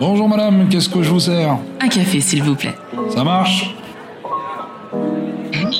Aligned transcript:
Bonjour 0.00 0.28
madame, 0.28 0.68
qu'est-ce 0.68 0.88
que 0.88 1.02
je 1.02 1.10
vous 1.10 1.20
sers 1.20 1.58
Un 1.80 1.88
café, 1.88 2.20
s'il 2.20 2.42
vous 2.42 2.54
plaît. 2.54 2.74
Ça 3.10 3.24
marche 3.24 3.74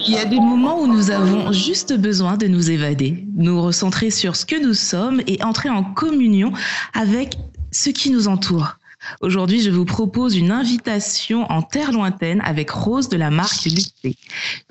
Il 0.06 0.14
y 0.14 0.19
a 0.19 0.24
des 0.24 0.40
moments 0.40 0.80
où 0.80 0.87
nous 0.87 1.10
avons 1.10 1.53
juste 1.53 1.96
besoin 1.96 2.37
de 2.37 2.46
nous 2.46 2.71
évader, 2.71 3.24
nous 3.37 3.62
recentrer 3.62 4.10
sur 4.10 4.37
ce 4.37 4.44
que 4.44 4.60
nous 4.60 4.74
sommes 4.74 5.22
et 5.26 5.42
entrer 5.42 5.71
en 5.71 5.85
communion 5.85 6.53
avec 6.94 7.37
ce 7.71 7.90
qui 7.90 8.10
nous 8.10 8.28
entoure. 8.28 8.76
Aujourd'hui, 9.21 9.60
je 9.60 9.71
vous 9.71 9.85
propose 9.85 10.37
une 10.37 10.50
invitation 10.50 11.50
en 11.50 11.62
terre 11.62 11.92
lointaine 11.92 12.40
avec 12.44 12.71
Rose 12.71 13.08
de 13.08 13.16
la 13.16 13.30
marque 13.30 13.64
Lucé. 13.64 14.16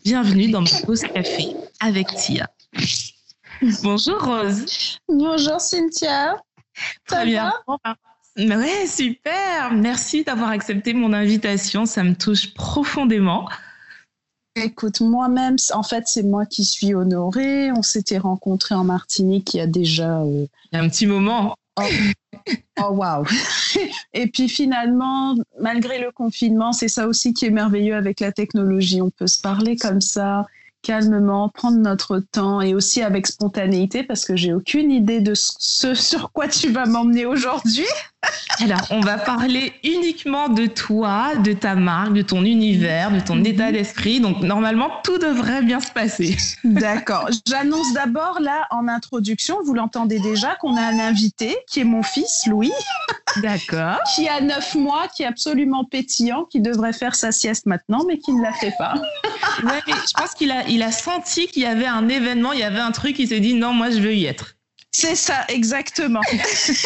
Bienvenue 0.03 0.49
dans 0.49 0.61
ma 0.61 0.69
pause 0.85 1.01
café 1.01 1.47
avec 1.79 2.07
Tia. 2.15 2.49
Bonjour 3.83 4.21
Rose. 4.21 4.99
Bonjour 5.07 5.59
Cynthia. 5.59 6.35
Très 7.05 7.25
bien? 7.25 7.53
Ouais, 8.37 8.85
super. 8.85 9.73
Merci 9.73 10.23
d'avoir 10.23 10.49
accepté 10.49 10.93
mon 10.93 11.13
invitation. 11.13 11.85
Ça 11.85 12.03
me 12.03 12.13
touche 12.13 12.53
profondément. 12.53 13.49
Écoute, 14.55 15.01
moi-même, 15.01 15.55
en 15.73 15.83
fait, 15.83 16.03
c'est 16.07 16.23
moi 16.23 16.45
qui 16.45 16.65
suis 16.65 16.93
honorée. 16.93 17.71
On 17.71 17.81
s'était 17.81 18.17
rencontrés 18.17 18.75
en 18.75 18.83
Martinique 18.83 19.53
il 19.53 19.57
y 19.57 19.61
a 19.61 19.67
déjà. 19.67 20.21
Euh, 20.21 20.45
il 20.71 20.77
y 20.77 20.79
a 20.79 20.83
un 20.83 20.89
petit 20.89 21.05
moment. 21.05 21.55
Oh, 21.79 21.83
oh 22.79 22.91
waouh 22.91 23.25
Et 24.13 24.27
puis 24.27 24.49
finalement, 24.49 25.35
malgré 25.59 25.99
le 25.99 26.11
confinement, 26.11 26.73
c'est 26.73 26.87
ça 26.87 27.07
aussi 27.07 27.33
qui 27.33 27.45
est 27.45 27.51
merveilleux 27.51 27.95
avec 27.95 28.19
la 28.19 28.31
technologie. 28.31 29.01
On 29.01 29.11
peut 29.11 29.27
se 29.27 29.41
parler 29.41 29.77
comme 29.77 30.01
ça, 30.01 30.47
calmement, 30.81 31.49
prendre 31.49 31.77
notre 31.77 32.19
temps 32.19 32.61
et 32.61 32.73
aussi 32.73 33.01
avec 33.01 33.27
spontanéité 33.27 34.03
parce 34.03 34.25
que 34.25 34.35
j'ai 34.35 34.53
aucune 34.53 34.91
idée 34.91 35.21
de 35.21 35.33
ce 35.35 35.93
sur 35.93 36.31
quoi 36.31 36.47
tu 36.47 36.71
vas 36.71 36.85
m'emmener 36.85 37.25
aujourd'hui. 37.25 37.85
Alors, 38.59 38.87
on 38.89 39.01
va 39.01 39.17
parler 39.17 39.73
uniquement 39.83 40.49
de 40.49 40.65
toi, 40.65 41.35
de 41.35 41.53
ta 41.53 41.75
marque, 41.75 42.13
de 42.13 42.21
ton 42.21 42.43
univers, 42.43 43.11
de 43.11 43.19
ton 43.19 43.35
mhm. 43.35 43.45
état 43.45 43.71
d'esprit. 43.71 44.19
Donc, 44.19 44.41
normalement, 44.41 44.89
tout 45.03 45.17
devrait 45.17 45.61
bien 45.61 45.79
se 45.79 45.91
passer. 45.91 46.37
D'accord. 46.63 47.29
J'annonce 47.47 47.93
d'abord, 47.93 48.39
là, 48.39 48.67
en 48.71 48.87
introduction, 48.87 49.57
vous 49.63 49.73
l'entendez 49.73 50.19
déjà, 50.19 50.55
qu'on 50.55 50.75
a 50.75 50.81
un 50.81 50.99
invité 50.99 51.55
qui 51.69 51.81
est 51.81 51.85
mon 51.85 52.03
fils, 52.03 52.45
Louis. 52.47 52.71
D'accord. 53.37 53.99
qui 54.15 54.27
a 54.27 54.41
neuf 54.41 54.73
mois, 54.73 55.07
qui 55.07 55.23
est 55.23 55.27
absolument 55.27 55.83
pétillant, 55.83 56.45
qui 56.45 56.59
devrait 56.59 56.93
faire 56.93 57.13
sa 57.13 57.31
sieste 57.31 57.67
maintenant, 57.67 58.03
mais 58.07 58.17
qui 58.17 58.33
ne 58.33 58.41
la 58.41 58.53
fait 58.53 58.73
pas. 58.79 58.95
ouais, 59.63 59.81
mais 59.85 59.93
je 59.93 60.13
pense 60.19 60.33
qu'il 60.33 60.51
a, 60.51 60.67
il 60.67 60.81
a 60.81 60.91
senti 60.91 61.47
qu'il 61.47 61.61
y 61.61 61.67
avait 61.67 61.85
un 61.85 62.07
événement, 62.09 62.53
il 62.53 62.59
y 62.59 62.63
avait 62.63 62.79
un 62.79 62.91
truc, 62.91 63.19
il 63.19 63.27
s'est 63.27 63.39
dit 63.39 63.53
non, 63.53 63.73
moi, 63.73 63.91
je 63.91 63.99
veux 63.99 64.15
y 64.15 64.25
être. 64.25 64.56
C'est 64.91 65.15
ça, 65.15 65.45
exactement. 65.49 66.21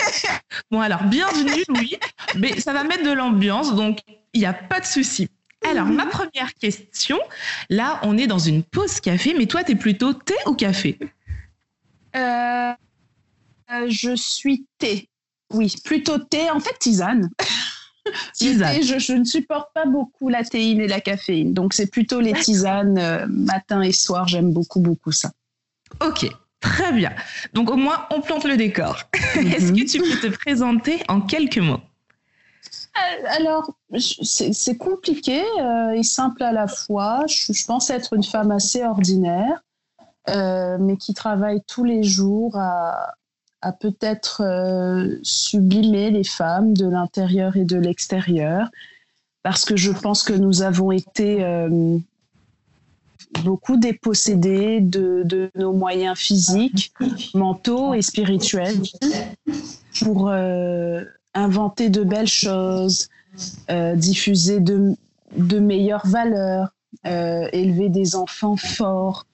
bon, 0.71 0.81
alors, 0.81 1.03
bienvenue, 1.03 1.63
Louis. 1.69 1.97
Mais 2.35 2.59
ça 2.59 2.73
va 2.73 2.83
mettre 2.83 3.03
de 3.03 3.11
l'ambiance, 3.11 3.75
donc 3.75 3.99
il 4.33 4.41
n'y 4.41 4.45
a 4.45 4.53
pas 4.53 4.79
de 4.79 4.85
souci. 4.85 5.29
Alors, 5.69 5.85
ma 5.85 6.07
première 6.07 6.53
question, 6.55 7.19
là, 7.69 7.99
on 8.03 8.17
est 8.17 8.27
dans 8.27 8.39
une 8.39 8.63
pause 8.63 8.99
café, 8.99 9.35
mais 9.37 9.45
toi, 9.45 9.63
tu 9.63 9.73
es 9.73 9.75
plutôt 9.75 10.13
thé 10.13 10.33
ou 10.47 10.53
café? 10.53 10.97
Euh, 12.15 12.73
euh, 13.71 13.85
Je 13.87 14.15
suis 14.15 14.65
thé. 14.79 15.07
Oui, 15.53 15.73
plutôt 15.83 16.17
thé. 16.17 16.49
En 16.49 16.59
fait, 16.59 16.77
tisane. 16.79 17.29
tisane. 18.33 18.81
je, 18.81 19.13
ne 19.13 19.23
supporte 19.23 19.71
pas 19.73 19.85
beaucoup 19.85 20.29
la 20.29 20.43
théine 20.43 20.81
et 20.81 20.87
la 20.87 20.99
caféine. 20.99 21.53
Donc, 21.53 21.73
c'est 21.73 21.87
plutôt 21.87 22.19
les 22.19 22.33
tisanes 22.33 22.97
euh, 22.97 23.27
matin 23.27 23.81
et 23.81 23.91
soir. 23.91 24.27
J'aime 24.27 24.51
beaucoup, 24.51 24.79
beaucoup 24.79 25.11
ça. 25.11 25.31
Ok. 26.03 26.27
Très 26.61 26.91
bien. 26.93 27.11
Donc 27.53 27.69
au 27.71 27.75
moins, 27.75 28.05
on 28.11 28.21
plante 28.21 28.45
le 28.45 28.55
décor. 28.55 29.03
Est-ce 29.35 29.71
que 29.73 29.89
tu 29.89 29.99
peux 29.99 30.29
te 30.29 30.35
présenter 30.37 31.03
en 31.07 31.19
quelques 31.19 31.57
mots? 31.57 31.81
Euh, 32.97 33.25
alors, 33.29 33.73
c'est 33.97 34.77
compliqué 34.77 35.43
euh, 35.59 35.91
et 35.91 36.03
simple 36.03 36.43
à 36.43 36.51
la 36.51 36.67
fois. 36.67 37.25
Je, 37.27 37.65
pense 37.65 37.89
être 37.89 38.13
une 38.13 38.23
femme 38.23 38.51
assez 38.51 38.83
ordinaire, 38.83 39.63
euh, 40.29 40.77
mais 40.79 40.97
qui 40.97 41.13
travaille 41.13 41.61
tous 41.67 41.83
les 41.83 42.03
jours 42.03 42.55
à, 42.57 43.15
à 43.61 43.71
peut-être 43.71 44.43
sublimer 45.23 46.11
les 46.11 46.23
femmes 46.23 46.73
de 46.73 46.87
l'intérieur 46.87 47.55
et 47.55 47.65
de 47.65 47.77
l'extérieur, 47.77 48.69
parce 49.41 49.65
que 49.65 49.77
je 49.77 49.91
pense 49.91 50.23
que 50.23 50.33
nous 50.33 50.61
avons 50.61 50.91
été 50.91 51.43
beaucoup 53.43 53.77
dépossédés 53.77 54.81
de, 54.81 55.49
nos 55.55 55.73
moyens 55.73 56.17
physiques, 56.17 56.93
mentaux 57.33 57.93
et 57.93 58.01
spirituels 58.01 58.81
pour 60.01 60.29
euh, 60.29 61.03
inventer 61.33 61.89
de 61.89 62.03
belles 62.03 62.27
choses, 62.27 63.07
euh, 63.69 63.95
diffuser 63.95 64.59
de, 64.59 64.95
de, 65.37 65.59
meilleures 65.59 66.05
valeurs, 66.05 66.69
euh, 67.05 67.47
élever 67.53 67.89
des 67.89 68.15
enfants 68.15 68.57
forts. 68.57 69.25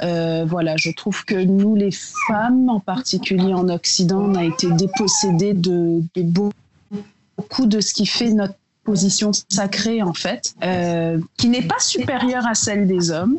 voilà, 0.00 0.76
je 0.76 0.90
trouve 0.90 1.24
que 1.24 1.34
nous, 1.34 1.74
les 1.74 1.92
femmes, 2.28 2.68
en 2.68 2.80
particulier 2.80 3.54
en 3.54 3.68
Occident, 3.68 4.20
on 4.20 4.34
a 4.34 4.44
été 4.44 4.70
dépossédés 4.70 5.54
de, 5.54 6.02
de 6.14 6.22
beaucoup 7.36 7.66
de 7.66 7.80
ce 7.80 7.94
qui 7.94 8.06
fait 8.06 8.32
notre 8.32 8.54
position 8.84 9.30
sacrée 9.48 10.02
en 10.02 10.14
fait, 10.14 10.54
euh, 10.62 11.18
qui 11.36 11.48
n'est 11.48 11.66
pas 11.66 11.78
supérieure 11.78 12.46
à 12.46 12.54
celle 12.54 12.86
des 12.86 13.10
hommes, 13.10 13.38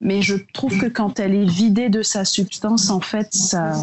mais 0.00 0.22
je 0.22 0.36
trouve 0.52 0.78
que 0.78 0.86
quand 0.86 1.18
elle 1.20 1.34
est 1.34 1.48
vidée 1.48 1.88
de 1.88 2.02
sa 2.02 2.24
substance, 2.24 2.90
en 2.90 3.00
fait, 3.00 3.32
ça, 3.32 3.74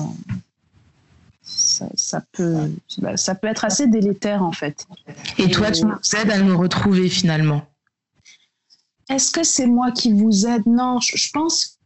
ça, 1.43 2.21
peut, 2.31 2.71
ça 3.15 3.35
peut 3.35 3.47
être 3.47 3.65
assez 3.65 3.87
délétère 3.87 4.43
en 4.43 4.51
fait. 4.51 4.87
Et, 5.37 5.49
toi, 5.49 5.71
tu 5.71 5.85
nous 5.85 5.95
aides 6.19 6.31
à 6.31 6.37
nous 6.37 6.57
retrouver 6.57 7.09
finalement? 7.09 7.63
Est-ce 9.09 9.31
que 9.31 9.43
c'est 9.43 9.67
moi 9.67 9.91
qui 9.91 10.13
vous 10.13 10.47
aide? 10.47 10.65
Non, 10.65 10.99
je, 11.01 11.29
pense 11.31 11.79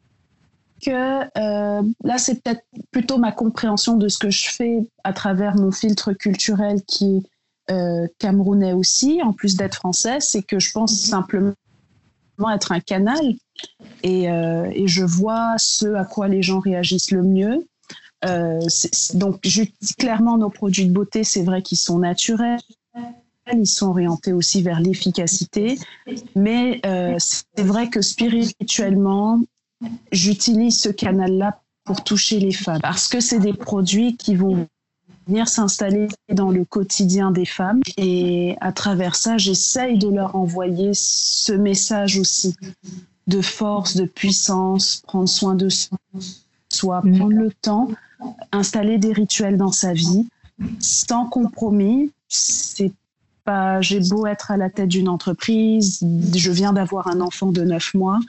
que 0.86 0.92
euh, 0.92 1.82
là, 2.04 2.18
c'est 2.18 2.44
peut-être 2.44 2.64
plutôt 2.92 3.18
ma 3.18 3.32
compréhension 3.32 3.98
de 3.98 4.08
ce 4.10 4.20
que 4.20 4.30
je 4.30 4.50
fais 4.50 4.80
à 5.04 5.14
travers 5.14 5.56
mon 5.56 5.72
filtre 5.72 6.14
culturel 6.14 6.84
qui 6.86 7.26
euh, 7.72 8.08
camerounais 8.20 8.74
aussi, 8.74 9.22
en 9.24 9.34
plus 9.34 9.56
d'être 9.56 9.76
français, 9.76 10.20
c'est 10.20 10.44
que 10.44 10.60
je 10.60 10.72
pense 10.72 10.96
simplement 10.96 11.56
être 12.54 12.72
un 12.72 12.80
canal. 12.80 13.36
Et, 14.04 14.30
euh, 14.30 14.70
et, 14.74 14.88
je 14.88 15.04
vois 15.04 15.56
ce 15.58 15.96
à 15.96 16.06
quoi 16.06 16.28
les 16.28 16.44
gens 16.44 16.60
réagissent 16.60 17.12
le 17.12 17.24
mieux. 17.24 17.68
Euh, 18.26 18.60
donc, 19.16 19.40
je, 19.44 19.64
clairement, 19.98 20.38
nos 20.38 20.50
produits 20.50 20.86
de 20.86 20.92
beauté, 20.92 21.24
c'est 21.24 21.44
vrai 21.44 21.62
qu'ils 21.62 21.78
sont 21.78 21.98
naturels, 21.98 22.60
ils 23.52 23.66
sont 23.66 23.88
orientés 23.88 24.34
aussi 24.34 24.62
vers 24.62 24.80
l'efficacité, 24.80 25.80
mais 26.36 26.82
c'est 27.18 27.64
vrai 27.64 27.90
que 27.90 28.02
spirituellement, 28.02 29.42
j'utilise 30.12 30.80
ce 30.80 30.90
canal-là 30.90 31.62
pour 31.84 32.04
toucher 32.04 32.40
les 32.40 32.52
femmes. 32.52 32.82
Parce 32.82 33.08
que 33.08 33.20
c'est 33.20 33.40
des 33.40 33.54
produits 33.54 34.18
qui 34.18 34.36
vont 34.36 34.68
venir 35.28 35.48
s'installer 35.48 36.08
dans 36.32 36.52
le 36.52 36.66
quotidien 36.66 37.32
des 37.32 37.46
femmes. 37.46 37.82
Et 37.98 38.56
à 38.62 38.72
travers 38.72 39.16
ça, 39.16 39.38
j'essaye 39.38 39.98
de 39.98 40.10
leur 40.10 40.36
envoyer 40.36 40.92
ce 40.94 41.54
message 41.54 42.18
aussi 42.18 42.56
de 43.28 43.42
force, 43.42 43.96
de 43.96 44.06
puissance, 44.06 45.02
prendre 45.08 45.30
soin 45.30 45.56
de 45.56 45.70
soi, 46.70 47.02
mm. 47.04 47.18
prendre 47.18 47.34
le 47.34 47.52
temps, 47.52 47.90
installer 48.52 48.98
des 48.98 49.14
rituels 49.14 49.58
dans 49.58 49.72
sa 49.72 49.94
vie, 49.94 50.28
sans 50.80 51.26
compromis. 51.26 52.12
C'est 52.28 52.94
pas, 53.44 53.82
j'ai 53.82 54.00
beau 54.00 54.26
être 54.26 54.52
à 54.52 54.58
la 54.58 54.70
tête 54.70 54.90
d'une 54.90 55.10
entreprise, 55.10 56.04
je 56.36 56.52
viens 56.52 56.74
d'avoir 56.74 57.08
un 57.08 57.22
enfant 57.22 57.52
de 57.52 57.64
neuf 57.64 57.94
mois, 57.94 58.20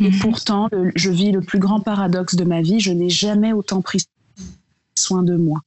et 0.00 0.10
mm. 0.10 0.18
pourtant, 0.20 0.68
je 0.94 1.10
vis 1.10 1.32
le 1.32 1.40
plus 1.40 1.58
grand 1.58 1.80
paradoxe 1.80 2.34
de 2.34 2.44
ma 2.44 2.62
vie, 2.62 2.80
je 2.80 2.92
n'ai 2.92 3.10
jamais 3.10 3.52
autant 3.52 3.82
pris 3.82 4.04
soin 4.94 5.22
de 5.22 5.36
moi. 5.36 5.60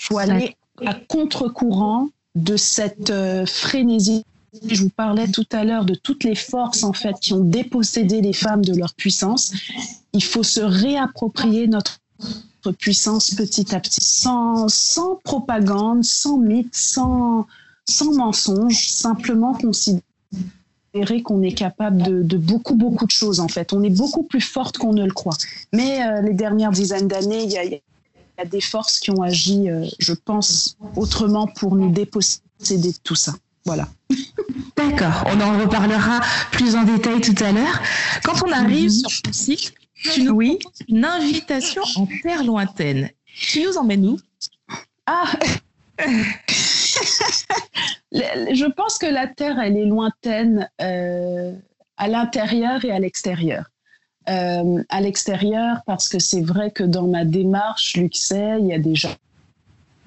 Il 0.00 0.06
faut 0.06 0.18
aller 0.18 0.56
à 0.84 0.94
contre-courant 0.94 2.08
de 2.34 2.56
cette 2.56 3.10
euh, 3.10 3.44
frénésie. 3.44 4.24
Je 4.66 4.82
vous 4.82 4.88
parlais 4.88 5.28
tout 5.28 5.46
à 5.52 5.64
l'heure 5.64 5.84
de 5.84 5.94
toutes 5.94 6.24
les 6.24 6.34
forces 6.34 6.82
en 6.82 6.92
fait 6.92 7.14
qui 7.20 7.34
ont 7.34 7.44
dépossédé 7.44 8.20
les 8.20 8.32
femmes 8.32 8.64
de 8.64 8.74
leur 8.74 8.94
puissance. 8.94 9.52
Il 10.12 10.24
faut 10.24 10.42
se 10.42 10.60
réapproprier 10.60 11.68
notre 11.68 12.00
puissance 12.78 13.30
petit 13.30 13.74
à 13.74 13.80
petit, 13.80 14.02
sans, 14.02 14.68
sans 14.68 15.16
propagande, 15.22 16.02
sans 16.04 16.38
mythe, 16.38 16.74
sans, 16.74 17.46
sans 17.88 18.14
mensonge, 18.14 18.88
simplement 18.88 19.54
considérer 19.54 20.02
qu'on 21.22 21.42
est 21.42 21.54
capable 21.54 22.02
de, 22.02 22.22
de, 22.22 22.36
beaucoup, 22.36 22.74
beaucoup 22.74 23.06
de 23.06 23.10
choses 23.10 23.38
en 23.40 23.48
fait. 23.48 23.72
On 23.72 23.82
est 23.82 23.96
beaucoup 23.96 24.24
plus 24.24 24.40
forte 24.40 24.78
qu'on 24.78 24.92
ne 24.92 25.04
le 25.04 25.12
croit. 25.12 25.36
Mais 25.72 26.04
euh, 26.04 26.22
les 26.22 26.34
dernières 26.34 26.72
dizaines 26.72 27.08
d'années, 27.08 27.44
il 27.44 27.50
y 27.52 27.58
a, 27.58 27.62
y 28.40 28.46
a 28.46 28.48
des 28.48 28.60
forces 28.60 28.98
qui 28.98 29.10
ont 29.10 29.22
agi, 29.22 29.68
euh, 29.68 29.86
je 29.98 30.12
pense, 30.12 30.76
autrement 30.96 31.46
pour 31.46 31.76
nous 31.76 31.90
déposséder 31.90 32.92
de 32.92 32.98
tout 33.02 33.14
ça. 33.14 33.34
Voilà. 33.64 33.88
D'accord, 34.76 35.24
on 35.26 35.40
en 35.40 35.58
reparlera 35.58 36.20
plus 36.52 36.74
en 36.74 36.84
détail 36.84 37.20
tout 37.20 37.34
à 37.44 37.52
l'heure. 37.52 37.80
Quand 38.24 38.42
on 38.46 38.52
arrive 38.52 38.90
mhm. 38.90 39.08
sur 39.08 39.22
ton 39.22 39.32
site, 39.32 39.74
tu 39.94 40.22
nous 40.22 40.32
oui. 40.32 40.58
une 40.88 41.04
invitation 41.04 41.82
en 41.96 42.06
terre 42.22 42.42
lointaine. 42.44 43.10
Tu 43.34 43.62
nous 43.62 43.76
emmènes 43.76 44.06
où? 44.06 44.18
Ah 45.06 45.30
je 48.12 48.70
pense 48.72 48.98
que 48.98 49.06
la 49.06 49.26
Terre, 49.26 49.58
elle 49.58 49.76
est 49.76 49.84
lointaine 49.84 50.68
euh, 50.80 51.52
à 51.96 52.08
l'intérieur 52.08 52.84
et 52.84 52.90
à 52.90 52.98
l'extérieur. 52.98 53.66
Euh, 54.30 54.82
à 54.88 55.00
l'extérieur, 55.00 55.78
parce 55.86 56.08
que 56.08 56.18
c'est 56.20 56.42
vrai 56.42 56.70
que 56.70 56.84
dans 56.84 57.08
ma 57.08 57.24
démarche 57.24 57.96
Luxay, 57.96 58.58
il 58.60 58.66
y 58.66 58.72
a 58.72 58.78
déjà 58.78 59.08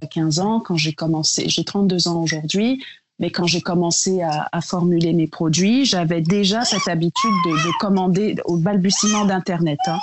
15 0.09 0.39
ans, 0.39 0.59
quand 0.59 0.77
j'ai 0.77 0.93
commencé, 0.93 1.49
j'ai 1.49 1.63
32 1.63 2.07
ans 2.07 2.21
aujourd'hui, 2.21 2.83
mais 3.19 3.31
quand 3.31 3.47
j'ai 3.47 3.61
commencé 3.61 4.21
à, 4.21 4.61
formuler 4.61 5.13
mes 5.13 5.27
produits, 5.27 5.85
j'avais 5.85 6.21
déjà 6.21 6.63
cette 6.63 6.87
habitude 6.87 7.31
de, 7.45 7.77
commander 7.79 8.35
au 8.45 8.57
balbutiement 8.57 9.25
d'Internet 9.25 9.79
hein, 9.87 9.99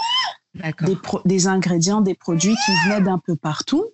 des, 0.83 0.97
des, 1.25 1.47
ingrédients, 1.47 2.01
des 2.01 2.15
produits 2.15 2.55
qui 2.65 2.73
venaient 2.85 3.03
d'un 3.03 3.19
peu 3.19 3.37
partout. 3.37 3.87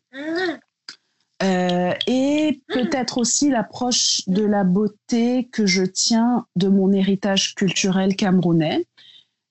Euh, 1.42 1.92
et 2.06 2.62
peut-être 2.68 3.18
aussi 3.18 3.50
l'approche 3.50 4.22
de 4.26 4.42
la 4.42 4.64
beauté 4.64 5.48
que 5.52 5.66
je 5.66 5.82
tiens 5.82 6.46
de 6.56 6.68
mon 6.68 6.92
héritage 6.92 7.54
culturel 7.54 8.16
camerounais. 8.16 8.86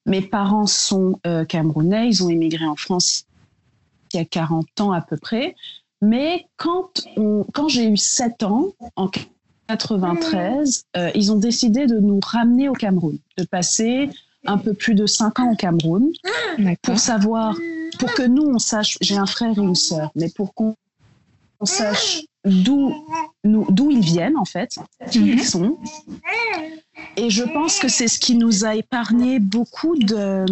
Mes 0.06 0.22
parents 0.22 0.68
sont 0.68 1.20
euh, 1.26 1.46
camerounais, 1.46 2.08
ils 2.08 2.24
ont 2.24 2.30
émigré 2.30 2.66
en 2.66 2.76
France 2.76 3.26
il 4.14 4.18
y 4.18 4.22
a 4.22 4.26
40 4.26 4.82
ans 4.82 4.92
à 4.92 5.02
peu 5.02 5.18
près. 5.18 5.56
Mais 6.02 6.46
quand, 6.58 6.90
quand 7.54 7.68
j'ai 7.68 7.88
eu 7.88 7.98
7 7.98 8.44
ans, 8.44 8.74
en 8.96 9.10
93, 9.68 10.86
euh, 10.98 11.12
ils 11.16 11.32
ont 11.32 11.38
décidé 11.38 11.88
de 11.88 12.00
nous 12.00 12.20
ramener 12.24 12.70
au 12.70 12.74
Cameroun, 12.74 13.18
de 13.38 13.44
passer 13.44 14.10
un 14.46 14.58
peu 14.58 14.74
plus 14.74 14.94
de 14.94 15.06
5 15.06 15.40
ans 15.40 15.52
au 15.52 15.56
Cameroun 15.56 16.12
pour 16.82 17.00
savoir, 17.00 17.56
pour 17.98 18.14
que 18.14 18.24
nous, 18.24 18.44
on 18.44 18.60
sache, 18.60 18.98
j'ai 19.02 19.18
un 19.18 19.26
frère 19.26 19.58
et 19.58 19.62
une 19.62 19.76
sœur, 19.76 20.12
mais 20.16 20.30
pour 20.30 20.54
qu'on 20.54 20.76
sache 21.64 22.22
d'où 22.46 22.94
d'où 23.44 23.92
ils 23.92 24.04
viennent 24.04 24.38
en 24.38 24.46
fait, 24.46 24.80
qui 25.12 25.20
ils 25.20 25.36
mhm. 25.36 25.44
sont. 25.44 25.78
Et 27.18 27.30
je 27.30 27.44
pense 27.44 27.80
que 27.80 27.88
c'est 27.88 28.08
ce 28.08 28.20
qui 28.20 28.36
nous 28.36 28.66
a 28.66 28.76
épargné 28.76 29.40
beaucoup 29.40 29.96
de, 29.98 30.46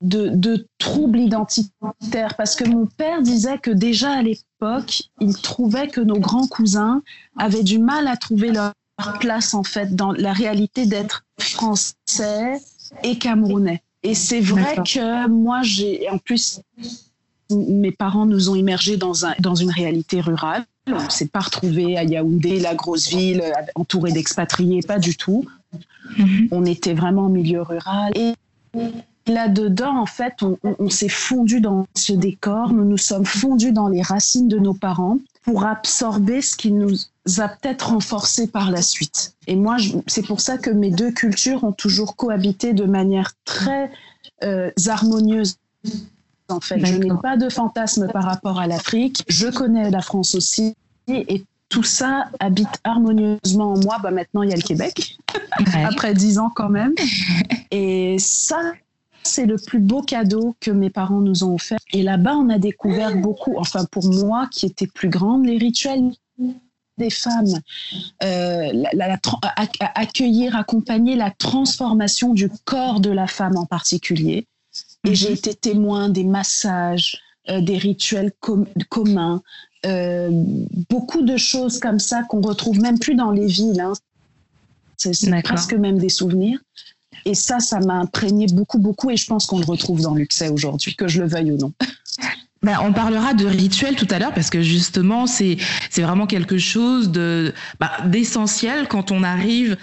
de, 0.00 0.28
de, 0.28 0.66
troubles 0.78 1.18
identitaires 1.18 2.36
parce 2.36 2.54
que 2.54 2.68
mon 2.68 2.86
père 2.86 3.22
disait 3.22 3.58
que 3.58 3.70
déjà 3.70 4.12
à 4.12 4.22
l'époque, 4.22 5.02
il 5.20 5.34
trouvait 5.40 5.88
que 5.88 6.00
nos 6.00 6.18
grands 6.18 6.46
cousins 6.46 7.02
avaient 7.36 7.62
du 7.62 7.78
mal 7.78 8.08
à 8.08 8.16
trouver 8.16 8.52
leur 8.52 8.72
place 9.20 9.54
en 9.54 9.64
fait 9.64 9.94
dans 9.94 10.12
la 10.12 10.32
réalité 10.32 10.86
d'être 10.86 11.24
français 11.38 12.60
et 13.02 13.18
camerounais. 13.18 13.82
Et 14.02 14.14
c'est 14.14 14.40
vrai 14.40 14.76
que 14.76 15.28
moi, 15.28 15.62
j'ai 15.62 16.08
en 16.10 16.18
plus 16.18 16.60
mes 17.50 17.92
parents 17.92 18.26
nous 18.26 18.50
ont 18.50 18.54
immergés 18.54 18.96
dans, 18.96 19.24
un, 19.24 19.34
dans 19.40 19.54
une 19.54 19.70
réalité 19.70 20.20
rurale. 20.20 20.64
On 20.86 21.04
ne 21.04 21.10
s'est 21.10 21.26
pas 21.26 21.40
retrouvé 21.40 21.98
à 21.98 22.04
Yaoundé, 22.04 22.60
la 22.60 22.74
grosse 22.74 23.08
ville, 23.08 23.42
entouré 23.74 24.12
d'expatriés, 24.12 24.80
pas 24.82 24.98
du 24.98 25.16
tout. 25.16 25.44
Mhm. 26.16 26.48
On 26.50 26.64
était 26.64 26.94
vraiment 26.94 27.26
au 27.26 27.28
milieu 27.28 27.62
rural. 27.62 28.12
Et 28.16 28.32
là-dedans, 29.26 29.98
en 29.98 30.06
fait, 30.06 30.34
on, 30.62 30.88
s'est 30.88 31.08
fondu 31.08 31.60
dans 31.60 31.86
ce 31.94 32.14
décor, 32.14 32.72
nous 32.72 32.84
nous 32.84 32.96
sommes 32.96 33.26
fondus 33.26 33.72
dans 33.72 33.88
les 33.88 34.02
racines 34.02 34.48
de 34.48 34.58
nos 34.58 34.74
parents 34.74 35.18
pour 35.42 35.64
absorber 35.64 36.40
ce 36.40 36.56
qui 36.56 36.72
nous 36.72 36.94
a 37.38 37.48
peut-être 37.48 37.90
renforcé 37.90 38.46
par 38.46 38.70
la 38.70 38.82
suite. 38.82 39.34
Et 39.46 39.56
moi, 39.56 39.76
c'est 40.06 40.26
pour 40.26 40.40
ça 40.40 40.56
que 40.56 40.70
mes 40.70 40.90
deux 40.90 41.10
cultures 41.10 41.64
ont 41.64 41.72
toujours 41.72 42.16
cohabité 42.16 42.72
de 42.72 42.84
manière 42.84 43.32
très 43.44 43.90
euh, 44.44 44.70
harmonieuse 44.86 45.56
en 46.48 46.60
fait. 46.60 46.84
Je 46.84 46.96
n'ai 46.96 47.10
pas 47.22 47.36
de 47.36 47.48
fantasme 47.48 48.08
par 48.12 48.24
rapport 48.24 48.58
à 48.58 48.66
l'Afrique. 48.66 49.24
Je 49.28 49.48
connais 49.48 49.90
la 49.90 50.02
France 50.02 50.34
aussi 50.34 50.74
et 51.08 51.44
tout 51.68 51.82
ça 51.82 52.28
habite 52.40 52.80
harmonieusement 52.84 53.72
en 53.72 53.78
moi. 53.78 53.98
Bah, 54.02 54.10
maintenant, 54.10 54.42
il 54.42 54.50
y 54.50 54.52
a 54.52 54.56
le 54.56 54.62
Québec, 54.62 55.18
après 55.84 56.14
dix 56.14 56.38
ans 56.38 56.50
quand 56.54 56.68
même. 56.68 56.94
Et 57.70 58.16
ça, 58.18 58.72
c'est 59.22 59.46
le 59.46 59.56
plus 59.56 59.78
beau 59.78 60.00
cadeau 60.00 60.56
que 60.60 60.70
mes 60.70 60.90
parents 60.90 61.20
nous 61.20 61.44
ont 61.44 61.54
offert. 61.54 61.78
Et 61.92 62.02
là-bas, 62.02 62.36
on 62.36 62.48
a 62.48 62.58
découvert 62.58 63.14
beaucoup, 63.16 63.54
enfin 63.58 63.84
pour 63.90 64.06
moi 64.06 64.48
qui 64.50 64.66
était 64.66 64.86
plus 64.86 65.10
grande, 65.10 65.44
les 65.44 65.58
rituels 65.58 66.12
des 66.96 67.10
femmes, 67.10 67.60
euh, 68.24 68.84
accueillir, 69.94 70.56
accompagner 70.56 71.14
la 71.14 71.30
transformation 71.30 72.34
du 72.34 72.50
corps 72.64 73.00
de 73.00 73.10
la 73.10 73.26
femme 73.26 73.56
en 73.56 73.66
particulier. 73.66 74.46
Et 75.08 75.14
j'ai 75.14 75.30
mhm. 75.30 75.34
été 75.36 75.54
témoin 75.54 76.08
des 76.10 76.24
massages, 76.24 77.18
euh, 77.48 77.60
des 77.60 77.78
rituels 77.78 78.32
communs, 78.90 79.42
euh, 79.86 80.28
beaucoup 80.90 81.22
de 81.22 81.36
choses 81.36 81.80
comme 81.80 81.98
ça 81.98 82.22
qu'on 82.24 82.42
retrouve 82.42 82.78
même 82.80 82.98
plus 82.98 83.14
dans 83.14 83.30
les 83.30 83.46
villes. 83.46 83.80
Hein. 83.80 83.94
C'est 84.96 85.42
presque 85.42 85.74
même 85.74 85.98
des 85.98 86.08
souvenirs. 86.08 86.58
Et 87.24 87.34
ça, 87.34 87.60
ça 87.60 87.80
m'a 87.80 87.94
imprégné 87.94 88.46
beaucoup, 88.46 88.78
beaucoup. 88.78 89.10
Et 89.10 89.16
je 89.16 89.26
pense 89.26 89.46
qu'on 89.46 89.58
le 89.58 89.64
retrouve 89.64 90.02
dans 90.02 90.14
Luxay 90.14 90.48
aujourd'hui, 90.48 90.94
que 90.94 91.08
je 91.08 91.22
le 91.22 91.28
veuille 91.28 91.52
ou 91.52 91.56
non. 91.56 91.72
Ben, 92.62 92.78
on 92.82 92.92
parlera 92.92 93.34
de 93.34 93.46
rituel 93.46 93.94
tout 93.94 94.08
à 94.10 94.18
l'heure 94.18 94.34
parce 94.34 94.50
que 94.50 94.62
justement 94.62 95.28
c'est 95.28 95.58
c'est 95.90 96.02
vraiment 96.02 96.26
quelque 96.26 96.58
chose 96.58 97.10
de 97.10 97.54
bah, 97.78 97.92
d'essentiel 98.06 98.88
quand 98.88 99.12
on 99.12 99.22
arrive 99.22 99.76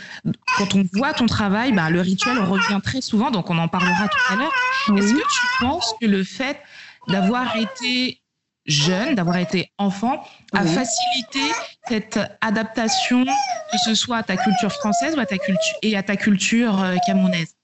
quand 0.58 0.76
on 0.76 0.84
voit 0.92 1.14
ton 1.14 1.26
travail 1.26 1.72
ben, 1.72 1.90
le 1.90 2.02
rituel 2.02 2.38
revient 2.38 2.82
très 2.84 3.00
souvent 3.00 3.32
donc 3.32 3.50
on 3.50 3.58
en 3.58 3.70
parlera 3.70 4.10
tout 4.10 4.34
à 4.34 4.36
l'heure. 4.36 4.52
Est-ce 4.98 5.14
que 5.14 5.20
tu 5.20 5.46
penses 5.62 5.96
que 6.02 6.06
le 6.06 6.26
fait 6.26 6.60
d'avoir 7.08 7.56
été 7.56 8.20
jeune 8.66 9.16
d'avoir 9.16 9.38
été 9.38 9.72
enfant 9.78 10.24
a 10.52 10.66
facilité 10.66 11.40
cette 11.88 12.20
adaptation 12.42 13.24
que 13.24 13.78
ce 13.86 13.96
soit 13.96 14.18
à 14.18 14.24
ta 14.24 14.36
culture 14.36 14.72
française 14.72 15.16
ou 15.16 15.20
à 15.20 15.26
ta 15.26 15.38
culture 15.38 15.78
et 15.82 15.96
à 15.96 16.04
ta 16.04 16.18
culture 16.18 16.82
euh, 16.84 16.96
camerounaise? 17.06 17.56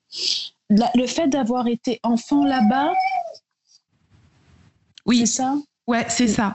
Le 0.69 1.05
fait 1.05 1.27
d'avoir 1.27 1.67
été 1.67 1.99
enfant 2.03 2.45
là-bas 2.45 2.93
oui. 5.05 5.19
C'est 5.19 5.25
ça? 5.25 5.55
Ouais, 5.87 6.05
c'est 6.09 6.27
ça. 6.27 6.53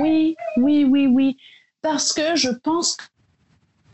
Oui, 0.00 0.36
oui, 0.56 0.84
oui, 0.84 1.06
oui. 1.06 1.36
Parce 1.82 2.12
que 2.12 2.36
je 2.36 2.50
pense 2.50 2.96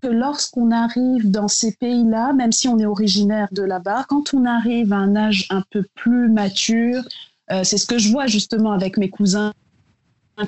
que 0.02 0.08
lorsqu'on 0.08 0.70
arrive 0.70 1.30
dans 1.30 1.48
ces 1.48 1.72
pays-là, 1.72 2.32
même 2.32 2.52
si 2.52 2.68
on 2.68 2.78
est 2.78 2.86
originaire 2.86 3.48
de 3.52 3.62
là-bas, 3.62 4.04
quand 4.08 4.34
on 4.34 4.44
arrive 4.44 4.92
à 4.92 4.96
un 4.96 5.16
âge 5.16 5.46
un 5.50 5.62
peu 5.70 5.84
plus 5.94 6.28
mature, 6.28 7.02
euh, 7.50 7.64
c'est 7.64 7.78
ce 7.78 7.86
que 7.86 7.98
je 7.98 8.10
vois 8.10 8.26
justement 8.26 8.72
avec 8.72 8.96
mes 8.96 9.10
cousins 9.10 9.52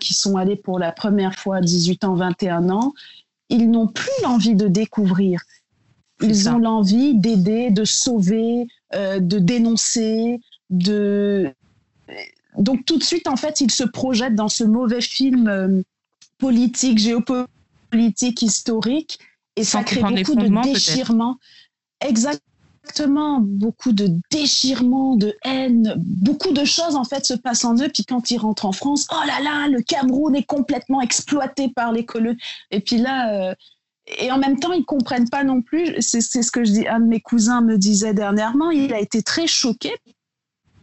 qui 0.00 0.14
sont 0.14 0.36
allés 0.36 0.56
pour 0.56 0.78
la 0.78 0.92
première 0.92 1.34
fois 1.34 1.56
à 1.56 1.60
18 1.60 2.04
ans, 2.04 2.14
21 2.14 2.70
ans, 2.70 2.94
ils 3.48 3.70
n'ont 3.70 3.86
plus 3.86 4.10
l'envie 4.22 4.54
de 4.54 4.68
découvrir. 4.68 5.42
Ils 6.22 6.48
ont 6.48 6.58
l'envie 6.58 7.14
d'aider, 7.14 7.70
de 7.70 7.84
sauver, 7.84 8.66
euh, 8.94 9.20
de 9.20 9.38
dénoncer, 9.38 10.40
de 10.70 11.52
donc 12.58 12.84
tout 12.84 12.98
de 12.98 13.02
suite, 13.02 13.28
en 13.28 13.36
fait, 13.36 13.60
il 13.60 13.70
se 13.70 13.84
projette 13.84 14.34
dans 14.34 14.48
ce 14.48 14.64
mauvais 14.64 15.00
film 15.00 15.48
euh, 15.48 15.82
politique, 16.38 16.98
géopolitique, 16.98 18.42
historique, 18.42 19.18
et 19.56 19.64
ça 19.64 19.82
crée 19.82 20.02
beaucoup 20.02 20.34
de 20.34 20.62
déchirements. 20.62 21.38
Exactement, 22.00 23.40
beaucoup 23.40 23.92
de 23.92 24.10
déchirements, 24.30 25.16
de 25.16 25.34
haine, 25.44 25.94
beaucoup 25.96 26.52
de 26.52 26.64
choses 26.64 26.96
en 26.96 27.04
fait 27.04 27.24
se 27.24 27.34
passent 27.34 27.64
en 27.64 27.76
eux. 27.76 27.88
Puis 27.88 28.04
quand 28.04 28.30
ils 28.30 28.38
rentrent 28.38 28.66
en 28.66 28.72
France, 28.72 29.06
oh 29.12 29.26
là 29.26 29.40
là, 29.42 29.68
le 29.68 29.80
Cameroun 29.80 30.34
est 30.34 30.44
complètement 30.44 31.00
exploité 31.00 31.68
par 31.68 31.92
les 31.92 32.04
colons. 32.04 32.36
Et 32.70 32.80
puis 32.80 32.98
là, 32.98 33.50
euh, 33.50 33.54
et 34.18 34.30
en 34.30 34.38
même 34.38 34.58
temps, 34.58 34.72
ils 34.72 34.84
comprennent 34.84 35.30
pas 35.30 35.44
non 35.44 35.62
plus. 35.62 35.94
C'est 36.00 36.20
ce 36.20 36.50
que 36.50 36.64
je 36.64 36.72
dis. 36.72 36.86
Un 36.86 37.00
de 37.00 37.06
mes 37.06 37.20
cousins 37.20 37.62
me 37.62 37.78
disait 37.78 38.12
dernièrement. 38.12 38.70
Il 38.70 38.92
a 38.92 39.00
été 39.00 39.22
très 39.22 39.46
choqué 39.46 39.92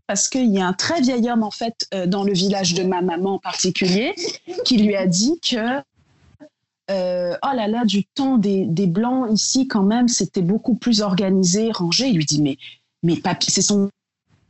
parce 0.07 0.29
qu'il 0.29 0.51
y 0.51 0.59
a 0.59 0.67
un 0.67 0.73
très 0.73 1.01
vieil 1.01 1.29
homme, 1.29 1.43
en 1.43 1.51
fait, 1.51 1.87
euh, 1.93 2.05
dans 2.05 2.23
le 2.23 2.33
village 2.33 2.73
de 2.73 2.83
ma 2.83 3.01
maman 3.01 3.35
en 3.35 3.39
particulier, 3.39 4.13
qui 4.65 4.77
lui 4.77 4.95
a 4.95 5.07
dit 5.07 5.39
que 5.41 5.81
euh, 6.91 7.35
oh 7.43 7.55
là 7.55 7.67
là, 7.67 7.85
du 7.85 8.03
temps 8.05 8.37
des, 8.37 8.65
Blancs, 8.87 9.29
ici, 9.31 9.67
quand 9.67 9.83
même, 9.83 10.07
c'était 10.07 10.41
beaucoup 10.41 10.75
plus 10.75 11.01
organisé, 11.01 11.71
rangé. 11.71 12.07
Il 12.07 12.17
lui 12.17 12.25
dit, 12.25 12.41
mais, 12.41 12.57
mais 13.03 13.15
papy, 13.15 13.51
c'est 13.51 13.61
son 13.61 13.89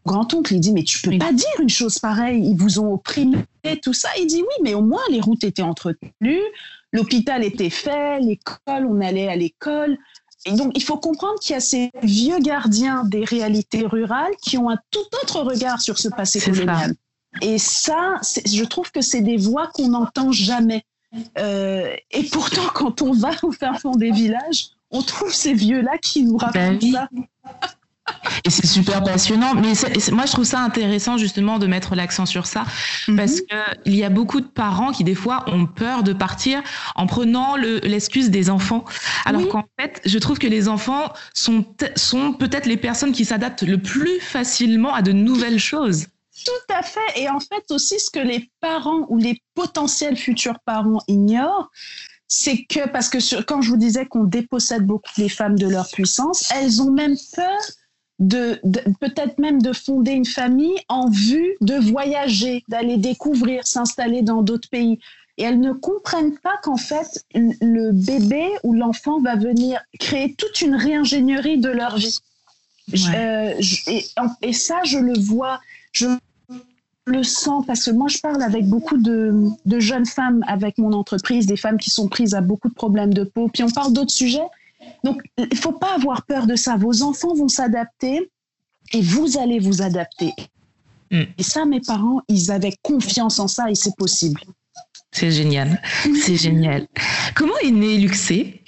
grand-oncle. 0.06 0.54
Il 0.54 0.60
dit, 0.60 0.72
mais 0.72 0.84
tu 0.84 1.02
peux 1.02 1.18
pas 1.18 1.34
dire 1.34 1.48
une 1.60 1.70
chose 1.70 2.00
pareille. 2.00 2.44
Ils 2.44 2.58
vous 2.58 2.80
ont 2.80 2.94
opprimé, 2.94 3.38
tout 3.84 3.94
ça. 3.94 4.10
Il 4.20 4.26
dit, 4.26 4.42
oui, 4.42 4.64
mais 4.64 4.74
au 4.74 4.82
moins, 4.82 5.04
les 5.12 5.22
routes 5.22 5.44
étaient 5.44 5.62
entretenues, 5.62 6.42
l'hôpital 6.92 7.44
était 7.44 7.70
fait, 7.70 8.20
l'école, 8.20 8.88
on 8.88 9.02
allait 9.02 9.28
à 9.28 9.36
l'école. 9.36 9.98
Et 10.46 10.54
donc, 10.54 10.72
il 10.76 10.84
faut 10.84 10.98
comprendre 10.98 11.40
qu'il 11.40 11.54
y 11.54 11.58
a 11.58 11.60
ces 11.60 11.92
vieux 12.02 12.40
gardiens 12.40 13.04
des 13.04 13.24
réalités 13.24 13.86
rurales 13.86 14.34
qui 14.42 14.58
ont 14.58 14.70
un 14.70 14.78
tout 14.90 15.06
autre 15.22 15.42
regard 15.42 15.82
sur 15.82 16.00
ce 16.00 16.10
passé 16.10 16.40
colonial. 16.40 16.96
Et 17.42 17.58
ça, 17.58 18.20
je 18.46 18.64
trouve 18.64 18.92
que 18.92 19.02
c'est 19.02 19.22
des 19.22 19.38
voix 19.38 19.68
qu'on 19.68 19.90
n'entend 19.90 20.32
jamais. 20.32 20.84
Euh, 21.38 21.96
et 22.12 22.24
pourtant, 22.24 22.68
quand 22.74 23.02
on 23.02 23.14
va 23.14 23.32
au 23.44 23.52
fin 23.52 23.74
fond 23.76 23.96
des 23.96 24.12
villages, 24.12 24.70
on 24.90 25.02
trouve 25.02 25.34
ces 25.34 25.54
vieux-là 25.54 25.98
qui 26.00 26.24
nous 26.24 26.38
racontent 26.38 26.78
ben 26.82 26.92
ça. 26.92 27.10
Et 28.46 28.50
c'est 28.50 28.66
super 28.66 29.04
passionnant. 29.04 29.54
Mais 29.54 29.74
moi, 30.12 30.26
je 30.26 30.32
trouve 30.32 30.46
ça 30.46 30.60
intéressant 30.60 31.18
justement 31.18 31.60
de 31.60 31.68
mettre 31.68 31.96
l'accent 31.96 32.26
sur 32.26 32.46
ça 32.46 32.66
mhm. 33.08 33.16
parce 33.16 33.42
qu'il 33.42 33.96
y 33.96 34.04
a 34.04 34.10
beaucoup 34.10 34.42
de 34.42 34.48
parents 34.48 34.92
qui, 34.92 35.04
des 35.04 35.16
fois, 35.16 35.46
ont 35.48 35.66
peur 35.66 36.04
de 36.04 36.14
partir 36.14 36.62
en 36.96 37.08
prenant 37.08 37.56
l'excuse 37.56 38.30
des 38.30 38.50
enfants. 38.50 38.86
Alors 39.26 39.48
qu'en 39.48 39.66
fait, 39.80 40.02
je 40.06 40.18
trouve 40.18 40.40
que 40.40 40.48
les 40.48 40.68
enfants 40.68 41.14
sont, 41.34 41.66
sont 41.96 42.34
peut-être 42.34 42.66
les 42.66 42.78
personnes 42.78 43.12
qui 43.12 43.26
s'adaptent 43.26 43.64
le 43.64 43.78
plus 43.78 44.20
facilement 44.20 44.94
à 44.94 45.02
de 45.02 45.12
nouvelles 45.12 45.60
choses. 45.60 46.08
Tout 46.46 46.74
à 46.74 46.82
fait. 46.82 47.22
Et 47.22 47.30
en 47.30 47.40
fait, 47.40 47.70
aussi, 47.70 48.00
ce 48.00 48.10
que 48.10 48.20
les 48.20 48.50
parents 48.62 49.06
ou 49.10 49.18
les 49.18 49.42
potentiels 49.54 50.18
futurs 50.18 50.60
parents 50.66 51.02
ignorent, 51.08 51.70
c'est 52.28 52.64
que, 52.64 52.88
parce 52.88 53.10
que 53.10 53.42
quand 53.42 53.62
je 53.62 53.70
vous 53.70 53.78
disais 53.78 54.06
qu'on 54.06 54.24
dépossède 54.24 54.86
beaucoup 54.86 55.12
les 55.18 55.28
femmes 55.30 55.60
de 55.60 55.68
leur 55.68 55.90
puissance, 55.90 56.50
elles 56.56 56.82
ont 56.82 56.92
même 56.92 57.16
peur 57.36 57.60
de, 58.22 58.62
peut-être 59.00 59.40
même 59.40 59.62
de 59.62 59.74
fonder 59.74 60.12
une 60.12 60.26
famille 60.26 60.78
en 60.88 61.10
vue 61.10 61.58
de 61.60 61.74
voyager, 61.74 62.64
d'aller 62.68 62.98
découvrir, 62.98 63.66
s'installer 63.66 64.22
dans 64.22 64.44
d'autres 64.44 64.70
pays. 64.70 65.00
Et 65.38 65.44
elles 65.44 65.60
ne 65.60 65.74
comprennent 65.74 66.38
pas 66.38 66.58
qu'en 66.62 66.78
fait, 66.78 67.26
le 67.34 67.92
bébé 67.92 68.48
ou 68.64 68.74
l'enfant 68.74 69.20
va 69.22 69.36
venir 69.36 69.82
créer 70.00 70.36
toute 70.36 70.62
une 70.62 70.76
réingénierie 70.76 71.58
de 71.58 71.70
leur 71.70 71.98
vie. 71.98 72.20
Euh, 72.94 73.54
et, 73.88 74.06
et, 74.42 74.54
ça, 74.54 74.82
je 74.84 75.00
le 75.00 75.18
vois, 75.18 75.60
je 75.92 76.06
le 77.06 77.24
sens 77.24 77.66
parce 77.66 77.86
que 77.86 77.92
moi, 77.92 78.08
je 78.08 78.20
parle 78.20 78.44
avec 78.44 78.68
beaucoup 78.68 78.98
de, 78.98 79.48
de, 79.66 79.80
jeunes 79.80 80.06
femmes 80.06 80.44
avec 80.48 80.78
mon 80.78 80.94
entreprise, 80.94 81.48
des 81.48 81.58
femmes 81.58 81.78
qui 81.78 81.90
sont 81.90 82.08
prises 82.08 82.36
à 82.36 82.42
beaucoup 82.42 82.70
de 82.70 82.74
problèmes 82.74 83.14
de 83.14 83.24
peau. 83.24 83.50
Puis 83.52 83.64
on 83.64 83.70
parle 83.70 83.94
d'autres 83.94 84.12
sujets. 84.12 84.46
Donc, 85.04 85.22
il 85.38 85.48
ne 85.52 85.56
faut 85.56 85.74
pas 85.74 85.96
avoir 85.96 86.26
peur 86.26 86.48
de 86.48 86.56
ça. 86.56 86.78
Vos 86.78 87.04
enfants 87.04 87.34
vont 87.34 87.48
s'adapter 87.48 88.32
et 88.94 89.02
vous 89.02 89.38
allez 89.38 89.60
vous 89.60 89.82
adapter. 89.82 90.34
Mm. 91.12 91.24
Et 91.38 91.44
ça, 91.44 91.66
mes 91.66 91.82
parents, 91.82 92.22
ils 92.28 92.52
avaient 92.52 92.76
confiance 92.82 93.40
en 93.40 93.48
ça 93.48 93.70
et 93.70 93.76
c'est 93.76 93.96
possible. 93.96 94.42
C'est 95.12 95.32
génial. 95.32 95.82
C'est 96.24 96.38
génial. 96.38 96.88
Comment 97.36 97.58
est 97.64 97.72
né 97.72 97.98
Luxé? 97.98 98.62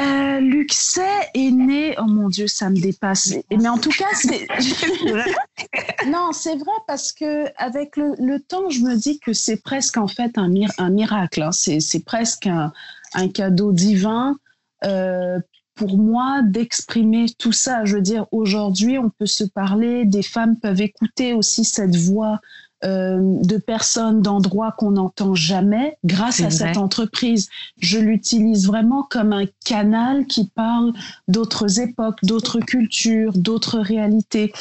Euh, 0.00 0.38
Luxet 0.38 1.30
est 1.34 1.50
né, 1.50 1.96
oh 1.98 2.04
mon 2.04 2.28
Dieu, 2.28 2.46
ça 2.46 2.70
me 2.70 2.78
dépasse. 2.78 3.34
Mais 3.50 3.68
en 3.68 3.78
tout 3.78 3.90
cas, 3.90 4.06
c'est 4.12 4.46
non, 6.06 6.30
c'est 6.32 6.54
vrai 6.54 6.72
parce 6.86 7.10
que 7.10 7.46
avec 7.56 7.96
le, 7.96 8.38
temps, 8.38 8.70
je 8.70 8.80
me 8.80 8.94
dis 8.94 9.18
que 9.18 9.32
c'est 9.32 9.56
presque 9.56 9.96
en 9.96 10.06
fait 10.06 10.38
un, 10.38 10.52
un 10.78 10.90
miracle. 10.90 11.42
Hein. 11.42 11.50
C'est 11.52 12.04
presque 12.04 12.46
un, 12.46 12.72
un, 13.14 13.28
cadeau 13.28 13.72
divin 13.72 14.38
euh, 14.84 15.38
pour 15.74 15.96
moi 15.96 16.42
d'exprimer 16.42 17.26
tout 17.38 17.52
ça. 17.52 17.84
Je 17.84 17.96
veux 17.96 18.02
dire, 18.02 18.26
aujourd'hui, 18.32 18.98
on 18.98 19.10
peut 19.10 19.26
se 19.26 19.44
parler, 19.44 20.04
des 20.04 20.22
femmes 20.22 20.56
peuvent 20.56 20.80
écouter 20.80 21.32
aussi 21.32 21.64
cette 21.64 21.96
voix 21.96 22.40
euh, 22.84 23.18
de 23.42 23.56
personnes, 23.56 24.22
d'endroits 24.22 24.72
qu'on 24.78 24.92
n'entend 24.92 25.34
jamais 25.34 25.98
grâce 26.04 26.40
à 26.40 26.50
cette 26.50 26.76
entreprise. 26.76 27.48
Je 27.80 27.98
l'utilise 27.98 28.68
vraiment 28.68 29.02
comme 29.02 29.32
un 29.32 29.46
canal 29.64 30.26
qui 30.26 30.46
parle 30.46 30.92
d'autres 31.26 31.80
époques, 31.80 32.18
d'autres 32.22 32.60
cultures, 32.60 33.32
d'autres 33.36 33.80
réalités. 33.80 34.52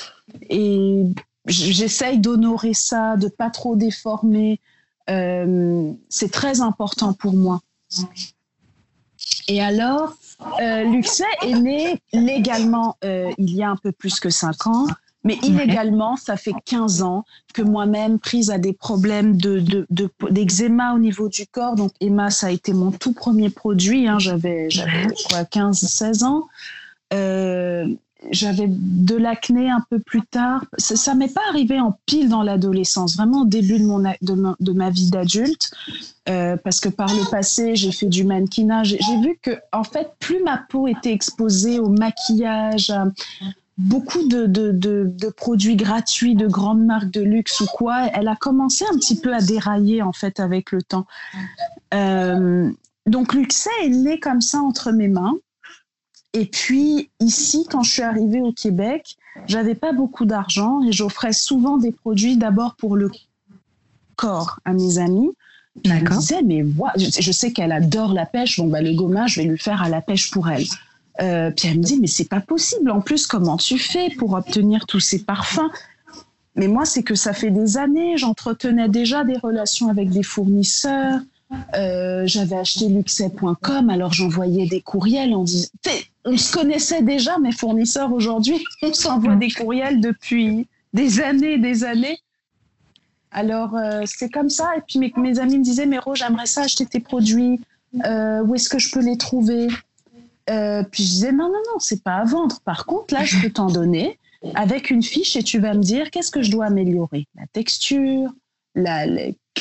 Et 0.49 1.03
j'essaye 1.45 2.17
d'honorer 2.17 2.73
ça, 2.73 3.17
de 3.17 3.27
pas 3.27 3.51
trop 3.51 3.75
déformer. 3.75 4.59
Euh, 5.11 5.93
c'est 6.09 6.31
très 6.31 6.61
important 6.61 7.13
pour 7.13 7.33
moi. 7.33 7.61
Et 9.47 9.61
alors, 9.61 10.13
euh, 10.61 10.83
Luxet 10.83 11.23
est 11.41 11.59
né 11.59 12.01
légalement 12.13 12.97
euh, 13.03 13.31
il 13.37 13.55
y 13.55 13.63
a 13.63 13.69
un 13.69 13.77
peu 13.77 13.91
plus 13.91 14.19
que 14.19 14.29
cinq 14.29 14.67
ans. 14.67 14.87
Mais 15.23 15.37
illégalement, 15.43 16.15
ça 16.15 16.37
fait 16.37 16.53
15 16.63 17.01
ans 17.01 17.25
que 17.53 17.61
moi-même, 17.61 18.17
prise 18.17 18.49
à 18.49 18.59
des 18.59 18.71
problèmes 18.71 19.35
d'eczéma 19.35 19.87
de, 19.89 20.91
de, 20.91 20.95
au 20.95 20.99
niveau 20.99 21.27
du 21.27 21.45
corps, 21.47 21.75
donc 21.75 21.91
Emma, 21.99 22.29
ça 22.29 22.47
a 22.47 22.51
été 22.51 22.71
mon 22.71 22.91
tout 22.91 23.11
premier 23.11 23.49
produit, 23.49 24.07
hein, 24.07 24.19
j'avais 24.19 24.69
quoi 25.29 25.41
15-16 25.43 26.23
ans. 26.23 26.47
Euh, 27.13 27.87
j'avais 28.31 28.67
de 28.67 29.15
l'acné 29.15 29.69
un 29.69 29.83
peu 29.89 29.99
plus 29.99 30.21
tard. 30.23 30.65
Ça, 30.77 30.95
ça 30.95 31.13
m'est 31.13 31.33
pas 31.33 31.41
arrivé 31.49 31.79
en 31.79 31.97
pile 32.05 32.29
dans 32.29 32.43
l'adolescence, 32.43 33.15
vraiment 33.15 33.41
au 33.41 33.45
début 33.45 33.79
de, 33.79 33.85
mon, 33.85 33.99
de, 33.99 34.71
ma, 34.71 34.89
vie 34.89 35.09
d'adulte, 35.09 35.71
euh, 36.29 36.57
parce 36.57 36.79
que 36.79 36.89
par 36.89 37.13
le 37.13 37.29
passé, 37.29 37.75
j'ai 37.75 37.91
fait 37.91 38.07
du 38.07 38.23
mannequinage. 38.23 38.97
J'ai 38.99 39.21
vu 39.21 39.39
que, 39.41 39.51
en 39.71 39.83
fait, 39.83 40.09
plus 40.19 40.41
ma 40.43 40.57
peau 40.57 40.87
était 40.87 41.13
exposée 41.13 41.79
au 41.79 41.89
maquillage, 41.89 42.91
beaucoup 43.77 44.27
de, 44.27 44.47
de, 44.47 44.71
de, 44.71 45.29
produits 45.29 45.75
gratuits 45.75 46.35
de 46.35 46.47
grandes 46.47 46.83
marques 46.83 47.11
de 47.11 47.21
luxe 47.21 47.61
ou 47.61 47.65
quoi, 47.67 48.07
elle 48.13 48.27
a 48.27 48.35
commencé 48.35 48.85
un 48.91 48.97
petit 48.97 49.19
peu 49.19 49.33
à 49.33 49.41
dérailler 49.41 50.01
en 50.01 50.13
fait 50.13 50.39
avec 50.39 50.71
le 50.71 50.81
temps. 50.81 51.05
Euh, 51.93 52.71
donc 53.05 53.33
Luxet 53.33 53.69
est 53.83 53.89
né 53.89 54.19
comme 54.19 54.41
ça 54.41 54.59
entre 54.59 54.91
mes 54.91 55.07
mains. 55.07 55.35
Et 56.37 56.45
puis 56.45 57.09
ici, 57.19 57.65
quand 57.67 57.81
je 57.81 57.91
suis 57.91 58.03
arrivée 58.03 58.41
au 58.41 58.51
Québec, 58.51 59.17
j'avais 59.47 59.73
pas 59.73 59.91
beaucoup 59.91 60.25
d'argent 60.25 60.83
et 60.87 60.91
j'offrais 60.91 61.33
souvent 61.33 61.77
des 61.77 61.91
produits 61.91 62.37
d'abord 62.37 62.75
pour 62.75 62.95
le 62.95 63.09
corps 64.15 64.59
à 64.63 64.73
mes 64.73 64.99
amis. 64.99 65.31
Je 65.83 65.91
me 65.91 66.09
disais, 66.19 66.43
mais 66.43 66.61
moi, 66.61 66.91
je 66.95 67.31
sais 67.31 67.51
qu'elle 67.51 67.71
adore 67.71 68.13
la 68.13 68.27
pêche, 68.27 68.59
bon, 68.59 68.67
bah, 68.67 68.81
le 68.81 68.93
gommage, 68.93 69.33
je 69.33 69.41
vais 69.41 69.47
lui 69.47 69.57
faire 69.57 69.81
à 69.81 69.89
la 69.89 69.99
pêche 70.01 70.29
pour 70.29 70.47
elle. 70.47 70.65
Euh, 71.21 71.49
puis 71.49 71.69
elle 71.69 71.79
me 71.79 71.83
dit, 71.83 71.99
mais 71.99 72.07
c'est 72.07 72.29
pas 72.29 72.41
possible. 72.41 72.91
En 72.91 73.01
plus, 73.01 73.25
comment 73.25 73.57
tu 73.57 73.79
fais 73.79 74.11
pour 74.11 74.33
obtenir 74.33 74.85
tous 74.85 74.99
ces 74.99 75.23
parfums? 75.23 75.71
Mais 76.55 76.67
moi, 76.67 76.85
c'est 76.85 77.01
que 77.01 77.15
ça 77.15 77.33
fait 77.33 77.51
des 77.51 77.77
années, 77.77 78.17
j'entretenais 78.17 78.89
déjà 78.89 79.23
des 79.23 79.37
relations 79.37 79.89
avec 79.89 80.09
des 80.11 80.23
fournisseurs. 80.23 81.19
Euh, 81.75 82.23
j'avais 82.25 82.57
acheté 82.57 82.89
luxet.com, 82.89 83.89
alors 83.89 84.13
j'envoyais 84.13 84.67
des 84.67 84.81
courriels 84.81 85.33
en 85.33 85.43
disant, 85.43 85.69
on 86.27 86.37
se 86.37 86.51
connaissait 86.51 87.01
déjà, 87.01 87.39
mes 87.39 87.51
fournisseurs 87.51 88.11
aujourd'hui, 88.11 88.63
on 88.81 88.93
s'envoie 88.93 89.35
des 89.35 89.49
courriels 89.49 90.01
depuis 90.01 90.67
des 90.93 91.19
années, 91.21 91.57
des 91.57 91.83
années. 91.83 92.19
Alors 93.31 93.75
euh, 93.75 94.03
c'est 94.05 94.29
comme 94.29 94.49
ça. 94.49 94.71
Et 94.77 94.81
puis 94.87 94.99
mes, 95.17 95.39
amis 95.39 95.57
me 95.57 95.63
disaient, 95.63 95.85
mais 95.85 95.99
Ro, 95.99 96.15
j'aimerais 96.15 96.45
ça 96.45 96.61
acheter 96.61 96.85
tes 96.85 96.99
produits. 96.99 97.59
où 97.93 98.55
est-ce 98.55 98.69
que 98.69 98.79
je 98.79 98.91
peux 98.91 99.01
les 99.01 99.17
trouver? 99.17 99.67
Euh, 100.49 100.83
puis 100.83 101.03
je 101.03 101.09
disais 101.09 101.31
non, 101.31 101.47
non, 101.47 101.61
non, 101.73 101.79
c'est 101.79 102.03
pas 102.03 102.15
à 102.15 102.23
vendre. 102.23 102.59
Par 102.61 102.85
contre, 102.85 103.13
là, 103.13 103.23
je 103.23 103.39
peux 103.41 103.49
t'en 103.49 103.67
donner 103.67 104.17
avec 104.55 104.91
une 104.91 105.03
fiche 105.03 105.35
et 105.35 105.43
tu 105.43 105.59
vas 105.59 105.73
me 105.73 105.81
dire 105.81 106.09
qu'est-ce 106.11 106.31
que 106.31 106.41
je 106.41 106.51
dois 106.51 106.65
améliorer. 106.65 107.27
La 107.35 107.47
texture, 107.47 108.31
la, 108.75 109.05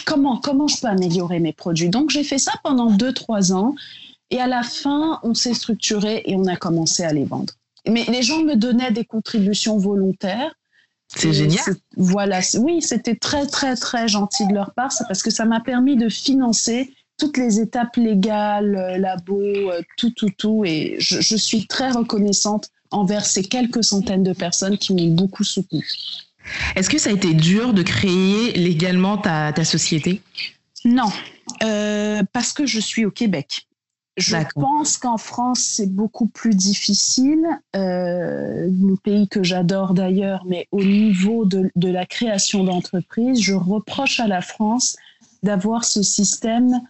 comment, 0.04 0.38
comment 0.38 0.68
je 0.68 0.80
peux 0.80 0.86
améliorer 0.86 1.40
mes 1.40 1.52
produits. 1.52 1.88
Donc, 1.88 2.10
j'ai 2.10 2.24
fait 2.24 2.38
ça 2.38 2.52
pendant 2.62 2.90
deux, 2.90 3.12
trois 3.12 3.52
ans. 3.52 3.74
Et 4.30 4.40
à 4.40 4.46
la 4.46 4.62
fin, 4.62 5.20
on 5.22 5.34
s'est 5.34 5.54
structuré 5.54 6.22
et 6.26 6.36
on 6.36 6.46
a 6.46 6.56
commencé 6.56 7.04
à 7.04 7.12
les 7.12 7.24
vendre. 7.24 7.54
Mais 7.88 8.04
les 8.04 8.22
gens 8.22 8.42
me 8.42 8.56
donnaient 8.56 8.90
des 8.90 9.04
contributions 9.04 9.78
volontaires. 9.78 10.52
C'est 11.14 11.32
génial. 11.32 11.64
Voilà, 11.96 12.40
oui, 12.58 12.82
c'était 12.82 13.14
très, 13.14 13.46
très, 13.46 13.76
très 13.76 14.08
gentil 14.08 14.46
de 14.48 14.54
leur 14.54 14.74
part, 14.74 14.90
parce 15.06 15.22
que 15.22 15.30
ça 15.30 15.44
m'a 15.44 15.60
permis 15.60 15.96
de 15.96 16.08
financer 16.08 16.90
toutes 17.18 17.36
les 17.36 17.60
étapes 17.60 17.96
légales, 17.96 18.76
euh, 18.76 18.98
labo, 18.98 19.40
euh, 19.40 19.80
tout, 19.96 20.10
tout, 20.10 20.30
tout. 20.36 20.64
Et 20.64 20.96
je, 20.98 21.36
suis 21.36 21.66
très 21.66 21.90
reconnaissante 21.90 22.70
envers 22.90 23.24
ces 23.24 23.42
quelques 23.42 23.84
centaines 23.84 24.22
de 24.22 24.32
personnes 24.32 24.76
qui 24.78 24.94
m'ont 24.94 25.14
beaucoup 25.14 25.44
soutenue. 25.44 25.88
Est-ce 26.74 26.90
que 26.90 26.98
ça 26.98 27.10
a 27.10 27.12
été 27.12 27.34
dur 27.34 27.72
de 27.72 27.82
créer 27.82 28.52
légalement 28.52 29.16
ta, 29.16 29.52
ta 29.52 29.64
société? 29.64 30.20
Non, 30.84 31.10
euh, 31.62 32.22
parce 32.32 32.52
que 32.52 32.66
je 32.66 32.80
suis 32.80 33.04
au 33.04 33.10
Québec. 33.10 33.66
Je 34.16 34.36
pense 34.54 34.96
qu'en 34.96 35.18
France, 35.18 35.60
c'est 35.60 35.92
beaucoup 35.92 36.26
plus 36.26 36.54
difficile, 36.54 37.44
euh, 37.74 38.66
un 38.66 38.96
pays 39.04 39.28
que 39.28 39.42
j'adore 39.42 39.92
d'ailleurs, 39.92 40.44
mais 40.46 40.68
au 40.72 40.82
niveau 40.82 41.44
de, 41.44 41.70
de 41.76 41.88
la 41.88 42.06
création 42.06 42.64
d'entreprises, 42.64 43.40
je 43.40 43.52
reproche 43.52 44.20
à 44.20 44.26
la 44.26 44.40
France 44.40 44.96
d'avoir 45.42 45.84
ce 45.84 46.02
système 46.02 46.80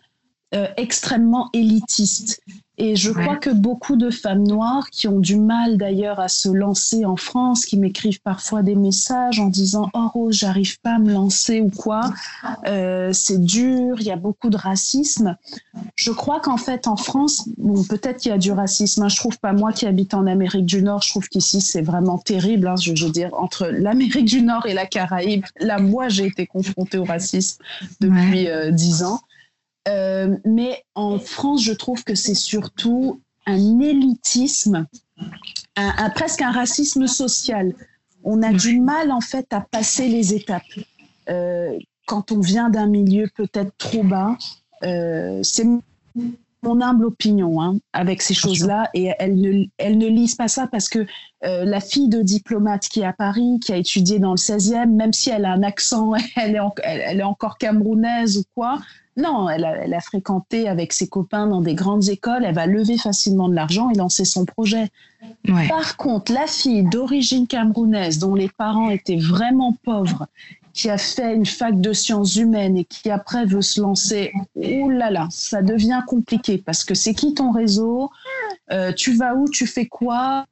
euh, 0.55 0.69
extrêmement 0.77 1.51
élitiste. 1.53 2.41
Et 2.79 2.95
je 2.95 3.11
crois 3.11 3.37
que 3.37 3.51
beaucoup 3.51 3.97
de 3.97 4.11
femmes 4.11 4.47
noires 4.47 4.91
qui 4.91 5.09
ont 5.09 5.19
du 5.19 5.37
mal 5.37 5.79
d'ailleurs 5.79 6.21
à 6.21 6.29
se 6.29 6.49
lancer 6.49 7.07
en 7.07 7.17
France, 7.17 7.65
qui 7.65 7.79
m'écrivent 7.79 8.21
parfois 8.21 8.63
des 8.63 8.75
messages 8.75 9.41
en 9.41 9.47
disant 9.47 9.89
Oh 9.95 10.09
Rose, 10.13 10.37
j'arrive 10.37 10.79
pas 10.81 10.97
à 10.97 10.99
me 10.99 11.13
lancer 11.13 11.61
ou 11.61 11.71
quoi, 11.71 12.13
euh, 12.67 13.13
c'est 13.15 13.41
dur, 13.41 13.97
il 14.01 14.07
y 14.07 14.11
a 14.11 14.17
beaucoup 14.17 14.51
de 14.51 14.59
racisme. 14.59 15.37
Je 15.95 16.11
crois 16.11 16.41
qu'en 16.41 16.59
fait 16.59 16.87
en 16.87 16.97
France, 16.97 17.49
bon, 17.57 17.83
peut-être 17.85 18.19
qu'il 18.19 18.31
y 18.31 18.35
a 18.35 18.39
du 18.39 18.53
racisme. 18.53 19.05
Hein. 19.05 19.09
je 19.09 19.17
trouve 19.17 19.39
pas 19.39 19.53
moi 19.53 19.73
qui 19.73 19.87
habite 19.87 20.13
en 20.13 20.27
Amérique 20.27 20.67
du 20.67 20.83
Nord, 20.83 21.03
je 21.03 21.11
trouve 21.11 21.29
qu'ici 21.29 21.63
c'est 21.63 21.83
vraiment 21.83 22.19
terrible. 22.19 22.69
Hein, 22.69 22.77
je, 22.77 22.93
veux 22.93 23.11
dire, 23.11 23.31
entre 23.33 23.69
l'Amérique 23.69 24.27
du 24.27 24.43
Nord 24.43 24.67
et 24.67 24.75
la 24.75 24.87
Caraïbe, 24.87 25.45
là 25.61 25.79
moi 25.79 26.09
j'ai 26.09 26.27
été 26.27 26.47
confrontée 26.47 26.99
au 26.99 27.05
racisme 27.05 27.63
depuis 28.01 28.49
euh, 28.49 28.71
dix 28.71 29.03
ans. 29.03 29.21
Euh, 29.89 30.37
mais 30.45 30.85
en 30.95 31.19
France, 31.19 31.63
je 31.63 31.73
trouve 31.73 32.03
que 32.05 32.15
c'est 32.15 32.35
surtout 32.35 33.21
un 33.47 33.81
élitisme 33.81 34.87
un, 35.77 36.11
presque 36.11 36.43
un 36.43 36.53
racisme 36.53 37.07
social. 37.07 37.75
On 38.25 38.43
a 38.43 38.53
du 38.53 38.81
mal 38.81 39.13
en 39.13 39.21
fait 39.21 39.47
à 39.53 39.61
passer 39.61 40.09
les 40.09 40.35
étapes. 40.35 40.63
Euh, 41.29 41.79
quand 42.07 42.33
on 42.33 42.41
vient 42.41 42.71
d'un 42.71 42.87
milieu 42.87 43.29
peut-être 43.35 43.73
trop 43.79 44.03
bas, 44.03 44.37
euh, 44.83 45.41
c'est 45.43 45.65
mon 46.63 46.81
humble 46.81 47.05
opinion 47.05 47.61
hein, 47.61 47.79
avec 47.93 48.23
ces 48.23 48.35
choses-là 48.35 48.91
et 48.95 49.13
elles 49.19 49.37
ne, 49.41 49.65
elles 49.79 49.99
ne 49.99 50.07
lisent 50.07 50.35
pas 50.35 50.49
ça 50.49 50.67
parce 50.67 50.89
que 50.89 51.07
euh, 51.45 51.65
la 51.65 51.81
fille 51.81 52.09
de 52.09 52.23
diplomate 52.23 52.89
qui 52.89 53.01
est 53.01 53.05
à 53.05 53.13
Paris, 53.13 53.61
qui 53.65 53.73
a 53.73 53.77
étudié 53.77 54.19
dans 54.19 54.33
le 54.33 54.37
16e, 54.37 54.91
même 54.91 55.13
si 55.13 55.31
elle 55.31 55.45
a 55.45 55.53
un 55.53 55.63
accent, 55.63 56.13
elle 56.37 56.57
est, 56.57 56.61
elle 56.85 57.21
est 57.21 57.25
encore 57.25 57.59
camerounaise 57.59 58.39
ou 58.39 58.43
quoi, 58.55 58.81
non, 59.17 59.49
elle 59.49 59.65
a, 59.65 59.77
elle 59.77 59.95
a, 59.95 60.01
fréquenté 60.01 60.69
avec 60.69 60.93
ses 60.93 61.09
copains 61.09 61.47
dans 61.47 61.63
des 61.63 61.75
grandes 61.75 62.09
écoles, 62.09 62.45
elle 62.45 62.55
va 62.55 62.67
lever 62.67 62.99
facilement 62.99 63.49
de 63.49 63.55
l'argent 63.55 63.89
et 63.91 63.95
lancer 63.95 64.25
son 64.25 64.45
projet. 64.45 64.89
Par 65.69 65.97
contre, 65.97 66.33
la 66.33 66.47
fille 66.47 66.85
d'origine 66.85 67.47
camerounaise 67.47 68.19
dont 68.19 68.35
les 68.35 68.49
parents 68.49 68.91
étaient 68.91 69.17
vraiment 69.17 69.73
pauvres, 69.85 70.27
qui 70.75 70.91
a 70.91 70.99
fait 70.99 71.35
une 71.35 71.47
fac 71.47 71.81
de 71.81 71.95
sciences 71.95 72.37
humaines 72.37 72.77
et 72.77 72.85
qui 72.85 73.11
après 73.11 73.47
veut 73.47 73.63
se 73.63 73.81
lancer, 73.81 74.33
oh 74.57 74.91
là 74.91 75.11
là, 75.11 75.27
ça 75.31 75.63
devient 75.63 76.03
compliqué 76.07 76.59
parce 76.59 76.85
que 76.85 76.95
c'est 76.95 77.15
qui 77.15 77.33
ton 77.33 77.51
réseau, 77.51 78.11
euh, 78.71 78.93
tu 78.93 79.15
vas 79.15 79.35
où, 79.35 79.49
tu 79.49 79.67
fais 79.67 79.87
quoi? 79.87 80.45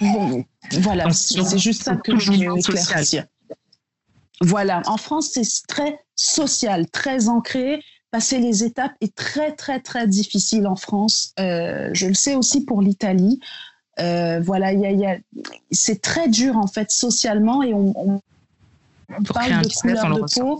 Bon, 0.00 0.44
voilà, 0.80 1.10
c'est 1.10 1.58
juste 1.58 1.84
ça 1.84 1.96
que 1.96 2.18
je 2.18 2.32
veux 2.32 2.58
éclaircir. 2.58 3.24
Voilà, 4.40 4.82
en 4.86 4.96
France, 4.96 5.30
c'est 5.32 5.66
très 5.66 6.00
social, 6.14 6.88
très 6.90 7.28
ancré. 7.28 7.82
Passer 8.10 8.38
les 8.38 8.64
étapes 8.64 8.92
est 9.00 9.14
très, 9.14 9.52
très, 9.52 9.80
très 9.80 10.06
difficile 10.06 10.66
en 10.66 10.76
France. 10.76 11.32
Euh, 11.38 11.90
je 11.92 12.06
le 12.06 12.14
sais 12.14 12.34
aussi 12.34 12.64
pour 12.64 12.80
l'Italie. 12.80 13.40
Euh, 14.00 14.40
voilà, 14.40 14.72
y 14.72 14.86
a, 14.86 14.92
y 14.92 15.06
a, 15.06 15.18
c'est 15.72 16.00
très 16.00 16.28
dur 16.28 16.56
en 16.56 16.68
fait 16.68 16.90
socialement 16.90 17.64
et 17.64 17.74
on, 17.74 17.92
on, 17.96 18.20
on 19.18 19.22
parle 19.24 19.62
de 19.62 19.74
couleur 19.74 20.14
de 20.14 20.40
peau. 20.40 20.58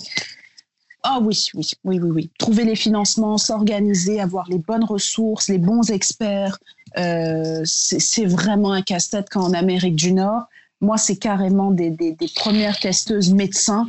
Ah 1.04 1.20
oui, 1.22 1.48
oui, 1.54 1.70
oui, 1.84 2.00
oui, 2.00 2.10
oui. 2.10 2.30
Trouver 2.38 2.64
les 2.64 2.74
financements, 2.74 3.38
s'organiser, 3.38 4.20
avoir 4.20 4.48
les 4.48 4.58
bonnes 4.58 4.84
ressources, 4.84 5.48
les 5.48 5.58
bons 5.58 5.88
experts, 5.90 6.58
euh, 6.98 7.62
c'est 7.64 8.26
vraiment 8.26 8.72
un 8.72 8.82
casse-tête 8.82 9.28
quand 9.30 9.42
en 9.42 9.54
Amérique 9.54 9.94
du 9.94 10.12
Nord. 10.12 10.42
Moi, 10.80 10.96
c'est 10.96 11.16
carrément 11.16 11.70
des, 11.70 11.90
des, 11.90 12.16
premières 12.36 12.78
testeuses 12.78 13.32
médecins 13.32 13.86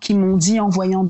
qui 0.00 0.14
m'ont 0.14 0.36
dit 0.36 0.60
en 0.60 0.68
voyant 0.68 1.08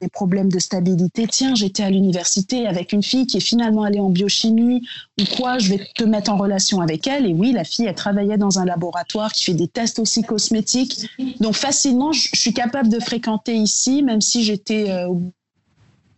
des 0.00 0.08
problèmes 0.08 0.50
de 0.50 0.58
stabilité, 0.58 1.26
tiens, 1.26 1.54
j'étais 1.54 1.82
à 1.82 1.88
l'université 1.88 2.66
avec 2.66 2.92
une 2.92 3.02
fille 3.02 3.26
qui 3.26 3.38
est 3.38 3.40
finalement 3.40 3.84
allée 3.84 4.00
en 4.00 4.10
biochimie 4.10 4.86
ou 5.18 5.24
quoi, 5.36 5.58
je 5.58 5.70
vais 5.70 5.86
te 5.94 6.04
mettre 6.04 6.30
en 6.30 6.36
relation 6.36 6.80
avec 6.80 7.06
elle. 7.06 7.26
Et 7.26 7.32
oui, 7.32 7.52
la 7.52 7.64
fille, 7.64 7.86
elle 7.86 7.94
travaillait 7.94 8.36
dans 8.36 8.58
un 8.58 8.64
laboratoire 8.64 9.32
qui 9.32 9.44
fait 9.44 9.54
des 9.54 9.68
tests 9.68 9.98
aussi 9.98 10.22
cosmétiques. 10.22 11.08
Donc 11.40 11.54
facilement, 11.54 12.12
je, 12.12 12.28
suis 12.34 12.52
capable 12.52 12.88
de 12.88 13.00
fréquenter 13.00 13.54
ici, 13.54 14.02
même 14.02 14.20
si 14.20 14.44
j'étais 14.44 14.90
euh, 14.90 15.14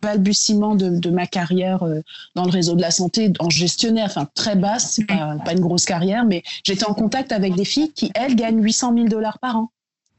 balbutiement 0.03 0.75
de, 0.75 0.89
de, 0.89 1.11
ma 1.11 1.27
carrière 1.27 1.83
euh, 1.83 2.03
dans 2.35 2.45
le 2.45 2.51
réseau 2.51 2.75
de 2.75 2.83
la 2.83 2.91
santé 2.91 3.33
en 3.39 3.51
gestionnaire, 3.51 4.07
enfin 4.07 4.29
très 4.35 4.57
basse, 4.57 4.93
c'est 4.93 5.05
pas, 5.05 5.37
pas 5.45 5.53
une 5.53 5.61
grosse 5.61 5.85
carrière, 5.85 6.25
mais 6.25 6.43
j'étais 6.65 6.87
en 6.87 6.95
contact 6.95 7.33
avec 7.33 7.55
des 7.55 7.65
filles 7.65 7.93
qui, 7.93 8.11
elles, 8.15 8.37
gagnent 8.37 8.63
800 8.63 8.95
000 8.95 9.09
dollars 9.09 9.39
par 9.39 9.57
an. 9.57 9.71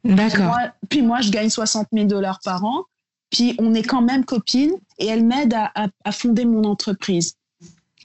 D'accord. 0.04 0.56
Puis 0.90 1.02
moi, 1.02 1.22
je 1.22 1.30
gagne 1.32 1.50
60 1.50 1.88
000 1.92 2.06
dollars 2.06 2.40
par 2.44 2.64
an. 2.64 2.84
Puis 3.30 3.56
on 3.60 3.74
est 3.74 3.84
quand 3.84 4.02
même 4.02 4.24
copines 4.24 4.74
et 5.00 5.08
elle 5.08 5.26
m'aide 5.26 5.54
à, 5.54 5.72
à, 5.76 5.88
à, 6.06 6.12
fonder 6.12 6.46
mon 6.46 6.64
entreprise. 6.64 7.36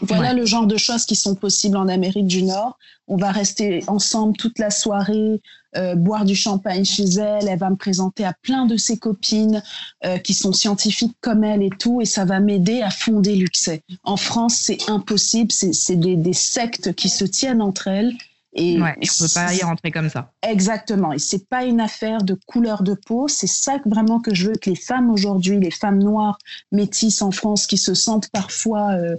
Voilà 0.01 0.31
ouais. 0.31 0.35
le 0.35 0.47
genre 0.47 0.67
de 0.67 0.77
choses 0.77 1.05
qui 1.05 1.15
sont 1.15 1.37
possibles 1.37 1.77
en 1.77 1.87
Amérique 1.87 2.27
du 2.27 2.43
Nord. 2.43 2.77
On 3.07 3.17
va 3.17 3.31
rester 3.31 3.85
ensemble 3.87 4.37
toute 4.37 4.59
la 4.59 4.71
soirée, 4.71 5.41
euh, 5.77 5.95
boire 5.95 6.25
du 6.25 6.35
champagne 6.35 6.85
chez 6.85 7.05
elle. 7.05 7.49
Elle 7.49 7.59
va 7.59 7.71
me 7.71 7.77
présenter 7.77 8.25
à 8.25 8.35
plein 8.43 8.67
de 8.67 8.77
ses 8.77 8.99
copines 8.99 9.63
euh, 10.05 10.19
qui 10.19 10.35
sont 10.35 10.53
scientifiques 10.53 11.17
comme 11.21 11.45
elle 11.45 11.63
et 11.63 11.71
tout, 11.71 12.01
et 12.01 12.05
ça 12.05 12.25
va 12.25 12.41
m'aider 12.41 12.83
à 12.83 12.91
fonder 12.91 13.37
Luxet. 13.37 13.83
En 14.05 14.17
France, 14.17 14.57
c'est 14.57 14.89
impossible. 14.89 15.53
C'est 15.53 15.97
des, 15.97 16.17
des 16.17 16.33
sectes 16.33 16.95
qui 16.95 17.09
se 17.09 17.25
tiennent 17.25 17.63
entre 17.63 17.89
elles. 17.89 18.13
Et, 18.55 18.79
ouais, 18.83 18.95
et 19.01 19.09
on 19.09 19.25
peut 19.25 19.33
pas 19.33 19.55
y 19.55 19.63
rentrer 19.63 19.91
comme 19.91 20.11
ça. 20.11 20.31
Exactement. 20.43 21.13
Et 21.13 21.19
c'est 21.19 21.49
pas 21.49 21.65
une 21.65 21.81
affaire 21.81 22.23
de 22.23 22.39
couleur 22.47 22.83
de 22.83 22.93
peau. 22.93 23.27
C'est 23.27 23.47
ça 23.47 23.81
vraiment 23.87 24.21
que 24.21 24.35
je 24.35 24.49
veux 24.49 24.57
que 24.57 24.69
les 24.69 24.77
femmes 24.77 25.11
aujourd'hui, 25.11 25.59
les 25.59 25.71
femmes 25.71 26.03
noires, 26.03 26.37
métisses 26.71 27.23
en 27.23 27.31
France, 27.31 27.67
qui 27.67 27.79
se 27.79 27.95
sentent 27.95 28.29
parfois 28.29 28.91
euh, 28.93 29.17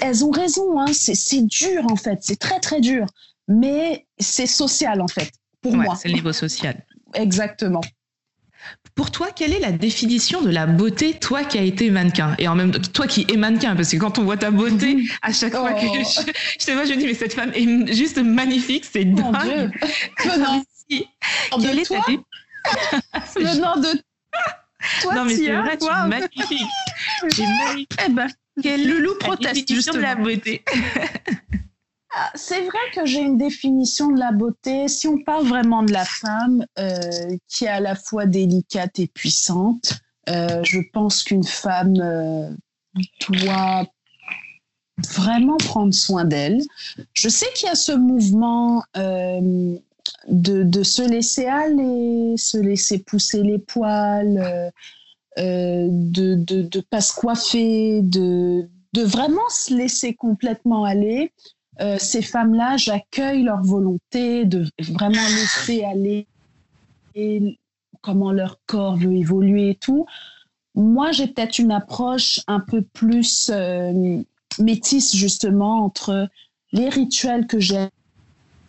elles 0.00 0.24
ont 0.24 0.30
raison, 0.30 0.78
hein, 0.78 0.92
c'est 0.92 1.46
dur 1.46 1.84
en 1.90 1.96
fait, 1.96 2.18
c'est 2.22 2.38
très 2.38 2.60
très 2.60 2.80
dur, 2.80 3.06
mais 3.48 4.06
c'est 4.18 4.46
social 4.46 5.00
en 5.00 5.08
fait, 5.08 5.30
pour 5.60 5.72
ouais, 5.72 5.84
moi. 5.84 5.96
C'est 5.96 6.08
le 6.08 6.14
niveau 6.14 6.32
social. 6.32 6.84
Exactement. 7.14 7.80
Pour 8.94 9.10
toi, 9.10 9.28
quelle 9.34 9.52
est 9.52 9.60
la 9.60 9.72
définition 9.72 10.42
de 10.42 10.50
la 10.50 10.66
beauté, 10.66 11.14
toi 11.14 11.44
qui 11.44 11.58
as 11.58 11.62
été 11.62 11.90
mannequin? 11.90 12.34
Et 12.38 12.48
en 12.48 12.54
même 12.54 12.72
temps, 12.72 12.80
toi 12.92 13.06
qui 13.06 13.24
es 13.32 13.36
mannequin, 13.36 13.76
parce 13.76 13.90
que 13.90 13.96
quand 13.96 14.18
on 14.18 14.24
voit 14.24 14.36
ta 14.36 14.50
beauté, 14.50 14.96
mmh. 14.96 15.02
à 15.22 15.32
chaque 15.32 15.54
oh. 15.54 15.60
fois 15.60 15.72
que 15.72 15.86
je, 15.86 16.32
je 16.60 16.66
te 16.66 16.72
vois, 16.72 16.84
je 16.84 16.94
me 16.94 16.98
dis, 16.98 17.06
mais 17.06 17.14
cette 17.14 17.34
femme 17.34 17.52
est 17.54 17.92
juste 17.92 18.18
magnifique, 18.18 18.84
c'est 18.84 19.04
dingue. 19.04 19.36
Dieu. 19.42 19.70
Venant 20.24 20.62
Quelle 21.60 21.78
est 21.78 21.84
toi 21.84 22.04
ta 22.04 23.20
Venant 23.40 23.76
de 23.76 24.02
toi, 25.00 25.14
non, 25.14 25.24
mais 25.24 25.36
c'est 25.36 25.52
vrai, 25.52 25.76
tu 25.76 25.86
es 25.86 26.08
magnifique. 26.08 26.62
Magnifique. 27.22 27.92
Eh 28.06 28.12
ben, 28.12 28.28
quel 28.62 28.86
le 28.86 28.98
loup 28.98 29.14
proteste 29.18 29.72
justement. 29.72 29.96
de 29.96 30.02
la 30.02 30.14
beauté? 30.14 30.62
Ah, 32.14 32.30
c'est 32.34 32.62
vrai 32.62 32.78
que 32.94 33.04
j'ai 33.04 33.20
une 33.20 33.36
définition 33.36 34.10
de 34.10 34.18
la 34.18 34.32
beauté. 34.32 34.88
Si 34.88 35.06
on 35.06 35.18
parle 35.18 35.46
vraiment 35.46 35.82
de 35.82 35.92
la 35.92 36.04
femme, 36.04 36.64
euh, 36.78 36.98
qui 37.48 37.64
est 37.64 37.68
à 37.68 37.80
la 37.80 37.94
fois 37.94 38.24
délicate 38.26 38.98
et 38.98 39.08
puissante, 39.08 40.00
euh, 40.30 40.62
je 40.64 40.80
pense 40.92 41.22
qu'une 41.22 41.44
femme 41.44 41.94
euh, 42.00 42.50
doit 43.28 43.86
vraiment 45.10 45.58
prendre 45.58 45.92
soin 45.92 46.24
d'elle. 46.24 46.62
Je 47.12 47.28
sais 47.28 47.46
qu'il 47.54 47.68
y 47.68 47.70
a 47.70 47.74
ce 47.74 47.92
mouvement 47.92 48.82
de, 48.94 49.78
de, 50.62 50.82
se 50.82 51.02
laisser 51.02 51.46
aller, 51.46 52.34
se 52.36 52.56
laisser 52.56 52.98
pousser 52.98 53.42
les 53.42 53.58
poils 53.58 54.72
de 55.36 56.34
ne 56.34 56.80
pas 56.80 57.00
se 57.00 57.12
coiffer, 57.12 58.00
de, 58.02 58.68
de 58.94 59.02
vraiment 59.02 59.48
se 59.50 59.74
laisser 59.74 60.14
complètement 60.14 60.84
aller. 60.84 61.32
Euh, 61.80 61.96
ces 61.98 62.22
femmes-là, 62.22 62.76
j'accueille 62.76 63.42
leur 63.42 63.62
volonté 63.62 64.44
de 64.44 64.66
vraiment 64.90 65.12
laisser 65.36 65.84
aller 65.84 66.26
et 67.14 67.58
comment 68.02 68.32
leur 68.32 68.58
corps 68.66 68.96
veut 68.96 69.14
évoluer 69.14 69.70
et 69.70 69.74
tout. 69.74 70.06
Moi, 70.74 71.12
j'ai 71.12 71.26
peut-être 71.26 71.58
une 71.58 71.72
approche 71.72 72.40
un 72.46 72.60
peu 72.60 72.82
plus 72.82 73.50
euh, 73.52 74.22
métisse 74.58 75.14
justement 75.14 75.84
entre 75.84 76.28
les 76.72 76.88
rituels 76.88 77.46
que 77.46 77.58
j'ai 77.58 77.88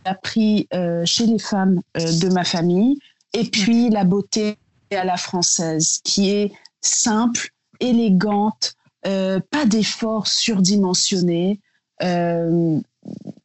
appris 0.06 0.67
euh, 0.74 1.06
chez 1.06 1.26
les 1.26 1.39
femmes 1.39 1.82
de 1.95 2.30
ma 2.30 2.43
famille 2.43 2.98
et 3.34 3.43
puis 3.43 3.89
la 3.89 4.06
beauté 4.06 4.58
à 4.91 5.04
la 5.04 5.17
française, 5.17 6.00
qui 6.04 6.32
est 6.32 6.52
simple, 6.82 7.50
élégante, 7.80 8.74
pas 9.04 9.65
d'efforts 9.67 10.28
surdimensionnés. 10.28 11.60
Euh, 12.02 12.80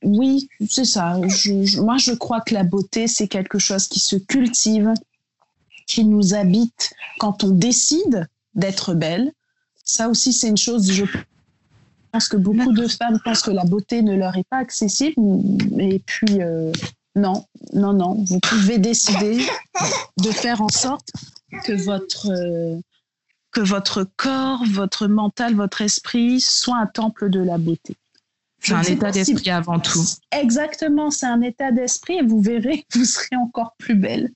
oui, 0.04 0.48
c'est 0.68 0.84
ça. 0.84 1.18
Moi, 1.78 1.96
je 1.98 2.12
crois 2.12 2.40
que 2.40 2.54
la 2.54 2.62
beauté, 2.62 3.06
c'est 3.06 3.28
quelque 3.28 3.58
chose 3.58 3.88
qui 3.88 4.00
se 4.00 4.16
cultive, 4.16 4.92
qui 5.86 6.04
nous 6.04 6.34
habite 6.34 6.92
quand 7.18 7.44
on 7.44 7.50
décide 7.50 8.28
d'être 8.54 8.94
belle. 8.94 9.32
Ça 9.84 10.08
aussi, 10.08 10.32
c'est 10.32 10.48
une 10.48 10.56
chose, 10.56 10.90
je 10.90 11.04
pense 12.12 12.28
que 12.28 12.36
beaucoup 12.36 12.72
de 12.72 12.86
femmes 12.86 13.18
pensent 13.24 13.42
que 13.42 13.50
la 13.50 13.64
beauté 13.64 14.02
ne 14.02 14.14
leur 14.14 14.36
est 14.36 14.48
pas 14.48 14.58
accessible. 14.58 15.14
Et 15.78 15.98
puis, 15.98 16.42
euh, 16.42 16.72
non, 17.16 17.44
non, 17.72 17.92
non. 17.92 18.14
Vous 18.24 18.40
pouvez 18.40 18.78
décider 18.78 19.46
de 20.18 20.30
faire 20.30 20.60
en 20.60 20.68
sorte 20.68 21.10
que 21.64 21.72
votre, 21.72 22.30
euh, 22.30 22.78
que 23.52 23.60
votre 23.60 24.06
corps, 24.16 24.62
votre 24.70 25.06
mental, 25.06 25.54
votre 25.54 25.80
esprit 25.80 26.40
soit 26.40 26.76
un 26.76 26.86
temple 26.86 27.30
de 27.30 27.40
la 27.40 27.58
beauté. 27.58 27.96
C'est 28.64 28.74
un 28.74 28.82
état 28.82 29.10
d'esprit 29.10 29.44
si... 29.44 29.50
avant 29.50 29.78
tout. 29.78 30.04
Exactement, 30.32 31.10
c'est 31.10 31.26
un 31.26 31.42
état 31.42 31.70
d'esprit 31.70 32.18
et 32.18 32.22
vous 32.22 32.40
verrez 32.40 32.86
vous 32.94 33.04
serez 33.04 33.36
encore 33.36 33.74
plus 33.78 33.94
belle. 33.94 34.30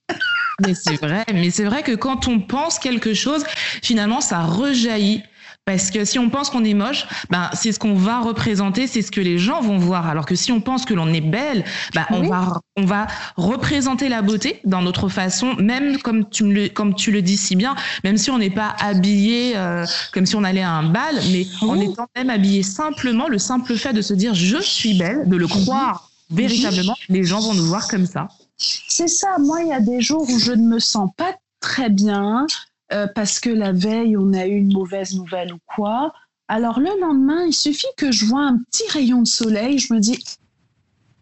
mais 0.61 0.75
c'est 0.75 0.97
vrai, 0.97 1.25
mais 1.33 1.51
c'est 1.51 1.65
vrai 1.65 1.83
que 1.83 1.93
quand 1.93 2.29
on 2.29 2.41
pense 2.41 2.79
quelque 2.79 3.15
chose, 3.15 3.45
finalement, 3.83 4.21
ça 4.21 4.43
rejaillit 4.43 5.23
Parce 5.69 5.91
que 5.91 6.07
si 6.07 6.19
on 6.19 6.31
pense 6.31 6.49
qu'on 6.49 6.65
est 6.65 6.73
moche, 6.73 7.07
ben, 7.29 7.51
c'est 7.53 7.73
ce 7.73 7.79
qu'on 7.79 7.93
va 7.93 8.21
représenter, 8.21 8.87
c'est 8.87 9.03
ce 9.03 9.11
que 9.11 9.21
les 9.21 9.37
gens 9.37 9.61
vont 9.61 9.77
voir. 9.77 10.07
Alors 10.07 10.25
que 10.25 10.35
si 10.35 10.51
on 10.51 10.63
pense 10.63 10.87
que 10.87 10.95
l'on 10.95 11.13
est 11.13 11.21
belle, 11.21 11.63
ben, 11.95 12.07
on, 12.09 12.27
va, 12.27 12.63
on 12.79 12.87
va 12.87 13.07
représenter 13.37 14.09
la 14.09 14.23
beauté 14.23 14.63
dans 14.65 14.81
notre 14.81 15.11
façon, 15.11 15.57
même 15.57 15.99
comme 15.99 16.27
tu, 16.31 16.45
me 16.45 16.55
le, 16.55 16.69
comme 16.71 16.95
tu 16.95 17.11
le 17.11 17.21
dis 17.21 17.37
si 17.37 17.55
bien, 17.55 17.77
même 18.03 18.17
si 18.17 18.31
on 18.31 18.39
n'est 18.39 18.49
pas 18.49 18.77
habillé 18.81 19.59
euh, 19.59 19.85
comme 20.15 20.25
si 20.25 20.37
on 20.37 20.43
allait 20.43 20.63
à 20.63 20.71
un 20.71 20.85
bal, 20.85 21.17
mais 21.33 21.47
en 21.61 21.79
étant 21.79 22.07
même 22.17 22.31
habillé 22.31 22.63
simplement, 22.63 23.29
le 23.29 23.37
simple 23.37 23.77
fait 23.77 23.93
de 23.93 24.01
se 24.01 24.15
dire 24.15 24.35
je 24.35 24.63
suis 24.63 24.95
belle, 24.95 25.29
de 25.29 25.37
le 25.37 25.47
croire 25.47 26.11
véritablement, 26.31 26.97
les 27.11 27.25
gens 27.25 27.41
vont 27.41 27.53
nous 27.53 27.67
voir 27.67 27.89
comme 27.89 28.07
ça. 28.07 28.29
C'est 28.57 29.09
ça. 29.09 29.37
Moi, 29.39 29.61
il 29.65 29.69
y 29.69 29.73
a 29.75 29.81
des 29.81 30.01
jours 30.01 30.23
où 30.31 30.39
je 30.39 30.53
ne 30.53 30.67
me 30.67 30.79
sens 30.79 31.11
pas 31.19 31.35
très 31.61 31.91
bien 31.91 32.47
euh, 32.93 33.07
parce 33.15 33.41
que 33.41 33.51
la 33.51 33.73
veille, 33.73 34.17
on 34.17 34.33
a 34.33 34.47
eu 34.47 34.57
une 34.57 34.73
mauvaise 34.73 35.15
nouvelle 35.15 35.53
ou 35.53 35.59
quoi. 35.67 36.13
Alors 36.49 36.81
le 36.81 36.99
lendemain, 37.01 37.45
il 37.47 37.53
suffit 37.53 37.87
que 37.97 38.11
je 38.11 38.25
vois 38.25 38.43
un 38.43 38.59
petit 38.59 38.89
rayon 38.91 39.23
de 39.23 39.29
soleil, 39.29 39.79
je 39.79 39.93
me 39.93 40.01
dis, 40.01 40.23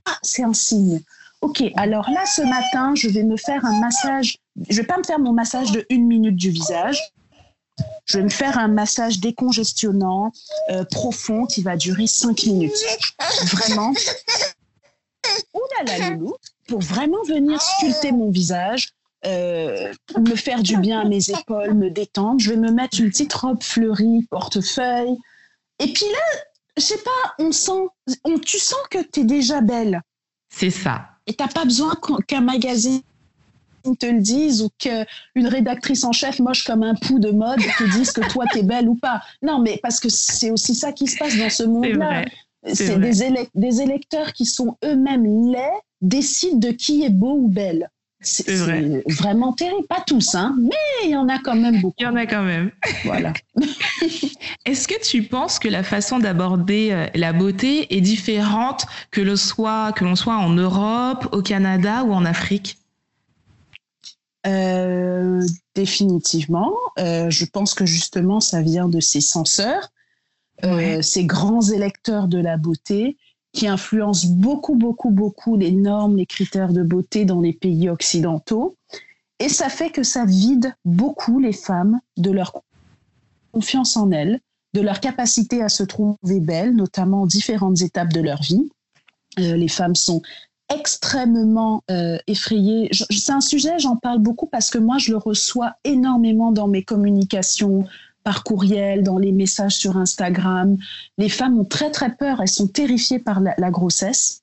ah, 0.05 0.17
c'est 0.23 0.45
un 0.45 0.53
signe. 0.53 1.01
Ok, 1.41 1.63
alors 1.77 2.09
là, 2.11 2.25
ce 2.25 2.43
matin, 2.43 2.95
je 2.95 3.09
vais 3.09 3.23
me 3.23 3.37
faire 3.37 3.65
un 3.65 3.79
massage. 3.81 4.39
Je 4.69 4.77
vais 4.77 4.87
pas 4.87 4.97
me 4.97 5.05
faire 5.05 5.19
mon 5.19 5.33
massage 5.33 5.71
de 5.73 5.85
une 5.91 6.07
minute 6.07 6.37
du 6.37 6.51
visage. 6.51 7.01
Je 8.07 8.19
vais 8.19 8.25
me 8.25 8.31
faire 8.31 8.57
un 8.59 8.69
massage 8.69 9.21
décongestionnant 9.21 10.33
euh, 10.71 10.85
profond 10.85 11.45
qui 11.45 11.63
va 11.63 11.77
durer 11.77 12.07
cinq 12.07 12.45
minutes. 12.45 12.73
Vraiment. 13.53 13.93
Ouh 15.55 15.61
là 15.79 15.99
là, 15.99 16.11
loulou 16.11 16.37
pour 16.69 16.81
vraiment 16.81 17.23
venir 17.25 17.61
sculpter 17.61 18.13
mon 18.13 18.31
visage, 18.31 18.93
euh, 19.27 19.93
me 20.19 20.35
faire 20.35 20.63
du 20.63 20.77
bien 20.79 21.01
à 21.01 21.05
mes 21.05 21.31
épaules, 21.31 21.75
me 21.75 21.91
détendre. 21.91 22.41
Je 22.41 22.51
vais 22.51 22.57
me 22.57 22.71
mettre 22.71 23.01
une 23.01 23.11
petite 23.11 23.33
robe 23.33 23.63
fleurie, 23.63 24.27
portefeuille. 24.31 25.17
Et 25.79 25.93
puis 25.93 26.07
là, 26.07 26.41
je 26.77 26.83
sais 26.83 26.99
pas, 26.99 27.35
on 27.39 27.53
sent, 27.53 27.89
on, 28.25 28.39
tu 28.39 28.59
sens 28.59 28.79
que 28.91 28.99
tu 29.03 29.21
es 29.21 29.25
déjà 29.25 29.61
belle. 29.61 30.01
C'est 30.49 30.71
ça. 30.71 31.09
Et 31.27 31.35
t'as 31.35 31.49
pas 31.49 31.65
besoin 31.65 31.95
qu'un 32.27 32.41
magazine 32.41 33.03
te 33.99 34.07
le 34.07 34.21
dise 34.21 34.63
ou 34.63 34.69
qu'une 34.79 35.47
rédactrice 35.47 36.03
en 36.05 36.13
chef 36.13 36.41
moche 36.41 36.65
comme 36.65 36.83
un 36.83 36.95
pou 36.95 37.19
de 37.19 37.31
mode 37.31 37.61
te 37.79 37.97
dise 37.97 38.11
que 38.11 38.21
toi 38.33 38.45
t'es 38.53 38.63
belle 38.63 38.89
ou 38.89 38.97
pas. 38.97 39.23
Non, 39.43 39.61
mais 39.61 39.79
parce 39.83 40.01
que 40.01 40.09
c'est 40.09 40.51
aussi 40.51 40.75
ça 40.75 40.93
qui 40.93 41.07
se 41.07 41.17
passe 41.17 41.37
dans 41.37 41.51
ce 41.51 41.63
monde-là. 41.63 42.25
C'est 42.73 42.99
des, 42.99 43.49
des 43.55 43.81
électeurs 43.81 44.33
qui 44.33 44.45
sont 44.45 44.77
eux-mêmes 44.85 45.53
laids 45.53 45.81
décide 46.01 46.59
de 46.59 46.73
qui 46.73 47.05
est 47.05 47.11
beau 47.11 47.37
ou 47.37 47.49
belle. 47.49 47.89
C'est 48.27 49.03
vraiment 49.09 49.53
terrible. 49.53 49.87
Pas 49.87 50.03
tous, 50.05 50.35
hein, 50.35 50.57
mais 50.59 51.05
il 51.05 51.11
y 51.11 51.17
en 51.17 51.29
a 51.29 51.39
quand 51.39 51.55
même 51.55 51.81
beaucoup. 51.81 51.95
Il 51.99 52.05
y 52.05 52.07
en 52.07 52.17
a 52.17 52.27
quand 52.27 52.43
même. 52.43 52.73
Voilà. 53.05 53.33
Est-ce 54.65 54.89
que 54.89 55.01
tu 55.01 55.23
penses 55.23 55.61
que 55.61 55.69
la 55.69 55.85
façon 55.85 56.19
d'aborder 56.19 56.89
euh, 56.91 57.07
la 57.15 57.33
beauté 57.33 57.95
est 57.97 58.01
différente 58.01 58.85
que 59.13 59.21
l'on 59.21 59.37
soit, 59.37 59.93
que 59.93 60.05
l'on 60.05 60.17
soit 60.17 60.37
en 60.37 60.51
Europe, 60.51 61.29
au 61.31 61.41
Canada 61.41 62.03
ou 62.03 62.13
en 62.13 62.25
Afrique? 62.25 62.79
Euh, 64.45 65.41
Définitivement. 65.77 66.73
Euh, 66.99 67.31
je 67.31 67.45
pense 67.45 67.75
que 67.75 67.87
justement, 67.87 68.41
ça 68.41 68.61
vient 68.61 68.89
de 68.89 68.99
ces 68.99 69.21
censeurs, 69.21 69.93
ces 71.03 71.25
grands 71.27 71.61
électeurs 71.61 72.27
de 72.27 72.39
la 72.39 72.57
beauté 72.57 73.19
qui 73.57 73.67
influence 73.67 74.27
beaucoup, 74.27 74.75
beaucoup, 74.75 75.11
beaucoup 75.11 75.57
les 75.57 75.73
normes, 75.73 76.17
les 76.17 76.27
critères 76.27 76.75
de 76.75 76.83
beauté 76.83 77.25
dans 77.25 77.41
les 77.41 77.55
pays 77.55 77.89
occidentaux. 77.89 78.77
Et 79.41 79.49
ça 79.49 79.71
fait 79.71 79.91
que 79.91 80.03
ça 80.03 80.27
vide 80.27 80.75
beaucoup 80.85 81.41
les 81.41 81.55
femmes 81.55 81.99
de 82.19 82.31
leur 82.31 82.53
confiance 83.53 83.97
en 83.97 84.11
elles, 84.11 84.41
de 84.75 84.83
leur 84.83 85.01
capacité 85.01 85.63
à 85.63 85.71
se 85.71 85.83
trouver 85.83 86.41
belles, 86.41 86.77
notamment 86.77 87.23
en 87.23 87.27
différentes 87.27 87.81
étapes 87.81 88.13
de 88.13 88.21
leur 88.21 88.43
vie. 88.43 88.71
Euh, 89.39 89.57
les 89.57 89.69
femmes 89.69 89.95
sont 89.95 90.21
extrêmement 90.75 91.83
euh, 91.91 92.19
effrayées. 92.27 92.91
C'est 92.93 93.33
un 93.33 93.41
sujet, 93.41 93.79
j'en 93.79 93.97
parle 93.97 94.19
beaucoup 94.19 94.47
parce 94.47 94.69
que 94.69 94.79
moi, 94.79 94.99
je 94.99 95.13
le 95.13 95.17
reçois 95.17 95.77
énormément 95.85 96.53
dans 96.53 96.69
mes 96.69 96.83
communications, 96.83 97.87
par 98.27 98.43
courriel, 98.43 99.05
dans 99.05 99.19
les 99.19 99.31
messages 99.31 99.77
sur 99.77 99.97
Instagram. 99.97 100.77
Les 101.17 101.29
femmes 101.29 101.61
ont 101.61 101.65
très 101.65 101.93
très 101.93 102.17
peur, 102.17 102.41
elles 102.41 102.49
sont 102.49 102.67
terrifiées 102.67 103.21
par 103.21 103.39
la, 103.39 103.71
grossesse. 103.71 104.43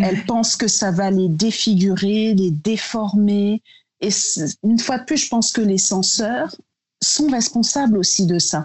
Elles 0.00 0.24
pensent 0.26 0.54
que 0.54 0.68
ça 0.68 0.92
va 0.92 1.10
les 1.10 1.28
défigurer, 1.28 2.34
les 2.34 2.52
déformer. 2.52 3.62
Et 4.00 4.10
une 4.62 4.78
fois 4.78 4.98
de 4.98 5.04
plus, 5.06 5.16
je 5.16 5.28
pense 5.28 5.50
que 5.50 5.60
les 5.60 5.78
censeurs 5.78 6.54
sont 7.02 7.26
responsables 7.26 7.98
aussi 7.98 8.26
de 8.26 8.38
ça. 8.38 8.62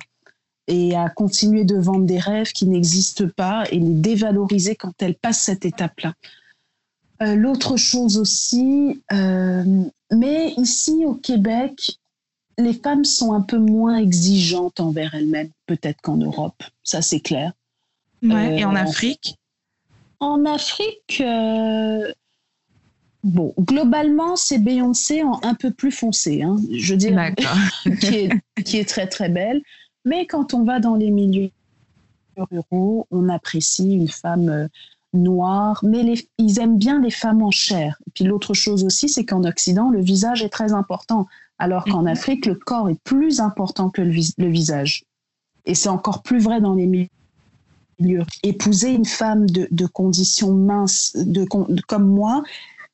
Et 0.67 0.95
à 0.95 1.09
continuer 1.09 1.63
de 1.63 1.77
vendre 1.77 2.05
des 2.05 2.19
rêves 2.19 2.51
qui 2.51 2.67
n'existent 2.67 3.29
pas 3.35 3.63
et 3.71 3.79
les 3.79 3.95
dévaloriser 3.95 4.75
quand 4.75 4.93
elles 5.01 5.15
passent 5.15 5.41
cette 5.41 5.65
étape-là. 5.65 6.13
Euh, 7.23 7.33
l'autre 7.33 7.77
chose 7.77 8.19
aussi, 8.19 9.01
euh, 9.11 9.63
mais 10.11 10.53
ici 10.57 11.03
au 11.03 11.15
Québec, 11.15 11.97
les 12.57 12.73
femmes 12.73 13.05
sont 13.05 13.33
un 13.33 13.41
peu 13.41 13.57
moins 13.57 13.97
exigeantes 13.97 14.79
envers 14.79 15.15
elles-mêmes, 15.15 15.49
peut-être 15.65 16.01
qu'en 16.01 16.17
Europe, 16.17 16.63
ça 16.83 17.01
c'est 17.01 17.19
clair. 17.19 17.53
et 18.23 18.65
en 18.65 18.75
euh, 18.75 18.79
Afrique? 18.79 19.37
En 20.19 20.45
Afrique, 20.45 21.21
euh, 21.21 22.11
bon, 23.23 23.53
globalement, 23.59 24.35
c'est 24.35 24.59
Beyoncé 24.59 25.23
en 25.23 25.39
un 25.43 25.55
peu 25.55 25.71
plus 25.71 25.91
foncé, 25.91 26.43
hein, 26.43 26.57
je 26.71 26.93
dirais, 26.93 27.33
qui, 28.01 28.15
est, 28.15 28.63
qui 28.63 28.77
est 28.77 28.87
très 28.87 29.07
très 29.07 29.29
belle. 29.29 29.61
Mais 30.05 30.25
quand 30.25 30.53
on 30.53 30.63
va 30.63 30.79
dans 30.79 30.95
les 30.95 31.11
milieux 31.11 31.51
ruraux, 32.37 33.07
on 33.11 33.29
apprécie 33.29 33.93
une 33.93 34.07
femme 34.07 34.49
euh, 34.49 34.67
noire, 35.13 35.81
mais 35.83 36.13
ils 36.37 36.59
aiment 36.59 36.77
bien 36.77 37.01
les 37.01 37.11
femmes 37.11 37.41
en 37.41 37.51
chair. 37.51 37.99
Et 38.07 38.11
puis 38.11 38.23
l'autre 38.23 38.53
chose 38.53 38.83
aussi, 38.83 39.09
c'est 39.09 39.25
qu'en 39.25 39.43
Occident, 39.43 39.89
le 39.89 40.01
visage 40.01 40.43
est 40.43 40.49
très 40.49 40.73
important 40.73 41.27
alors 41.61 41.85
qu'en 41.85 42.01
mhm. 42.01 42.07
Afrique, 42.07 42.47
le 42.47 42.55
corps 42.55 42.89
est 42.89 42.99
plus 43.03 43.39
important 43.39 43.91
que 43.91 44.01
le, 44.01 44.49
visage. 44.49 45.03
Et 45.67 45.75
c'est 45.75 45.89
encore 45.89 46.23
plus 46.23 46.39
vrai 46.39 46.59
dans 46.59 46.73
les 46.73 46.87
milieux. 46.87 48.25
Épouser 48.41 48.89
une 48.89 49.05
femme 49.05 49.47
de, 49.47 49.67
de 49.69 49.85
condition 49.85 50.53
mince, 50.53 51.15
de, 51.15 51.45
comme 51.87 52.07
moi, 52.07 52.41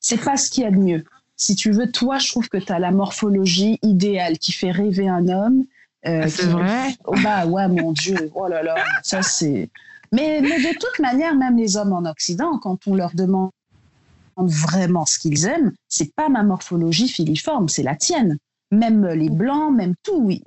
c'est 0.01 0.21
pas 0.21 0.35
ce 0.35 0.51
qu'il 0.51 0.63
y 0.63 0.67
a 0.67 0.71
de 0.71 0.75
mieux. 0.75 1.05
Si 1.37 1.55
tu 1.55 1.71
veux, 1.71 1.89
toi, 1.89 2.17
je 2.17 2.29
trouve 2.29 2.49
que 2.49 2.57
tu 2.57 2.73
as 2.73 2.79
la 2.79 2.91
morphologie 2.91 3.79
idéale 3.83 4.37
qui 4.37 4.51
fait 4.51 4.71
rêver 4.71 5.07
un 5.07 5.29
homme. 5.29 5.63
Euh, 6.05 6.23
ah, 6.25 6.29
c'est 6.29 6.47
vrai 6.47 6.93
oh, 7.05 7.15
Bah 7.23 7.45
ouais, 7.45 7.69
mon 7.69 7.93
Dieu, 7.93 8.29
oh 8.35 8.47
là 8.49 8.63
là, 8.63 8.75
ça 9.01 9.21
c'est... 9.21 9.69
Mais, 10.11 10.41
mais, 10.41 10.59
de 10.59 10.73
toute 10.77 10.99
manière, 10.99 11.35
même 11.35 11.57
les 11.57 11.77
hommes 11.77 11.93
en 11.93 12.03
Occident, 12.03 12.59
quand 12.59 12.85
on 12.87 12.95
leur 12.95 13.13
demande 13.13 13.51
vraiment 14.37 15.05
ce 15.05 15.19
qu'ils 15.19 15.45
aiment, 15.45 15.71
c'est 15.87 16.13
pas 16.15 16.27
ma 16.27 16.43
morphologie 16.43 17.07
filiforme, 17.07 17.69
c'est 17.69 17.83
la 17.83 17.95
tienne 17.95 18.37
même 18.71 19.07
les 19.07 19.29
blancs, 19.29 19.73
même 19.73 19.95
tout. 20.03 20.21
Oui. 20.23 20.43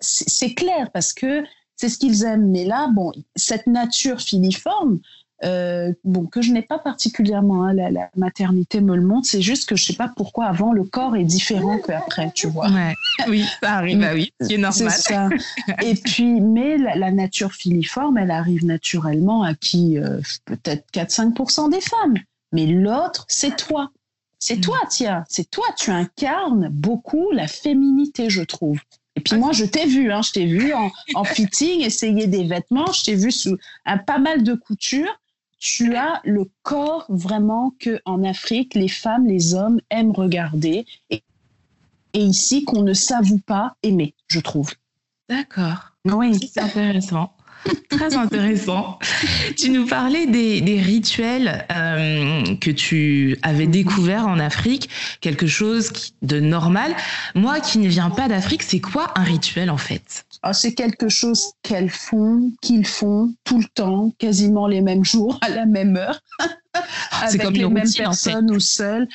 C'est 0.00 0.54
clair 0.54 0.90
parce 0.92 1.12
que 1.12 1.44
c'est 1.76 1.88
ce 1.88 1.98
qu'ils 1.98 2.24
aiment. 2.24 2.50
Mais 2.50 2.64
là, 2.64 2.88
bon, 2.92 3.12
cette 3.36 3.66
nature 3.66 4.20
filiforme, 4.20 4.98
euh, 5.44 5.92
bon, 6.02 6.26
que 6.26 6.42
je 6.42 6.52
n'ai 6.52 6.62
pas 6.62 6.78
particulièrement, 6.78 7.64
hein, 7.64 7.72
la, 7.72 8.10
maternité 8.16 8.80
me 8.80 8.96
le 8.96 9.02
montre, 9.02 9.28
c'est 9.28 9.40
juste 9.40 9.68
que 9.68 9.76
je 9.76 9.84
sais 9.84 9.94
pas 9.94 10.12
pourquoi 10.16 10.46
avant 10.46 10.72
le 10.72 10.82
corps 10.82 11.14
est 11.14 11.24
différent 11.24 11.78
qu'après, 11.78 12.32
tu 12.34 12.48
vois. 12.48 12.68
Oui, 13.28 13.44
ça 13.62 13.74
arrive, 13.74 14.00
bah 14.00 14.14
oui, 14.14 14.32
c'est 14.40 14.58
normal. 14.58 14.90
Ça. 14.90 15.28
Et 15.82 15.94
puis, 15.94 16.40
mais 16.40 16.76
la, 16.76 17.12
nature 17.12 17.52
filiforme, 17.52 18.18
elle 18.18 18.32
arrive 18.32 18.64
naturellement 18.64 19.44
à 19.44 19.54
qui 19.54 19.98
euh, 19.98 20.20
Peut-être 20.44 20.84
4-5% 20.92 21.70
des 21.70 21.80
femmes. 21.80 22.16
Mais 22.52 22.66
l'autre, 22.66 23.24
c'est 23.28 23.56
toi. 23.56 23.90
C'est 24.48 24.56
mm. 24.56 24.60
toi, 24.62 24.78
tiens, 24.88 25.24
c'est 25.28 25.50
toi, 25.50 25.66
tu 25.76 25.90
incarnes 25.90 26.70
beaucoup 26.70 27.30
la 27.32 27.46
féminité, 27.46 28.30
je 28.30 28.40
trouve. 28.40 28.80
Et 29.14 29.20
puis 29.20 29.36
moi, 29.36 29.52
je 29.52 29.66
t'ai 29.66 29.84
vu, 29.84 30.10
hein, 30.10 30.22
je 30.22 30.32
t'ai 30.32 30.46
vu 30.46 30.72
en, 30.72 31.24
fitting, 31.24 31.82
essayer 31.82 32.26
des 32.26 32.44
vêtements, 32.44 32.90
je 32.92 33.04
t'ai 33.04 33.14
vu 33.14 33.30
sous 33.30 33.58
un 33.84 33.98
pas 33.98 34.18
mal 34.18 34.42
de 34.42 34.54
coutures. 34.54 35.20
Tu 35.58 35.96
as 35.96 36.22
le 36.24 36.48
corps 36.62 37.04
vraiment 37.10 37.74
que 37.78 38.00
en 38.06 38.24
Afrique, 38.24 38.74
les 38.74 38.88
femmes, 38.88 39.26
les 39.26 39.52
hommes 39.52 39.82
aiment 39.90 40.12
regarder 40.12 40.86
et, 41.10 41.22
et 42.14 42.20
ici 42.20 42.64
qu'on 42.64 42.80
ne 42.80 42.94
s'avoue 42.94 43.40
pas 43.40 43.76
aimer, 43.82 44.14
je 44.28 44.40
trouve. 44.40 44.70
D'accord. 45.28 45.90
Oui, 46.06 46.38
c'est 46.40 46.62
intéressant. 46.62 47.34
Très 47.88 48.14
intéressant. 48.16 48.98
tu 49.56 49.70
nous 49.70 49.86
parlais 49.86 50.26
des, 50.26 50.80
rituels 50.80 51.66
euh, 51.72 52.56
que 52.56 52.70
tu 52.70 53.38
avais 53.42 53.66
découverts 53.66 54.26
en 54.26 54.38
Afrique, 54.38 54.88
quelque 55.20 55.46
chose 55.46 55.92
de 56.22 56.40
normal. 56.40 56.94
Moi 57.34 57.60
qui 57.60 57.78
ne 57.78 57.88
viens 57.88 58.10
pas 58.10 58.28
d'Afrique, 58.28 58.62
c'est 58.62 58.80
quoi 58.80 59.12
un 59.16 59.22
rituel 59.22 59.70
en 59.70 59.76
fait? 59.76 60.26
Ah, 60.42 60.52
C'est 60.52 60.74
quelque 60.74 61.08
chose 61.08 61.52
qu'elles 61.62 61.90
font, 61.90 62.52
qu'ils 62.62 62.86
font 62.86 63.34
tout 63.44 63.58
le 63.58 63.66
temps, 63.74 64.12
quasiment 64.18 64.66
les 64.66 64.80
mêmes 64.80 65.04
jours, 65.04 65.38
à 65.42 65.48
la 65.48 65.66
même 65.66 65.96
heure, 65.96 66.20
avec 67.22 67.42
comme 67.42 67.54
les 67.54 67.68
mêmes 67.68 67.92
personnes 67.96 68.50
ou 68.50 68.60
seules. 68.60 69.08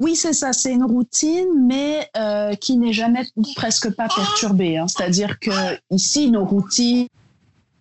Oui, 0.00 0.16
c'est 0.16 0.32
ça, 0.32 0.52
c'est 0.52 0.72
une 0.72 0.84
routine, 0.84 1.66
mais 1.68 2.10
euh, 2.16 2.54
qui 2.54 2.76
n'est 2.76 2.92
jamais 2.92 3.24
presque 3.54 3.94
pas 3.94 4.08
perturbée. 4.08 4.76
Hein. 4.76 4.88
C'est-à-dire 4.88 5.38
que 5.38 5.52
ici, 5.90 6.30
nos 6.30 6.44
routines, 6.44 7.06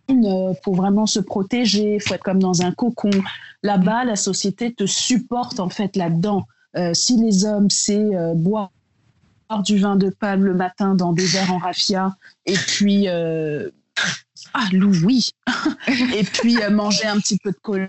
euh, 0.10 0.54
pour 0.64 0.76
vraiment 0.76 1.06
se 1.06 1.20
protéger, 1.20 2.00
faut 2.00 2.14
être 2.14 2.24
comme 2.24 2.40
dans 2.40 2.62
un 2.62 2.72
cocon. 2.72 3.12
Là-bas, 3.64 4.06
la 4.06 4.16
société 4.16 4.74
te 4.74 4.86
supporte 4.86 5.60
en 5.60 5.70
fait 5.70 5.96
là-dedans. 5.96 6.46
Euh, 6.76 6.94
si 6.94 7.18
les 7.18 7.46
hommes, 7.46 7.70
c'est 7.70 8.10
boire 8.36 8.72
du 9.64 9.78
vin 9.78 9.96
de 9.96 10.10
palme 10.10 10.46
le 10.46 10.56
matin 10.56 10.96
dans 10.96 11.14
des 11.14 11.26
verres 11.26 11.54
en 11.54 11.60
raffia, 11.60 12.16
et 12.48 12.56
puis 12.56 13.08
ah 13.08 14.66
Lou, 14.72 14.92
oui, 15.06 15.30
et 16.16 16.24
puis 16.24 16.58
manger 16.72 17.06
un 17.06 17.18
petit 17.18 17.38
peu 17.38 17.52
de 17.52 17.58
cola 17.62 17.88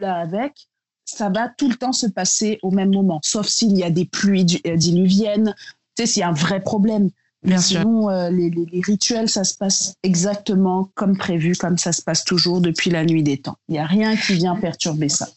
avec 0.00 0.70
ça 1.10 1.28
va 1.28 1.48
tout 1.48 1.68
le 1.68 1.76
temps 1.76 1.92
se 1.92 2.06
passer 2.06 2.58
au 2.62 2.70
même 2.70 2.92
moment, 2.92 3.20
sauf 3.22 3.46
s'il 3.46 3.76
y 3.76 3.82
a 3.82 3.90
des 3.90 4.04
pluies 4.04 4.60
euh, 4.66 4.76
diluviennes, 4.76 5.54
tu 5.96 6.02
sais, 6.02 6.06
s'il 6.06 6.20
y 6.20 6.22
a 6.22 6.28
un 6.28 6.32
vrai 6.32 6.60
problème. 6.60 7.10
Bien 7.42 7.58
sinon, 7.58 8.10
euh, 8.10 8.30
les, 8.30 8.52
rituels, 8.82 9.28
ça 9.28 9.44
se 9.44 9.54
passe 9.54 9.94
exactement 10.02 10.90
comme 10.94 11.16
prévu, 11.16 11.54
comme 11.56 11.78
ça 11.78 11.92
se 11.92 12.02
passe 12.02 12.24
toujours 12.24 12.60
depuis 12.60 12.90
la 12.90 13.04
nuit 13.04 13.22
des 13.22 13.38
temps. 13.38 13.56
Il 13.68 13.72
n'y 13.72 13.78
a 13.78 13.86
rien 13.86 14.14
qui 14.14 14.34
vient 14.34 14.56
perturber 14.56 15.08
ça. 15.08 15.28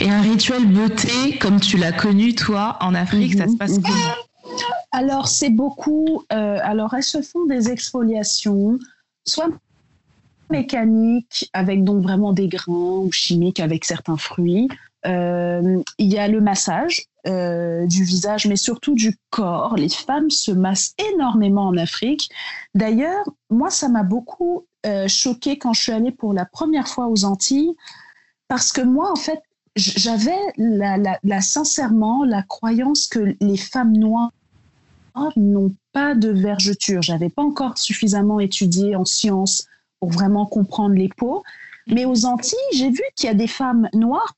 Et 0.00 0.08
un 0.08 0.22
rituel 0.22 0.64
beauté, 0.64 1.36
comme 1.38 1.60
tu 1.60 1.76
l'as 1.76 1.92
connu, 1.92 2.34
toi, 2.34 2.78
en 2.80 2.94
Afrique, 2.94 3.36
ça 3.36 3.48
se 3.48 3.56
passe 3.56 3.76
mhm. 3.76 3.82
comment? 3.82 4.58
Alors, 4.92 5.28
c'est 5.28 5.50
beaucoup. 5.50 6.24
Euh, 6.32 6.58
alors, 6.62 6.94
elles 6.94 7.02
se 7.02 7.20
font 7.20 7.44
des 7.44 7.68
exfoliations, 7.68 8.78
soit 9.24 9.50
mécaniques, 10.48 11.50
avec 11.52 11.84
donc 11.84 12.02
vraiment 12.02 12.32
des 12.32 12.48
grains, 12.48 13.00
ou 13.02 13.10
chimiques 13.12 13.60
avec 13.60 13.84
certains 13.84 14.16
fruits, 14.16 14.68
euh, 15.06 15.82
il 15.98 16.12
y 16.12 16.18
a 16.18 16.28
le 16.28 16.40
massage 16.40 17.04
euh, 17.26 17.86
du 17.86 18.04
visage, 18.04 18.46
mais 18.46 18.56
surtout 18.56 18.94
du 18.94 19.18
corps. 19.30 19.76
Les 19.76 19.88
femmes 19.88 20.30
se 20.30 20.52
massent 20.52 20.94
énormément 21.12 21.66
en 21.66 21.76
Afrique. 21.76 22.30
D'ailleurs, 22.74 23.24
moi, 23.50 23.70
ça 23.70 23.88
m'a 23.88 24.02
beaucoup 24.02 24.66
euh, 24.86 25.08
choqué 25.08 25.58
quand 25.58 25.72
je 25.72 25.82
suis 25.82 25.92
allée 25.92 26.12
pour 26.12 26.32
la 26.32 26.44
première 26.44 26.86
fois 26.86 27.08
aux 27.08 27.24
Antilles, 27.24 27.74
parce 28.48 28.70
que 28.70 28.80
moi, 28.80 29.10
en 29.10 29.16
fait, 29.16 29.40
j'avais 29.74 30.38
la, 30.56 31.40
sincèrement 31.40 32.24
la 32.24 32.42
croyance 32.42 33.08
que 33.08 33.36
les 33.40 33.56
femmes 33.56 33.96
noires 33.96 34.30
n'ont 35.36 35.74
pas 35.92 36.14
de 36.14 36.28
vergeture. 36.28 37.02
J'avais 37.02 37.28
pas 37.28 37.42
encore 37.42 37.76
suffisamment 37.76 38.40
étudié 38.40 38.96
en 38.96 39.04
sciences 39.04 39.66
pour 40.00 40.10
vraiment 40.10 40.46
comprendre 40.46 40.94
les 40.94 41.08
peaux. 41.08 41.42
Mais 41.88 42.04
aux 42.04 42.24
Antilles, 42.24 42.58
j'ai 42.72 42.90
vu 42.90 43.02
qu'il 43.16 43.26
y 43.26 43.30
a 43.30 43.34
des 43.34 43.46
femmes 43.46 43.88
noires 43.92 44.34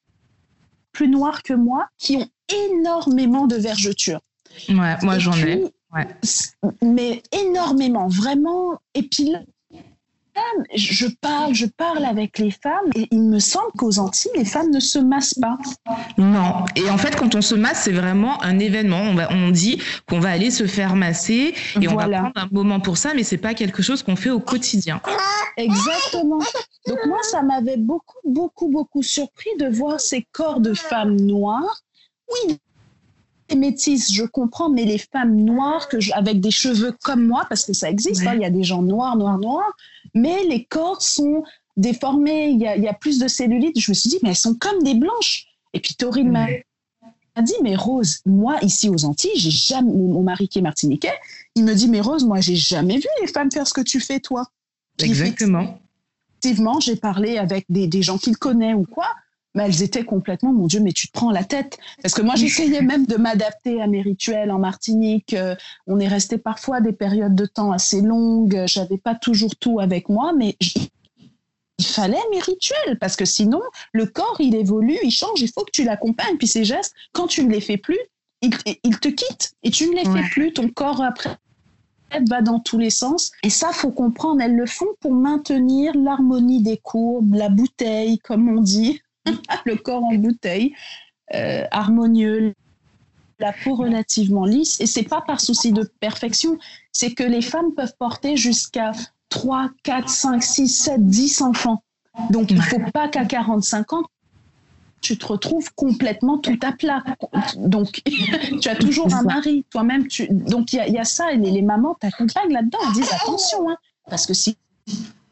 plus 0.98 1.08
noirs 1.08 1.44
que 1.44 1.52
moi 1.52 1.88
qui 1.96 2.16
ont 2.16 2.28
énormément 2.72 3.46
de 3.46 3.54
vergetures. 3.54 4.20
Ouais, 4.68 4.96
moi 5.02 5.18
j'en 5.20 5.32
ai. 5.34 5.72
Mais 6.82 7.22
énormément, 7.30 8.08
vraiment. 8.08 8.80
Et 8.96 9.04
puis 9.04 9.32
je 10.74 11.07
parle, 11.20 11.55
je 11.55 11.66
parle 11.66 12.05
avec 12.05 12.38
les 12.38 12.51
femmes 12.51 12.90
et 12.94 13.09
il 13.11 13.22
me 13.22 13.38
semble 13.38 13.70
qu'aux 13.77 13.98
Antilles, 13.98 14.31
les 14.35 14.44
femmes 14.44 14.70
ne 14.70 14.81
se 14.81 14.98
massent 14.98 15.35
pas. 15.35 15.59
Non. 16.16 16.64
Et 16.77 16.88
en 16.90 16.98
fait, 16.98 17.16
quand 17.16 17.35
on 17.35 17.42
se 17.42 17.55
masse, 17.55 17.83
c'est 17.85 17.92
vraiment 17.92 18.42
un 18.42 18.59
événement. 18.59 19.01
On, 19.01 19.14
va, 19.14 19.29
on 19.33 19.51
dit 19.51 19.81
qu'on 20.09 20.20
va 20.20 20.31
aller 20.31 20.51
se 20.51 20.66
faire 20.66 20.96
masser 20.96 21.55
et 21.81 21.88
on 21.88 21.96
va 21.96 22.09
prendre 22.09 22.33
un 22.37 22.48
moment 22.51 22.81
pour 22.81 22.98
ça, 22.98 23.14
mais 23.14 23.22
c'est 23.22 23.38
pas 23.38 23.55
quelque 23.55 23.83
chose 23.83 24.03
qu'on 24.03 24.16
fait 24.16 24.31
au 24.31 24.40
quotidien. 24.40 25.01
Exactement. 25.57 26.40
Donc 26.87 26.98
moi, 27.07 27.18
ça 27.22 27.42
m'avait 27.42 27.77
beaucoup, 27.77 28.18
beaucoup, 28.24 28.68
beaucoup 28.68 29.03
surpris 29.03 29.51
de 29.59 29.68
voir 29.68 30.01
ces 30.01 30.27
corps 30.33 30.61
de 30.61 30.74
femmes 30.74 31.16
noires. 31.16 31.83
Oui, 32.31 32.59
les 33.51 33.57
métisses, 33.57 34.12
je 34.12 34.24
comprends, 34.24 34.68
mais 34.68 34.85
les 34.85 34.98
femmes 34.98 35.37
noires 35.37 35.88
que 35.88 35.96
avec 36.14 36.40
des 36.40 36.51
cheveux 36.51 36.94
comme 37.03 37.27
moi, 37.27 37.46
parce 37.48 37.64
que 37.64 37.72
ça 37.72 37.90
existe, 37.90 38.27
hein, 38.27 38.35
il 38.35 38.42
y 38.42 38.44
a 38.44 38.51
des 38.51 38.62
gens 38.62 38.83
noirs, 38.83 39.16
noirs, 39.16 39.38
noirs, 39.38 39.72
mais 40.14 40.44
les 40.44 40.64
corps 40.64 41.03
sont 41.03 41.44
déformés, 41.77 42.49
il 42.49 42.61
y 42.61 42.88
a, 42.88 42.94
plus 42.94 43.18
de 43.18 43.29
cellulite. 43.29 43.79
Je 43.79 43.90
me 43.90 43.94
suis 43.94 44.11
dit, 44.11 44.18
mais 44.23 44.31
elles 44.31 44.37
sont 44.37 44.55
comme 44.55 44.83
des 44.83 44.94
blanches. 44.94 45.47
Et 45.73 45.81
puis 45.81 45.94
Taurine 45.94 46.31
m'a 46.31 46.47
dit, 47.42 47.55
mais 47.62 47.77
Rose, 47.77 48.21
moi 48.27 48.59
ici 48.62 48.88
aux 48.88 49.05
Antilles, 49.05 49.37
j'ai 49.37 49.51
jamais, 49.51 49.92
mon, 49.92 50.23
mari 50.23 50.49
qui 50.49 50.59
est 50.59 50.62
martiniquais, 50.62 51.14
il 51.55 51.64
me 51.64 51.75
dit, 51.75 51.88
mais 51.88 52.01
Rose, 52.01 52.25
moi 52.25 52.40
j'ai 52.40 52.57
jamais 52.57 52.97
vu 52.97 53.09
les 53.21 53.29
femmes 53.29 53.51
faire 53.53 53.66
ce 53.66 53.75
que 53.75 53.81
tu 53.81 54.01
fais 54.01 54.21
toi. 54.21 54.47
Exactement. 55.01 55.79
Effectivement, 56.42 56.81
j'ai 56.81 56.97
parlé 56.97 57.38
avec 57.38 57.64
des, 57.68 57.87
des 57.87 58.03
gens 58.03 58.18
qu'il 58.18 58.37
connaît 58.37 58.75
ou 58.75 58.85
quoi 58.85 59.07
mais 59.59 59.64
elles 59.64 59.83
étaient 59.83 60.05
complètement, 60.05 60.53
mon 60.53 60.68
Dieu, 60.68 60.79
mais 60.79 60.92
tu 60.92 61.09
te 61.09 61.12
prends 61.12 61.33
la 61.33 61.42
tête. 61.42 61.79
Parce 62.01 62.14
que 62.14 62.23
moi, 62.23 62.37
j'essayais 62.37 62.81
même 62.81 63.07
de 63.07 63.16
m'adapter 63.16 63.83
à 63.83 63.88
mes 63.88 64.03
rituels 64.03 64.53
en 64.53 64.61
Martinique. 64.61 65.35
Euh, 65.35 65.57
on 65.88 65.99
est 65.99 66.07
resté 66.07 66.38
parfois 66.38 66.81
des 66.81 66.92
périodes 66.92 67.35
de 67.35 67.44
temps 67.44 67.73
assez 67.73 68.01
longues. 68.01 68.62
J'avais 68.66 68.99
pas 68.99 69.16
toujours 69.16 69.57
tout 69.57 69.81
avec 69.81 70.09
moi, 70.09 70.33
mais 70.33 70.57
il 70.61 71.85
fallait 71.85 72.23
mes 72.31 72.38
rituels 72.38 73.01
parce 73.01 73.16
que 73.16 73.25
sinon, 73.25 73.61
le 73.92 74.07
corps, 74.07 74.37
il 74.38 74.55
évolue, 74.55 74.97
il 75.03 75.11
change. 75.11 75.40
Il 75.40 75.51
faut 75.51 75.64
que 75.64 75.73
tu 75.73 75.83
l'accompagnes. 75.83 76.37
Puis 76.37 76.47
ces 76.47 76.64
gestes, 76.64 76.94
quand 77.12 77.27
tu 77.27 77.44
ne 77.44 77.51
les 77.51 77.61
fais 77.61 77.79
plus, 77.79 77.99
il, 78.42 78.51
te 79.01 79.09
quitte 79.09 79.55
et 79.64 79.73
tu 79.73 79.88
ne 79.88 79.97
les 79.97 80.05
fais 80.05 80.29
plus. 80.31 80.53
Ton 80.53 80.68
corps, 80.68 81.03
après, 81.03 81.37
va 82.31 82.42
dans 82.42 82.61
tous 82.61 82.79
les 82.79 82.90
sens. 82.90 83.33
Et 83.42 83.51
ça, 83.51 83.73
faut 83.73 83.90
comprendre, 83.90 84.40
elles 84.40 84.55
le 84.55 84.66
font 84.66 84.94
pour 85.01 85.14
maintenir 85.14 85.97
l'harmonie 85.97 86.62
des 86.62 86.77
courbes, 86.77 87.35
la 87.35 87.49
bouteille, 87.49 88.21
comme 88.21 88.49
on 88.49 88.61
dit. 88.61 89.01
le 89.64 89.76
corps 89.76 90.04
en 90.04 90.14
bouteille, 90.14 90.74
euh, 91.34 91.64
harmonieux, 91.70 92.54
la 93.38 93.52
peau 93.52 93.74
relativement 93.74 94.44
lisse. 94.44 94.80
Et 94.80 94.86
c'est 94.86 95.02
pas 95.02 95.20
par 95.20 95.40
souci 95.40 95.72
de 95.72 95.88
perfection, 96.00 96.58
c'est 96.92 97.14
que 97.14 97.22
les 97.22 97.42
femmes 97.42 97.72
peuvent 97.74 97.94
porter 97.98 98.36
jusqu'à 98.36 98.92
3, 99.28 99.70
4, 99.82 100.08
5, 100.08 100.42
6, 100.42 100.68
7, 100.68 101.06
10 101.06 101.42
enfants. 101.42 101.82
Donc, 102.30 102.50
il 102.50 102.56
ne 102.56 102.62
faut 102.62 102.80
pas 102.92 103.08
qu'à 103.08 103.24
45 103.24 103.92
ans, 103.92 104.02
tu 105.00 105.16
te 105.16 105.26
retrouves 105.26 105.72
complètement 105.74 106.38
tout 106.38 106.58
à 106.62 106.72
plat. 106.72 107.04
Donc, 107.56 108.02
tu 108.60 108.68
as 108.68 108.74
toujours 108.74 109.14
un 109.14 109.22
mari, 109.22 109.64
toi-même. 109.70 110.08
Tu... 110.08 110.26
Donc, 110.30 110.72
il 110.72 110.92
y, 110.92 110.98
a 110.98 111.04
ça, 111.04 111.32
et 111.32 111.36
les, 111.36 111.62
mamans 111.62 111.94
t'accompagnent 111.94 112.52
là-dedans, 112.52 112.78
disent 112.94 113.12
attention, 113.12 113.70
hein, 113.70 113.76
parce 114.10 114.26
que 114.26 114.34
si 114.34 114.56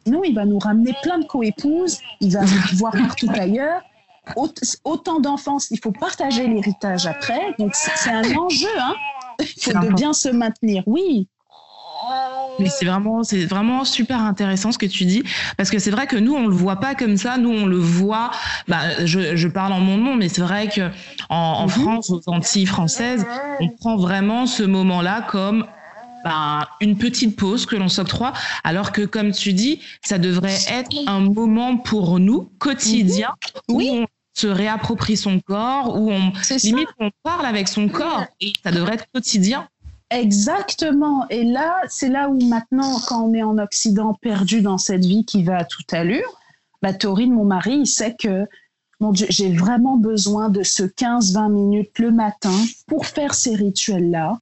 Sinon, 0.07 0.23
il 0.23 0.37
va 0.37 0.45
nous 0.45 0.61
ramener 0.61 0.95
plein 1.03 1.19
de 1.19 1.25
coépouses, 1.25 1.99
il 2.21 2.33
va 2.33 2.43
nous 2.43 2.77
voir 2.79 2.93
partout 2.93 3.29
ailleurs. 3.35 3.83
Autant 4.85 5.19
d'enfance, 5.19 5.73
il 5.73 5.81
faut 5.81 5.91
partager 5.91 6.47
l'héritage 6.47 7.07
après. 7.07 7.57
Donc, 7.59 7.75
c'est 7.75 8.11
un 8.11 8.37
enjeu, 8.37 8.69
hein. 8.79 8.95
Il 9.41 9.47
faut 9.61 9.73
de 9.73 9.93
bien 9.95 10.13
se 10.13 10.29
maintenir. 10.29 10.85
Oui. 10.87 11.27
Mais 12.61 12.69
c'est 12.69 12.85
vraiment, 12.85 13.25
c'est 13.25 13.47
vraiment 13.47 13.85
super 13.85 14.21
intéressant 14.21 14.71
ce 14.71 14.79
que 14.79 14.87
tu 14.87 15.07
dis, 15.07 15.25
parce 15.57 15.71
que 15.71 15.81
c'est 15.81 15.91
vrai 15.91 16.07
que 16.07 16.17
nous 16.17 16.35
on 16.35 16.47
le 16.47 16.55
voit 16.55 16.77
pas 16.77 16.95
comme 16.95 17.17
ça, 17.17 17.37
nous 17.37 17.51
on 17.51 17.67
le 17.67 17.79
voit. 17.79 18.31
Bah, 18.69 19.05
je, 19.05 19.35
je 19.35 19.49
parle 19.49 19.73
en 19.73 19.81
mon 19.81 19.97
nom, 19.97 20.15
mais 20.15 20.29
c'est 20.29 20.41
vrai 20.41 20.69
que 20.69 20.89
en, 21.29 21.37
en 21.37 21.65
mhm. 21.65 21.71
France, 21.71 22.11
aux 22.11 22.23
Antilles 22.27 22.67
françaises, 22.67 23.27
on 23.61 23.69
prend 23.71 23.97
vraiment 23.97 24.47
ce 24.47 24.63
moment-là 24.63 25.23
comme 25.23 25.67
ben, 26.25 26.67
une 26.81 26.97
petite 26.99 27.37
pause 27.37 27.67
que 27.67 27.77
l'on 27.77 27.89
s'octroie, 27.89 28.33
alors 28.65 28.93
que 28.93 29.03
comme 29.03 29.33
tu 29.33 29.53
dis, 29.53 29.81
ça 30.03 30.19
devrait 30.19 30.59
être 30.69 30.97
un 31.07 31.21
moment 31.21 31.77
pour 31.77 32.19
nous 32.19 32.51
quotidien 32.59 33.31
où 33.69 33.81
on 33.81 34.07
se 34.35 34.47
réapproprie 34.47 35.17
son 35.17 35.41
corps, 35.41 35.97
où 35.97 36.11
on 36.11 36.33
limite 36.63 36.89
on 37.01 37.11
parle 37.23 37.47
avec 37.47 37.69
son 37.69 37.89
corps 37.89 38.25
et 38.41 38.53
ça 38.63 38.71
devrait 38.71 38.95
être 38.95 39.07
quotidien. 39.13 39.69
Exactement. 40.11 41.27
Et 41.31 41.43
là, 41.43 41.81
c'est 41.89 42.09
là 42.09 42.29
où 42.29 42.39
maintenant, 42.47 43.01
quand 43.09 43.23
on 43.23 43.35
est 43.35 43.43
en 43.43 43.59
Occident 43.59 44.15
perdu 44.15 44.61
dans 44.61 44.79
cette 44.79 45.05
vie 45.05 45.25
qui 45.25 45.43
va 45.43 45.59
à 45.59 45.65
toute 45.65 45.93
allure, 45.93 46.39
bah, 46.83 46.93
Taurine, 46.93 47.33
mon 47.33 47.45
mari, 47.45 47.79
il 47.79 47.87
sait 47.87 48.15
que 48.15 48.47
mon 49.01 49.13
Dieu, 49.13 49.27
j'ai 49.29 49.53
vraiment 49.53 49.97
besoin 49.97 50.49
de 50.49 50.63
ce 50.63 50.85
15-20 50.85 51.51
minutes 51.51 51.99
le 51.99 52.11
matin 52.11 52.55
pour 52.87 53.07
faire 53.07 53.35
ces 53.35 53.55
rituels-là, 53.55 54.39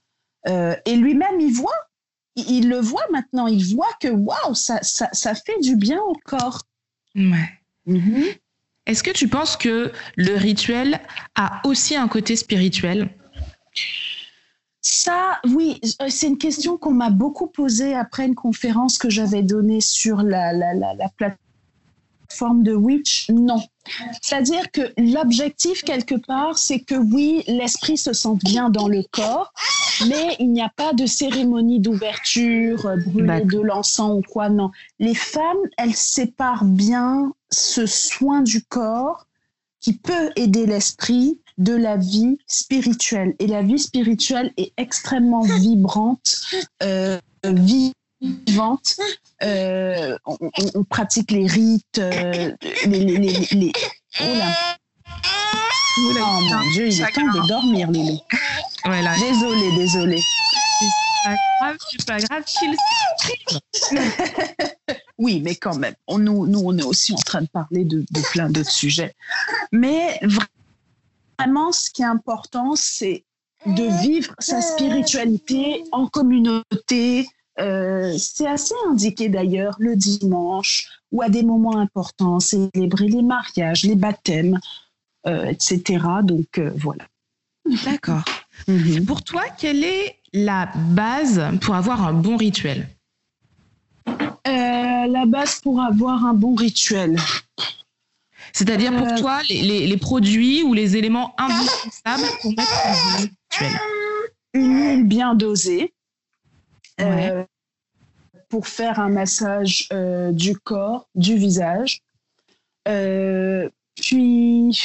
euh, 0.48 0.74
et 0.84 0.96
lui-même, 0.96 1.40
il 1.40 1.52
voit, 1.52 1.88
il, 2.36 2.68
le 2.68 2.78
voit 2.78 3.06
maintenant, 3.10 3.46
il 3.46 3.64
voit 3.74 3.92
que 4.00 4.08
waouh, 4.08 4.54
ça, 4.54 4.78
ça, 4.82 5.08
ça, 5.12 5.34
fait 5.34 5.58
du 5.60 5.76
bien 5.76 6.00
au 6.00 6.14
corps. 6.24 6.62
Ouais. 7.14 7.50
Mhm. 7.86 8.24
Est-ce 8.86 9.02
que 9.02 9.10
tu 9.10 9.28
penses 9.28 9.56
que 9.56 9.92
le 10.16 10.36
rituel 10.36 11.00
a 11.34 11.62
aussi 11.66 11.96
un 11.96 12.08
côté 12.08 12.36
spirituel? 12.36 13.08
Ça, 14.82 15.40
oui, 15.46 15.80
euh, 16.02 16.08
c'est 16.10 16.26
une 16.26 16.36
question 16.36 16.76
qu'on 16.76 16.92
m'a 16.92 17.08
beaucoup 17.08 17.46
posée 17.46 17.94
après 17.94 18.26
une 18.26 18.34
conférence 18.34 18.98
que 18.98 19.08
j'avais 19.08 19.42
donnée 19.42 19.80
sur 19.80 20.18
la, 20.18 20.52
la, 20.52 20.74
la, 20.74 20.94
la 20.94 21.08
plateforme 21.16 21.43
forme 22.30 22.62
de 22.62 22.74
witch, 22.74 23.30
non. 23.30 23.62
C'est-à-dire 24.22 24.70
que 24.70 24.92
l'objectif, 24.96 25.82
quelque 25.82 26.14
part, 26.14 26.56
c'est 26.58 26.80
que 26.80 26.94
oui, 26.94 27.42
l'esprit 27.46 27.96
se 27.96 28.12
sente 28.12 28.40
bien 28.40 28.70
dans 28.70 28.88
le 28.88 29.02
corps, 29.10 29.52
mais 30.08 30.36
il 30.38 30.52
n'y 30.52 30.62
a 30.62 30.70
pas 30.74 30.92
de 30.92 31.06
cérémonie 31.06 31.80
d'ouverture, 31.80 32.86
euh, 32.86 32.96
brûler 32.96 33.42
de 33.44 33.60
l'encens 33.60 34.18
ou 34.18 34.22
quoi, 34.22 34.48
non. 34.48 34.70
Les 34.98 35.14
femmes, 35.14 35.58
elles 35.76 35.94
séparent 35.94 36.64
bien 36.64 37.32
ce 37.50 37.86
soin 37.86 38.42
du 38.42 38.62
corps 38.64 39.26
qui 39.80 39.92
peut 39.92 40.30
aider 40.36 40.66
l'esprit 40.66 41.38
de 41.58 41.74
la 41.74 41.96
vie 41.96 42.38
spirituelle. 42.46 43.34
Et 43.38 43.46
la 43.46 43.62
vie 43.62 43.78
spirituelle 43.78 44.52
est 44.56 44.72
extrêmement 44.76 45.42
vibrante, 45.42 46.40
euh, 46.82 47.18
vivante. 48.46 48.96
Euh, 49.42 50.16
on, 50.26 50.84
pratique 50.84 51.30
les 51.30 51.46
rites, 51.46 51.98
euh, 51.98 52.52
les, 52.86 53.04
les, 53.04 53.18
les, 53.52 53.72
Oh 54.20 54.34
là. 54.34 54.76
Oh 55.96 56.12
mon 56.18 56.70
Dieu, 56.72 56.88
il 56.88 57.00
est 57.00 57.12
temps 57.12 57.32
de 57.32 57.46
dormir, 57.46 57.90
Lilo. 57.90 58.18
Voilà. 58.84 59.14
Désolée, 59.18 59.72
désolée. 59.76 60.20
C'est 60.20 60.86
pas 61.24 61.36
grave, 61.60 61.76
c'est 61.90 62.06
pas 62.06 62.18
grave 62.18 62.44
Oui, 65.18 65.40
mais 65.40 65.54
quand 65.54 65.76
même, 65.76 65.94
on, 66.06 66.18
nous, 66.18 66.46
nous, 66.46 66.60
on 66.64 66.76
est 66.76 66.82
aussi 66.82 67.12
en 67.12 67.18
train 67.18 67.42
de 67.42 67.46
parler 67.48 67.84
de, 67.84 68.00
de 68.00 68.20
plein 68.32 68.50
d'autres 68.50 68.70
sujets. 68.70 69.14
Mais 69.72 70.20
vraiment, 71.38 71.72
ce 71.72 71.90
qui 71.90 72.02
est 72.02 72.06
important, 72.06 72.74
c'est 72.76 73.24
de 73.66 74.02
vivre 74.02 74.34
sa 74.38 74.60
spiritualité 74.60 75.84
en 75.92 76.06
communauté. 76.06 77.26
Euh, 77.60 78.16
c'est 78.18 78.46
assez 78.46 78.74
indiqué 78.88 79.28
d'ailleurs 79.28 79.76
le 79.78 79.94
dimanche 79.94 80.88
ou 81.12 81.22
à 81.22 81.28
des 81.28 81.42
moments 81.42 81.78
importants, 81.78 82.40
célébrer 82.40 83.08
les 83.08 83.22
mariages, 83.22 83.84
les 83.84 83.94
baptêmes, 83.94 84.58
euh, 85.26 85.44
etc. 85.44 86.04
Donc 86.22 86.58
euh, 86.58 86.72
voilà. 86.76 87.04
D'accord. 87.84 88.24
Mhm. 88.68 89.04
Pour 89.04 89.24
toi, 89.24 89.42
quelle 89.58 89.82
est 89.82 90.20
la 90.32 90.70
base 90.92 91.42
pour 91.60 91.74
avoir 91.74 92.06
un 92.06 92.12
bon 92.12 92.36
rituel? 92.36 92.88
La 94.46 95.26
base 95.26 95.60
pour 95.60 95.80
avoir 95.80 96.24
un 96.24 96.34
bon 96.34 96.54
rituel. 96.54 97.16
C'est-à-dire 98.52 98.96
pour 98.96 99.12
toi, 99.16 99.40
les, 99.48 99.96
produits 99.96 100.62
ou 100.62 100.72
les 100.72 100.96
éléments 100.96 101.34
indispensables 101.36 102.32
pour 102.40 102.50
mettre 102.52 102.86
un 102.86 103.16
rituel? 103.16 103.80
Une 104.54 104.76
huile 104.76 105.04
bien 105.04 105.34
dosée. 105.34 105.92
Euh, 107.00 107.44
pour 108.48 108.68
faire 108.68 109.00
un 109.00 109.08
massage 109.08 109.88
euh, 109.92 110.30
du 110.30 110.56
corps, 110.56 111.08
du 111.14 111.36
visage. 111.36 112.02
puis, 113.96 114.80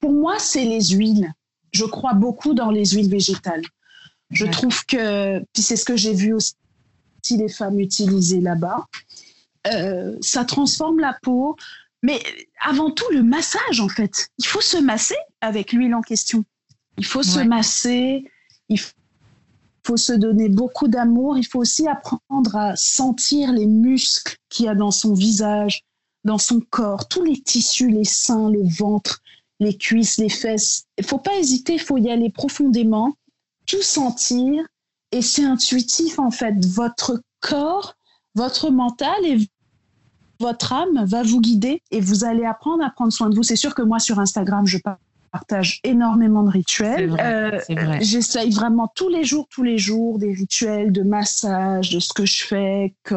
pour 0.00 0.12
moi, 0.12 0.38
c'est 0.38 0.64
les 0.64 0.86
huiles. 0.90 1.32
Je 1.72 1.84
crois 1.84 2.14
beaucoup 2.14 2.54
dans 2.54 2.70
les 2.70 2.86
huiles 2.86 3.10
végétales. 3.10 3.64
Je 4.30 4.46
trouve 4.46 4.84
que, 4.86 5.38
puis 5.52 5.62
c'est 5.62 5.76
ce 5.76 5.84
que 5.84 5.96
j'ai 5.96 6.14
vu 6.14 6.32
aussi 6.32 6.54
les 7.30 7.48
femmes 7.48 7.78
utiliser 7.80 8.40
là-bas, 8.40 8.86
ça 10.22 10.44
transforme 10.46 10.98
la 10.98 11.18
peau, 11.22 11.56
mais 12.02 12.22
avant 12.60 12.90
tout, 12.90 13.10
le 13.12 13.22
massage, 13.22 13.80
en 13.80 13.88
fait. 13.88 14.28
Il 14.38 14.46
faut 14.46 14.60
se 14.60 14.76
masser 14.76 15.16
avec 15.40 15.72
l'huile 15.72 15.94
en 15.94 16.02
question. 16.02 16.44
Il 16.96 17.04
faut 17.04 17.22
se 17.22 17.40
masser, 17.40 18.24
il 18.68 18.80
faut 19.88 19.96
se 19.96 20.12
donner 20.12 20.50
beaucoup 20.50 20.86
d'amour. 20.86 21.38
Il 21.38 21.46
faut 21.46 21.60
aussi 21.60 21.88
apprendre 21.88 22.54
à 22.54 22.76
sentir 22.76 23.52
les 23.52 23.66
muscles 23.66 24.36
qu'il 24.50 24.66
y 24.66 24.68
a 24.68 24.74
dans 24.74 24.90
son 24.90 25.14
visage, 25.14 25.82
dans 26.24 26.36
son 26.36 26.60
corps, 26.60 27.08
tous 27.08 27.24
les 27.24 27.40
tissus, 27.40 27.90
les 27.90 28.04
seins, 28.04 28.50
le 28.50 28.68
ventre, 28.68 29.20
les 29.60 29.78
cuisses, 29.78 30.18
les 30.18 30.28
fesses. 30.28 30.84
Il 30.98 31.04
faut 31.04 31.18
pas 31.18 31.36
hésiter, 31.36 31.74
il 31.74 31.80
faut 31.80 31.96
y 31.96 32.10
aller 32.10 32.28
profondément, 32.28 33.14
tout 33.66 33.80
sentir. 33.80 34.62
Et 35.10 35.22
c'est 35.22 35.44
intuitif, 35.44 36.18
en 36.18 36.30
fait. 36.30 36.66
Votre 36.66 37.22
corps, 37.40 37.94
votre 38.34 38.70
mental 38.70 39.24
et 39.24 39.38
votre 40.38 40.74
âme 40.74 41.02
va 41.06 41.22
vous 41.22 41.40
guider 41.40 41.82
et 41.90 42.02
vous 42.02 42.24
allez 42.24 42.44
apprendre 42.44 42.84
à 42.84 42.90
prendre 42.90 43.12
soin 43.12 43.30
de 43.30 43.34
vous. 43.34 43.42
C'est 43.42 43.56
sûr 43.56 43.74
que 43.74 43.82
moi, 43.82 44.00
sur 44.00 44.18
Instagram, 44.18 44.66
je 44.66 44.76
partage 45.30 45.80
énormément 45.84 46.42
de 46.42 46.50
rituels. 46.50 47.16
Euh, 47.20 47.60
j'essaye 48.00 48.50
vraiment 48.50 48.90
tous 48.94 49.08
les 49.08 49.24
jours, 49.24 49.46
tous 49.50 49.62
les 49.62 49.78
jours, 49.78 50.18
des 50.18 50.32
rituels 50.32 50.92
de 50.92 51.02
massage, 51.02 51.90
de 51.90 52.00
ce 52.00 52.12
que 52.12 52.26
je 52.26 52.44
fais. 52.44 52.94
Que... 53.02 53.16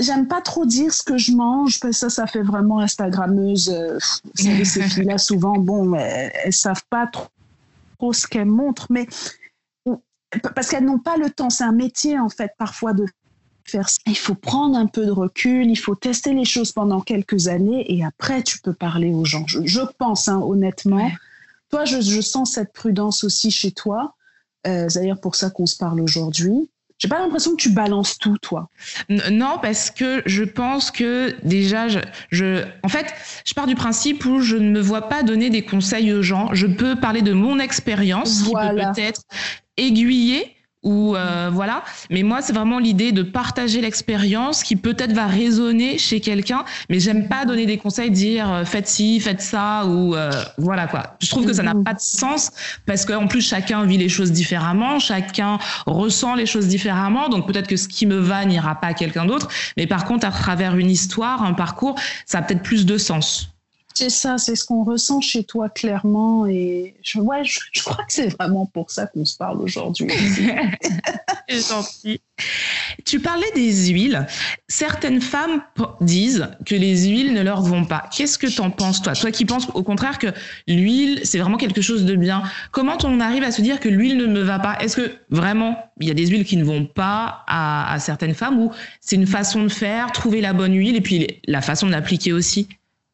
J'aime 0.00 0.26
pas 0.26 0.40
trop 0.40 0.66
dire 0.66 0.92
ce 0.92 1.02
que 1.02 1.18
je 1.18 1.32
mange, 1.32 1.80
parce 1.80 1.92
que 1.92 1.98
ça, 1.98 2.10
ça 2.10 2.26
fait 2.26 2.42
vraiment 2.42 2.80
Instagrammeuse. 2.80 3.70
Euh, 3.70 3.98
ces 4.34 4.82
filles-là, 4.82 5.18
souvent, 5.18 5.58
bon, 5.58 5.94
elles, 5.94 6.32
elles 6.44 6.52
savent 6.52 6.84
pas 6.90 7.06
trop, 7.06 7.28
trop 7.98 8.12
ce 8.12 8.26
qu'elles 8.26 8.46
montrent, 8.46 8.86
mais 8.90 9.06
parce 10.54 10.68
qu'elles 10.68 10.84
n'ont 10.84 10.98
pas 10.98 11.16
le 11.16 11.30
temps. 11.30 11.50
C'est 11.50 11.64
un 11.64 11.72
métier, 11.72 12.18
en 12.18 12.28
fait, 12.28 12.52
parfois 12.58 12.92
de 12.92 13.06
faire 13.64 13.88
Il 14.06 14.16
faut 14.16 14.34
prendre 14.34 14.76
un 14.76 14.86
peu 14.86 15.06
de 15.06 15.10
recul, 15.10 15.70
il 15.70 15.76
faut 15.76 15.94
tester 15.94 16.32
les 16.32 16.44
choses 16.44 16.72
pendant 16.72 17.00
quelques 17.00 17.48
années 17.48 17.84
et 17.92 18.04
après 18.04 18.42
tu 18.42 18.58
peux 18.58 18.74
parler 18.74 19.10
aux 19.12 19.24
gens. 19.24 19.44
Je, 19.46 19.80
pense, 19.98 20.28
hein, 20.28 20.40
honnêtement. 20.40 21.10
Toi, 21.70 21.84
je, 21.84 22.20
sens 22.20 22.52
cette 22.52 22.72
prudence 22.72 23.24
aussi 23.24 23.50
chez 23.50 23.72
toi. 23.72 24.14
Euh, 24.66 24.86
c'est 24.88 25.00
d'ailleurs 25.00 25.20
pour 25.20 25.34
ça 25.34 25.50
qu'on 25.50 25.66
se 25.66 25.76
parle 25.76 26.00
aujourd'hui. 26.00 26.68
J'ai 26.98 27.08
pas 27.08 27.18
l'impression 27.18 27.50
que 27.50 27.56
tu 27.56 27.70
balances 27.70 28.18
tout, 28.18 28.38
toi. 28.38 28.68
Non, 29.08 29.58
parce 29.60 29.90
que 29.90 30.22
je 30.26 30.44
pense 30.44 30.90
que 30.90 31.34
déjà, 31.42 31.88
je, 31.88 31.98
je, 32.30 32.64
en 32.82 32.88
fait, 32.88 33.12
je 33.44 33.52
pars 33.52 33.66
du 33.66 33.74
principe 33.74 34.24
où 34.24 34.40
je 34.40 34.56
ne 34.56 34.70
me 34.70 34.80
vois 34.80 35.08
pas 35.08 35.22
donner 35.22 35.50
des 35.50 35.64
conseils 35.64 36.12
aux 36.12 36.22
gens. 36.22 36.54
Je 36.54 36.66
peux 36.66 36.96
parler 36.96 37.20
de 37.20 37.32
mon 37.32 37.58
expérience 37.58 38.44
qui 38.44 38.52
peut 38.52 38.76
peut-être 38.94 39.22
aiguiller 39.76 40.53
ou 40.84 41.16
euh, 41.16 41.50
voilà. 41.52 41.82
Mais 42.10 42.22
moi, 42.22 42.42
c'est 42.42 42.52
vraiment 42.52 42.78
l'idée 42.78 43.10
de 43.10 43.22
partager 43.22 43.80
l'expérience 43.80 44.62
qui 44.62 44.76
peut-être 44.76 45.12
va 45.12 45.26
résonner 45.26 45.98
chez 45.98 46.20
quelqu'un. 46.20 46.64
Mais 46.90 47.00
j'aime 47.00 47.28
pas 47.28 47.44
donner 47.44 47.66
des 47.66 47.78
conseils, 47.78 48.10
dire 48.10 48.52
euh, 48.52 48.64
faites 48.64 48.86
ci, 48.86 49.18
faites 49.18 49.40
ça 49.40 49.86
ou 49.86 50.14
euh, 50.14 50.30
voilà 50.58 50.86
quoi. 50.86 51.16
Je 51.20 51.30
trouve 51.30 51.46
que 51.46 51.52
ça 51.52 51.62
n'a 51.62 51.74
pas 51.74 51.94
de 51.94 52.00
sens 52.00 52.50
parce 52.86 53.04
qu'en 53.04 53.26
plus 53.26 53.40
chacun 53.40 53.84
vit 53.84 53.98
les 53.98 54.08
choses 54.08 54.30
différemment, 54.30 54.98
chacun 54.98 55.58
ressent 55.86 56.34
les 56.34 56.46
choses 56.46 56.68
différemment. 56.68 57.28
Donc 57.28 57.46
peut-être 57.46 57.66
que 57.66 57.76
ce 57.76 57.88
qui 57.88 58.06
me 58.06 58.18
va 58.18 58.44
n'ira 58.44 58.74
pas 58.74 58.88
à 58.88 58.94
quelqu'un 58.94 59.24
d'autre. 59.24 59.48
Mais 59.76 59.86
par 59.86 60.04
contre, 60.04 60.26
à 60.26 60.30
travers 60.30 60.76
une 60.76 60.90
histoire, 60.90 61.42
un 61.42 61.54
parcours, 61.54 61.98
ça 62.26 62.38
a 62.38 62.42
peut-être 62.42 62.62
plus 62.62 62.84
de 62.84 62.98
sens. 62.98 63.53
C'est 63.96 64.10
ça, 64.10 64.38
c'est 64.38 64.56
ce 64.56 64.64
qu'on 64.64 64.82
ressent 64.82 65.20
chez 65.20 65.44
toi 65.44 65.68
clairement. 65.68 66.46
Et 66.46 66.94
je, 67.02 67.20
ouais, 67.20 67.44
je, 67.44 67.60
crois 67.84 68.04
que 68.04 68.12
c'est 68.12 68.26
vraiment 68.26 68.66
pour 68.66 68.90
ça 68.90 69.06
qu'on 69.06 69.24
se 69.24 69.36
parle 69.36 69.62
aujourd'hui. 69.62 70.10
gentil. 71.48 72.20
Tu 73.04 73.20
parlais 73.20 73.50
des 73.54 73.88
huiles. 73.88 74.26
Certaines 74.66 75.20
femmes 75.20 75.62
disent 76.00 76.48
que 76.66 76.74
les 76.74 77.06
huiles 77.06 77.32
ne 77.32 77.42
leur 77.42 77.62
vont 77.62 77.84
pas. 77.84 78.08
Qu'est-ce 78.10 78.36
que 78.36 78.48
tu 78.48 78.60
en 78.60 78.70
penses, 78.70 79.00
toi? 79.00 79.14
Toi 79.14 79.30
qui 79.30 79.44
penses 79.44 79.68
au 79.74 79.84
contraire 79.84 80.18
que 80.18 80.28
l'huile, 80.66 81.20
c'est 81.22 81.38
vraiment 81.38 81.56
quelque 81.56 81.80
chose 81.80 82.04
de 82.04 82.16
bien. 82.16 82.42
Comment 82.72 82.98
on 83.04 83.20
arrive 83.20 83.44
à 83.44 83.52
se 83.52 83.62
dire 83.62 83.78
que 83.78 83.88
l'huile 83.88 84.16
ne 84.16 84.26
me 84.26 84.40
va 84.40 84.58
pas? 84.58 84.76
Est-ce 84.80 84.96
que 84.96 85.12
vraiment, 85.30 85.78
il 86.00 86.08
y 86.08 86.10
a 86.10 86.14
des 86.14 86.26
huiles 86.26 86.44
qui 86.44 86.56
ne 86.56 86.64
vont 86.64 86.84
pas 86.84 87.44
à, 87.46 87.92
à 87.92 87.98
certaines 88.00 88.34
femmes 88.34 88.58
ou 88.58 88.72
c'est 89.00 89.14
une 89.16 89.28
façon 89.28 89.62
de 89.62 89.68
faire, 89.68 90.10
trouver 90.10 90.40
la 90.40 90.52
bonne 90.52 90.74
huile 90.74 90.96
et 90.96 91.00
puis 91.00 91.40
la 91.46 91.60
façon 91.60 91.86
de 91.86 91.92
l'appliquer 91.92 92.32
aussi? 92.32 92.68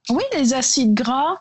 Oui, 0.08 0.22
les 0.32 0.54
acides 0.54 0.94
gras 0.94 1.38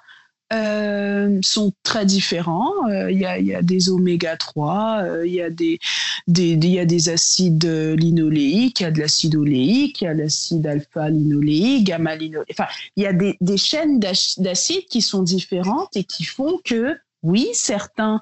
euh, 0.52 1.38
sont 1.44 1.74
très 1.84 2.08
différents. 2.08 2.74
Euh, 2.90 3.12
il 3.12 3.20
y, 3.20 3.26
a, 3.54 3.62
des 3.62 3.90
oméga 3.92 4.36
3, 4.36 5.02
euh, 5.04 5.28
il 5.28 5.34
y, 5.34 5.44
a 5.44 5.52
des, 5.52 5.80
y 6.28 6.80
a 6.80 6.86
des 6.86 7.10
acides 7.10 7.66
linoléiques, 7.66 8.80
il 8.80 8.84
y 8.84 8.86
a 8.88 8.92
de 8.92 9.00
l'acide 9.00 9.36
oléique, 9.36 10.02
il 10.02 10.06
y 10.06 10.08
a 10.08 10.14
l'acide 10.16 10.66
alpha-linoléique, 10.66 11.84
gamma-linoléique. 11.84 12.50
Enfin, 12.52 12.68
il 12.96 13.04
y 13.04 13.06
a 13.06 13.14
des, 13.14 13.38
des 13.42 13.58
chaînes 13.58 14.00
d'acides 14.00 14.86
qui 14.90 15.04
sont 15.04 15.22
différentes 15.22 15.96
et 15.96 16.04
qui 16.04 16.24
font 16.24 16.60
que, 16.66 16.98
oui, 17.22 17.50
certains, 17.54 18.20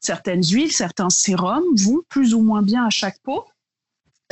certaines 0.00 0.42
huiles, 0.42 0.72
certains 0.72 1.10
sérums 1.10 1.76
vont 1.76 2.00
plus 2.08 2.34
ou 2.34 2.42
moins 2.42 2.62
bien 2.62 2.86
à 2.86 2.90
chaque 2.90 3.20
peau. 3.20 3.44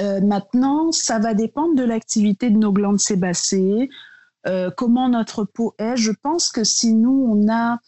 maintenant, 0.01 0.91
ça 0.91 1.21
va 1.21 1.33
dépendre 1.33 1.77
de 1.77 1.85
l'activité 1.85 2.51
de 2.51 2.59
nos 2.59 2.73
glandes 2.73 2.99
sébacées, 2.99 3.89
euh, 4.47 4.71
comment 4.75 5.09
notre 5.09 5.45
peau 5.45 5.75
est. 5.79 5.97
Je 5.97 6.13
pense 6.13 6.51
que 6.51 6.65
si 6.65 6.93
nous, 6.93 7.27
on 7.31 7.53
a 7.53 7.79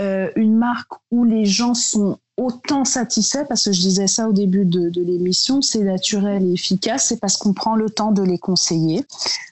euh, 0.00 0.30
une 0.36 0.56
marque 0.56 0.92
où 1.10 1.24
les 1.24 1.44
gens 1.44 1.74
sont 1.74 2.18
autant 2.36 2.84
satisfaits, 2.84 3.44
parce 3.48 3.64
que 3.64 3.72
je 3.72 3.80
disais 3.80 4.08
ça 4.08 4.28
au 4.28 4.32
début 4.32 4.64
de, 4.64 4.90
l'émission, 5.00 5.62
c'est 5.62 5.84
naturel 5.84 6.44
et 6.44 6.54
efficace, 6.54 7.06
c'est 7.08 7.20
parce 7.20 7.36
qu'on 7.36 7.52
prend 7.52 7.76
le 7.76 7.88
temps 7.88 8.10
de 8.10 8.22
les 8.22 8.38
conseiller. 8.38 9.06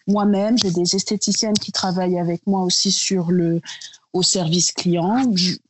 Moi-même, 0.08 0.58
j'ai 0.58 0.72
des 0.72 0.96
esthéticiennes 0.96 1.54
qui 1.54 1.70
travaillent 1.70 2.18
avec 2.18 2.44
moi 2.46 2.62
aussi 2.62 2.90
sur 2.90 3.30
le 3.30 3.60
au 4.12 4.22
service 4.22 4.72
client. 4.72 5.22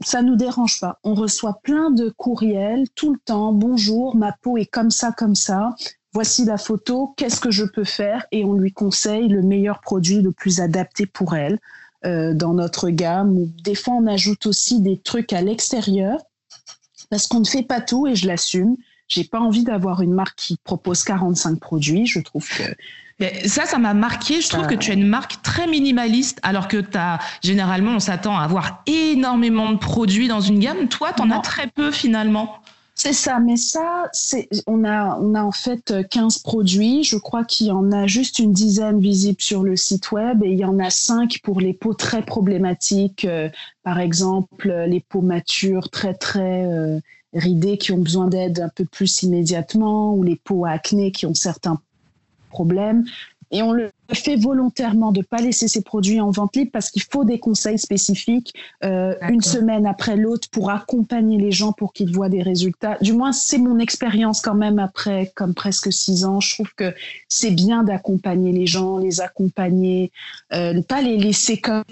ça 0.04 0.20
nous 0.20 0.34
dérange 0.34 0.80
pas. 0.80 0.98
On 1.04 1.14
reçoit 1.14 1.60
plein 1.62 1.90
de 1.92 2.08
courriels 2.08 2.88
tout 2.96 3.12
le 3.12 3.18
temps. 3.24 3.52
Bonjour, 3.52 4.16
ma 4.16 4.32
peau 4.32 4.56
est 4.56 4.66
comme 4.66 4.90
ça, 4.90 5.12
comme 5.12 5.36
ça 5.36 5.76
voici 6.12 6.44
la 6.44 6.58
photo, 6.58 7.14
qu'est-ce 7.16 7.40
que 7.40 7.50
je 7.50 7.64
peux 7.64 7.84
faire? 7.84 8.26
Et 8.32 8.44
on 8.44 8.54
lui 8.54 8.72
conseille 8.72 9.28
le 9.28 9.42
meilleur 9.42 9.80
produit 9.80 10.20
le 10.20 10.32
plus 10.32 10.60
adapté 10.60 11.06
pour 11.06 11.34
elle 11.34 11.58
euh, 12.04 12.34
dans 12.34 12.54
notre 12.54 12.90
gamme. 12.90 13.46
Des 13.64 13.74
fois, 13.74 13.94
on 13.94 14.06
ajoute 14.06 14.46
aussi 14.46 14.80
des 14.80 14.98
trucs 14.98 15.32
à 15.32 15.40
l'extérieur 15.40 16.18
parce 17.10 17.26
qu'on 17.26 17.40
ne 17.40 17.46
fait 17.46 17.62
pas 17.62 17.80
tout 17.80 18.06
et 18.06 18.14
je 18.14 18.26
l'assume. 18.26 18.76
J'ai 19.08 19.24
pas 19.24 19.40
envie 19.40 19.64
d'avoir 19.64 20.00
une 20.00 20.14
marque 20.14 20.36
qui 20.36 20.56
propose 20.64 21.04
45 21.04 21.58
produits. 21.60 22.06
Je 22.06 22.20
trouve 22.20 22.48
que 22.48 22.62
ça, 23.46 23.66
ça 23.66 23.78
m'a 23.78 23.94
marqué. 23.94 24.40
Je 24.40 24.48
trouve 24.48 24.66
que 24.66 24.74
tu 24.74 24.90
as 24.90 24.94
une 24.94 25.06
marque 25.06 25.42
très 25.42 25.66
minimaliste, 25.66 26.38
alors 26.42 26.68
que 26.68 26.82
as, 26.94 27.18
généralement, 27.42 27.92
on 27.92 28.00
s'attend 28.00 28.38
à 28.38 28.42
avoir 28.42 28.82
énormément 28.86 29.70
de 29.72 29.78
produits 29.78 30.28
dans 30.28 30.40
une 30.40 30.58
gamme. 30.58 30.88
Toi, 30.88 31.12
tu 31.12 31.22
en 31.22 31.30
as 31.30 31.40
très 31.40 31.66
peu 31.66 31.90
finalement. 31.90 32.62
C'est 32.94 33.14
ça, 33.14 33.40
mais 33.40 33.56
ça, 33.56 34.10
on 34.66 34.84
a, 34.84 35.16
en 35.16 35.50
fait 35.50 35.94
15 36.10 36.38
produits. 36.38 37.02
Je 37.02 37.16
crois 37.16 37.44
qu'il 37.44 37.68
y 37.68 37.70
en 37.70 37.90
a 37.90 38.06
juste 38.06 38.38
une 38.38 38.52
dizaine 38.52 39.00
visibles 39.00 39.40
sur 39.40 39.62
le 39.62 39.76
site 39.76 40.12
web 40.12 40.44
et 40.44 40.52
il 40.52 40.58
y 40.58 40.64
en 40.64 40.78
a 40.78 40.90
5 40.90 41.40
pour 41.42 41.60
les 41.60 41.72
peaux 41.72 41.94
très 41.94 42.22
problématiques. 42.22 43.24
Euh, 43.24 43.48
par 43.82 43.98
exemple, 43.98 44.70
les 44.86 45.00
peaux 45.00 45.22
matures 45.22 45.90
très, 45.90 46.14
très 46.14 46.66
euh, 46.66 47.00
ridées 47.32 47.78
qui 47.78 47.92
ont 47.92 47.98
besoin 47.98 48.28
d'aide 48.28 48.60
un 48.60 48.68
peu 48.68 48.84
plus 48.84 49.22
immédiatement 49.22 50.14
ou 50.14 50.22
les 50.22 50.36
peaux 50.36 50.66
à 50.66 50.70
acné 50.70 51.12
qui 51.12 51.24
ont 51.24 51.34
certains 51.34 51.80
problème. 52.52 53.04
Et 53.52 53.62
on 53.62 53.72
le 53.72 53.90
fait 54.14 54.36
volontairement 54.36 55.12
de 55.12 55.20
ne 55.20 55.24
pas 55.24 55.36
laisser 55.36 55.68
ces 55.68 55.82
produits 55.82 56.20
en 56.20 56.30
vente 56.30 56.56
libre 56.56 56.70
parce 56.72 56.90
qu'il 56.90 57.02
faut 57.02 57.24
des 57.24 57.38
conseils 57.38 57.78
spécifiques 57.78 58.54
euh, 58.82 59.14
une 59.28 59.42
semaine 59.42 59.86
après 59.86 60.16
l'autre 60.16 60.48
pour 60.50 60.70
accompagner 60.70 61.36
les 61.36 61.52
gens 61.52 61.72
pour 61.72 61.92
qu'ils 61.92 62.12
voient 62.12 62.30
des 62.30 62.42
résultats. 62.42 62.96
Du 63.02 63.12
moins, 63.12 63.32
c'est 63.32 63.58
mon 63.58 63.78
expérience 63.78 64.40
quand 64.40 64.54
même 64.54 64.78
après 64.78 65.32
comme 65.36 65.52
presque 65.52 65.92
six 65.92 66.24
ans. 66.24 66.40
Je 66.40 66.54
trouve 66.54 66.74
que 66.74 66.94
c'est 67.28 67.50
bien 67.50 67.84
d'accompagner 67.84 68.52
les 68.52 68.66
gens, 68.66 68.96
les 68.96 69.20
accompagner, 69.20 70.10
euh, 70.54 70.72
ne 70.72 70.80
pas 70.80 71.02
les 71.02 71.18
laisser 71.18 71.58
comme 71.58 71.84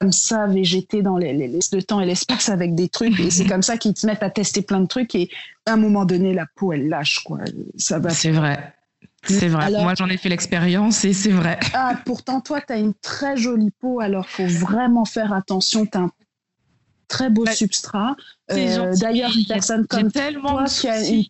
comme 0.00 0.12
ça 0.12 0.46
végéter 0.46 1.02
dans 1.02 1.18
les, 1.18 1.34
les, 1.34 1.46
le 1.46 1.82
temps 1.82 2.00
et 2.00 2.06
l'espace 2.06 2.48
avec 2.48 2.74
des 2.74 2.88
trucs 2.88 3.20
et 3.20 3.30
c'est 3.30 3.44
comme 3.44 3.60
ça 3.60 3.76
qu'ils 3.76 3.92
te 3.92 4.06
mettent 4.06 4.22
à 4.22 4.30
tester 4.30 4.62
plein 4.62 4.80
de 4.80 4.86
trucs 4.86 5.14
et 5.14 5.28
à 5.66 5.74
un 5.74 5.76
moment 5.76 6.06
donné 6.06 6.32
la 6.32 6.46
peau 6.56 6.72
elle 6.72 6.88
lâche 6.88 7.18
quoi 7.18 7.40
ça 7.76 7.98
va 7.98 8.08
c'est 8.08 8.30
vrai 8.30 8.72
c'est 9.24 9.48
vrai. 9.48 9.70
Moi, 9.70 9.94
j'en 9.96 10.08
ai 10.08 10.16
fait 10.16 10.28
l'expérience 10.28 11.04
et 11.04 11.12
c'est 11.12 11.30
vrai. 11.30 11.58
Ah, 11.74 11.94
pourtant, 12.04 12.40
toi, 12.40 12.60
tu 12.60 12.72
as 12.72 12.76
une 12.76 12.94
très 12.94 13.36
jolie 13.36 13.70
peau, 13.70 14.00
alors 14.00 14.28
faut 14.28 14.46
vraiment 14.46 15.04
faire 15.04 15.32
attention. 15.32 15.86
Tu 15.86 15.98
as 15.98 16.02
un 16.02 16.10
très 17.08 17.28
beau 17.28 17.44
bah, 17.44 17.52
substrat. 17.52 18.16
Euh, 18.50 18.94
d'ailleurs, 18.96 19.32
une 19.36 19.46
personne 19.46 19.86
comme 19.86 20.10
toi 20.10 20.64
qui 20.66 20.88
a 20.88 21.06
une... 21.06 21.24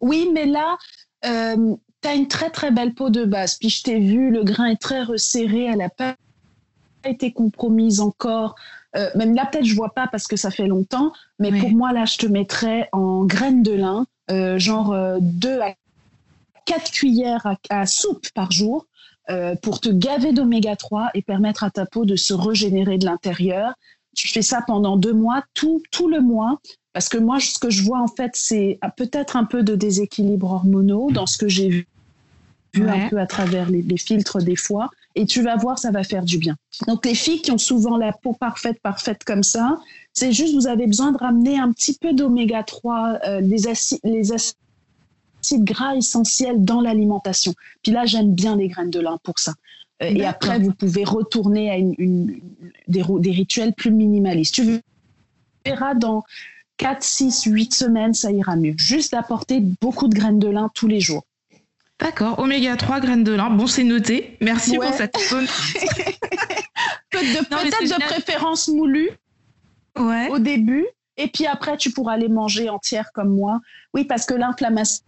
Oui, 0.00 0.28
mais 0.32 0.46
là, 0.46 0.76
euh, 1.24 1.74
tu 2.02 2.08
as 2.08 2.14
une 2.14 2.28
très 2.28 2.50
très 2.50 2.70
belle 2.70 2.94
peau 2.94 3.10
de 3.10 3.24
base. 3.24 3.56
Puis 3.56 3.68
je 3.68 3.82
t'ai 3.82 3.98
vu, 3.98 4.30
le 4.30 4.44
grain 4.44 4.66
est 4.66 4.80
très 4.80 5.02
resserré, 5.02 5.64
elle 5.64 5.78
n'a 5.78 5.88
pas 5.88 6.16
été 7.04 7.32
compromise 7.32 8.00
encore. 8.00 8.54
Euh, 8.96 9.10
même 9.14 9.34
là, 9.34 9.46
peut-être 9.46 9.64
je 9.64 9.74
vois 9.74 9.92
pas 9.92 10.06
parce 10.06 10.26
que 10.26 10.36
ça 10.36 10.50
fait 10.50 10.66
longtemps, 10.66 11.12
mais 11.38 11.52
pour 11.58 11.70
moi, 11.70 11.92
là, 11.92 12.04
je 12.06 12.16
te 12.16 12.26
mettrais 12.26 12.88
en 12.92 13.24
graines 13.24 13.62
de 13.62 13.72
lin, 13.72 14.06
genre 14.58 14.96
2 15.20 15.60
à 15.60 15.74
4 16.66 16.90
cuillères 16.90 17.56
à, 17.70 17.86
soupe 17.86 18.28
par 18.34 18.52
jour 18.52 18.86
euh, 19.30 19.54
pour 19.56 19.80
te 19.80 19.88
gaver 19.88 20.32
d'oméga 20.32 20.76
3 20.76 21.10
et 21.14 21.22
permettre 21.22 21.64
à 21.64 21.70
ta 21.70 21.86
peau 21.86 22.04
de 22.04 22.16
se 22.16 22.34
régénérer 22.34 22.98
de 22.98 23.06
l'intérieur. 23.06 23.72
Tu 24.14 24.28
fais 24.28 24.42
ça 24.42 24.62
pendant 24.66 24.96
deux 24.96 25.12
mois, 25.12 25.42
tout, 25.54 25.82
tout 25.90 26.08
le 26.08 26.20
mois, 26.20 26.60
parce 26.92 27.08
que 27.08 27.18
moi, 27.18 27.40
ce 27.40 27.58
que 27.58 27.70
je 27.70 27.82
vois 27.82 28.00
en 28.00 28.08
fait, 28.08 28.32
c'est 28.34 28.78
peut-être 28.96 29.36
un 29.36 29.44
peu 29.44 29.62
de 29.62 29.74
déséquilibre 29.74 30.50
hormonaux 30.50 31.10
dans 31.10 31.26
ce 31.26 31.38
que 31.38 31.48
j'ai 31.48 31.68
vu, 31.68 31.88
un 32.76 33.08
peu 33.08 33.18
à 33.18 33.26
travers 33.26 33.70
les, 33.70 33.82
les, 33.82 33.96
filtres 33.96 34.38
des 34.38 34.56
fois. 34.56 34.90
Et 35.14 35.24
tu 35.24 35.42
vas 35.42 35.56
voir, 35.56 35.78
ça 35.78 35.90
va 35.90 36.02
faire 36.04 36.24
du 36.24 36.38
bien. 36.38 36.56
Donc 36.86 37.04
les 37.06 37.14
filles 37.14 37.40
qui 37.40 37.50
ont 37.50 37.58
souvent 37.58 37.96
la 37.96 38.12
peau 38.12 38.32
parfaite, 38.34 38.80
parfaite 38.82 39.24
comme 39.24 39.42
ça, 39.42 39.78
c'est 40.12 40.32
juste 40.32 40.54
vous 40.54 40.66
avez 40.66 40.86
besoin 40.86 41.12
de 41.12 41.18
ramener 41.18 41.58
un 41.58 41.72
petit 41.72 41.96
peu 41.98 42.12
d'oméga 42.12 42.62
3, 42.62 43.18
euh, 43.26 43.40
les, 43.40 43.68
acides, 43.68 44.00
les 44.04 44.32
acides 44.32 44.56
gras 45.52 45.94
essentiels 45.94 46.64
dans 46.64 46.80
l'alimentation. 46.80 47.54
Puis 47.82 47.92
là, 47.92 48.06
j'aime 48.06 48.34
bien 48.34 48.56
les 48.56 48.68
graines 48.68 48.90
de 48.90 49.00
lin 49.00 49.18
pour 49.22 49.38
ça. 49.38 49.52
Euh, 50.02 50.06
et 50.06 50.24
après, 50.24 50.58
vous 50.58 50.72
pouvez 50.72 51.04
retourner 51.04 51.70
à 51.70 51.76
une, 51.76 52.40
des, 52.88 53.02
des, 53.18 53.30
rituels 53.30 53.72
plus 53.72 53.90
minimalistes. 53.90 54.54
Tu 54.54 54.80
verras 55.64 55.94
dans 55.94 56.24
4, 56.76 57.02
6, 57.02 57.44
8 57.44 57.74
semaines, 57.74 58.14
ça 58.14 58.30
ira 58.30 58.56
mieux. 58.56 58.74
Juste 58.76 59.12
d'apporter 59.12 59.60
beaucoup 59.60 60.08
de 60.08 60.14
graines 60.14 60.38
de 60.38 60.48
lin 60.48 60.70
tous 60.74 60.86
les 60.86 61.00
jours. 61.00 61.24
D'accord, 61.98 62.38
oméga 62.38 62.76
3, 62.76 63.00
graines 63.00 63.24
de 63.24 63.32
lin. 63.32 63.48
Bon, 63.48 63.66
c'est 63.66 63.84
noté. 63.84 64.36
Merci 64.42 64.76
pour 64.76 64.92
cette 64.92 65.16
zone. 65.18 65.46
Peut-être 67.10 67.82
de, 67.82 68.04
préférence 68.04 68.68
moulue 68.68 69.10
ouais. 69.98 70.28
au 70.28 70.38
début. 70.38 70.86
Et 71.16 71.28
puis 71.28 71.46
après, 71.46 71.78
tu 71.78 71.90
pourras 71.90 72.18
les 72.18 72.28
manger 72.28 72.68
entières 72.68 73.10
comme 73.14 73.34
moi. 73.34 73.60
Oui, 73.94 74.04
parce 74.04 74.26
que 74.26 74.34
l'inflammation 74.34 75.02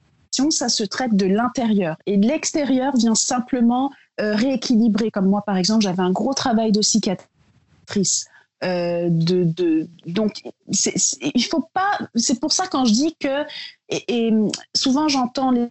ça 0.51 0.69
se 0.69 0.85
traite 0.85 1.15
de 1.15 1.27
l'intérieur. 1.27 1.97
Et 2.07 2.17
l'extérieur 2.17 2.97
vient 2.97 3.15
simplement 3.15 3.91
euh, 4.21 4.35
rééquilibrer. 4.35 5.11
Comme 5.11 5.27
moi, 5.27 5.43
par 5.43 5.57
exemple, 5.57 5.83
j'avais 5.83 6.03
un 6.03 6.13
gros 6.13 6.35
travail 6.35 6.73
de 6.73 6.83
cicatrice. 6.83 8.27
Euh, 8.65 9.09
de, 9.11 9.45
de, 9.45 9.89
donc, 10.07 10.43
il 10.67 11.45
faut 11.45 11.69
pas. 11.73 11.99
C'est 12.17 12.41
pour 12.41 12.53
ça 12.53 12.67
quand 12.67 12.85
je 12.85 12.93
dis 12.93 13.17
que, 13.21 13.45
et, 13.89 14.33
souvent 14.75 15.09
j'entends 15.09 15.53
les, 15.53 15.71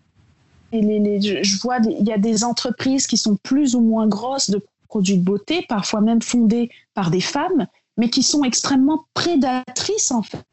les, 0.71 1.43
je 1.43 1.59
vois, 1.59 1.79
il 1.79 2.07
y 2.07 2.13
a 2.13 2.17
des 2.17 2.43
entreprises 2.43 3.07
qui 3.07 3.17
sont 3.17 3.35
plus 3.35 3.75
ou 3.75 3.81
moins 3.81 4.07
grosses 4.07 4.49
de 4.49 4.65
produits 4.87 5.17
de 5.17 5.23
beauté, 5.23 5.65
parfois 5.67 5.99
même 5.99 6.21
fondées 6.21 6.69
par 6.93 7.11
des 7.11 7.19
femmes, 7.19 7.67
mais 7.97 8.09
qui 8.09 8.23
sont 8.23 8.43
extrêmement 8.45 9.05
prédatrices 9.13 10.11
en 10.11 10.23
fait 10.23 10.45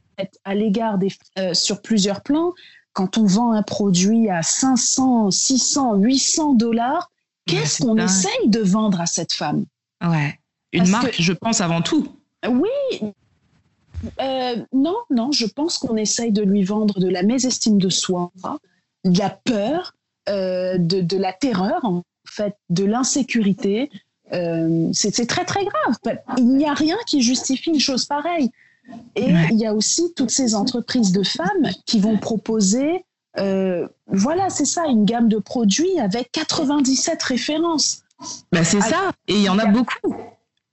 à 0.45 0.55
l'égard 0.55 0.99
des 0.99 1.13
euh, 1.39 1.55
sur 1.55 1.83
plusieurs 1.83 2.23
plans 2.23 2.53
quand 2.95 3.19
on 3.19 3.27
vend 3.27 3.53
un 3.53 3.63
produit 3.63 4.31
à 4.31 4.43
500, 4.43 5.31
600, 5.31 5.97
800 5.97 6.55
dollars, 6.55 7.11
qu'est-ce 7.47 7.83
qu'on 7.83 7.97
essaye 7.99 8.49
de 8.49 8.61
vendre 8.61 9.01
à 9.01 9.07
cette 9.07 9.33
femme? 9.33 9.67
Ouais, 10.03 10.39
une 10.73 10.89
marque, 10.89 11.15
je 11.21 11.33
pense 11.33 11.61
avant 11.61 11.83
tout. 11.83 12.09
Oui, 12.49 13.13
euh, 14.21 14.57
non, 14.73 14.97
non, 15.11 15.33
je 15.33 15.47
pense 15.47 15.79
qu'on 15.79 15.97
essaye 15.97 16.33
de 16.33 16.43
lui 16.43 16.65
vendre 16.65 16.99
de 17.01 17.09
la 17.09 17.23
mésestime 17.23 17.79
de 17.79 17.89
soi, 17.89 18.31
de 19.05 19.19
la 19.19 19.31
peur, 19.31 19.95
euh, 20.29 20.77
de, 20.79 21.17
la 21.17 21.33
terreur, 21.33 21.85
en 21.85 22.03
fait, 22.27 22.55
de 22.71 22.85
l'insécurité. 22.85 23.91
Euh, 24.33 24.89
c'est 24.93 25.27
très, 25.27 25.45
très 25.45 25.65
grave. 25.65 26.19
Il 26.39 26.57
n'y 26.57 26.67
a 26.67 26.75
rien 26.75 26.97
qui 27.07 27.23
justifie 27.23 27.71
une 27.71 27.81
chose 27.81 28.05
pareille. 28.07 28.51
Et 29.17 29.31
il 29.51 29.59
y 29.59 29.67
a 29.67 29.75
aussi 29.75 30.13
toutes 30.15 30.31
ces 30.31 30.55
entreprises 30.55 31.13
de 31.13 31.23
femmes 31.23 31.71
qui 31.87 32.01
vont 32.01 32.19
proposer, 32.19 33.05
euh, 33.39 33.89
voilà, 34.07 34.51
c'est 34.51 34.65
ça, 34.65 34.87
une 34.87 35.05
gamme 35.05 35.29
de 35.29 35.39
produits 35.39 35.99
avec 35.99 36.31
97 36.33 37.23
références. 37.23 38.03
Ben 38.53 38.65
c'est 38.65 38.81
ça, 38.81 39.13
et 39.29 39.35
il 39.35 39.43
y 39.43 39.49
en 39.49 39.59
a 39.59 39.67
beaucoup. 39.67 40.15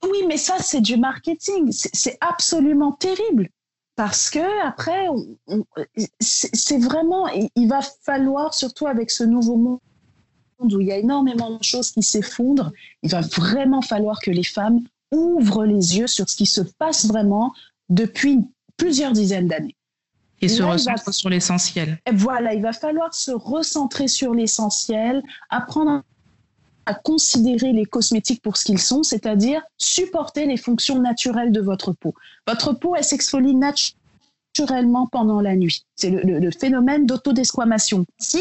Oui, 0.03 0.17
mais 0.27 0.37
ça, 0.37 0.55
c'est 0.59 0.81
du 0.81 0.97
marketing. 0.97 1.71
C'est 1.71 2.17
absolument 2.21 2.91
terrible. 2.91 3.49
Parce 3.95 4.29
que 4.29 4.65
après, 4.65 5.07
c'est 6.19 6.79
vraiment, 6.79 7.27
il 7.27 7.67
va 7.67 7.81
falloir, 8.03 8.53
surtout 8.53 8.87
avec 8.87 9.11
ce 9.11 9.23
nouveau 9.23 9.57
monde 9.57 9.79
où 10.59 10.79
il 10.79 10.87
y 10.87 10.91
a 10.91 10.97
énormément 10.97 11.57
de 11.57 11.63
choses 11.63 11.91
qui 11.91 12.03
s'effondrent, 12.03 12.71
il 13.03 13.09
va 13.09 13.21
vraiment 13.21 13.81
falloir 13.81 14.19
que 14.19 14.31
les 14.31 14.43
femmes 14.43 14.79
ouvrent 15.11 15.65
les 15.65 15.97
yeux 15.97 16.07
sur 16.07 16.29
ce 16.29 16.35
qui 16.35 16.45
se 16.45 16.61
passe 16.61 17.05
vraiment 17.05 17.53
depuis 17.91 18.39
plusieurs 18.77 19.11
dizaines 19.11 19.47
d'années. 19.47 19.75
Et 20.43 20.47
se 20.47 20.63
recentrer 20.63 21.11
sur 21.11 21.29
l'essentiel. 21.29 21.99
Voilà, 22.11 22.55
il 22.55 22.63
va 22.63 22.73
falloir 22.73 23.13
se 23.13 23.29
recentrer 23.29 24.07
sur 24.07 24.33
l'essentiel, 24.33 25.21
apprendre 25.51 26.01
à 26.87 26.95
considérer 26.95 27.73
les 27.73 27.85
cosmétiques 27.85 28.41
pour 28.41 28.57
ce 28.57 28.65
qu'ils 28.65 28.79
sont, 28.79 29.03
c'est-à-dire 29.03 29.61
supporter 29.77 30.47
les 30.47 30.57
fonctions 30.57 30.99
naturelles 30.99 31.51
de 31.51 31.61
votre 31.61 31.91
peau. 31.93 32.15
Votre 32.47 32.73
peau, 32.73 32.95
elle 32.95 33.03
s'exfolie 33.03 33.53
naturellement 33.53 35.05
pendant 35.05 35.41
la 35.41 35.55
nuit. 35.55 35.85
C'est 35.95 36.09
le, 36.09 36.49
phénomène 36.49 37.05
d'autodesquamation. 37.05 38.07
Si 38.17 38.39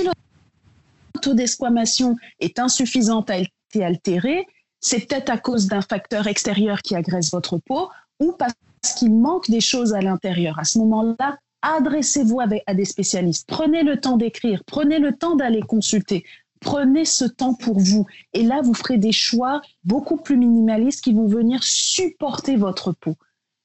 l'autodesquamation 1.14 2.16
est 2.38 2.58
insuffisante, 2.58 3.28
a 3.28 3.36
été 3.36 3.84
altérée, 3.84 4.46
c'est 4.80 5.00
peut-être 5.00 5.28
à 5.28 5.36
cause 5.36 5.66
d'un 5.66 5.82
facteur 5.82 6.28
extérieur 6.28 6.80
qui 6.80 6.96
agresse 6.96 7.30
votre 7.30 7.58
peau 7.58 7.90
ou 8.20 8.32
parce 8.32 8.54
qu'il 8.82 9.14
manque 9.14 9.50
des 9.50 9.60
choses 9.60 9.92
à 9.92 10.00
l'intérieur. 10.00 10.58
À 10.58 10.64
ce 10.64 10.78
moment-là, 10.78 11.38
adressez-vous 11.62 12.40
à 12.40 12.74
des 12.74 12.84
spécialistes. 12.84 13.46
Prenez 13.46 13.82
le 13.82 14.00
temps 14.00 14.16
d'écrire, 14.16 14.62
prenez 14.64 14.98
le 14.98 15.14
temps 15.14 15.36
d'aller 15.36 15.60
consulter. 15.60 16.24
Prenez 16.60 17.06
ce 17.06 17.24
temps 17.24 17.54
pour 17.54 17.78
vous. 17.78 18.06
Et 18.34 18.42
là, 18.42 18.60
vous 18.62 18.74
ferez 18.74 18.98
des 18.98 19.12
choix 19.12 19.62
beaucoup 19.84 20.18
plus 20.18 20.36
minimalistes 20.36 21.02
qui 21.02 21.14
vont 21.14 21.26
venir 21.26 21.62
supporter 21.62 22.56
votre 22.56 22.92
peau. 22.92 23.16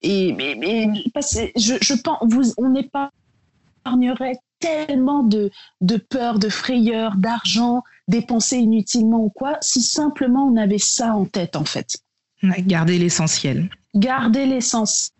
Et 0.02 0.36
je, 0.38 2.02
pense, 2.02 2.18
vous, 2.22 2.54
on 2.58 2.74
épargnerait 2.76 4.38
tellement 4.60 5.24
de, 5.24 5.52
de 5.82 5.98
peur, 5.98 6.40
de 6.40 6.48
frayeur, 6.48 7.16
d'argent 7.18 7.84
dépensé 8.08 8.58
inutilement 8.58 9.24
ou 9.24 9.30
quoi, 9.30 9.58
si 9.62 9.82
simplement 9.82 10.46
on 10.46 10.58
avait 10.58 10.78
ça 10.78 11.16
en 11.16 11.26
tête, 11.26 11.56
en 11.56 11.66
fait. 11.66 11.98
Garder 12.44 13.00
l'essentiel 13.00 13.70
garder 13.96 14.46
l'essentiel 14.46 15.12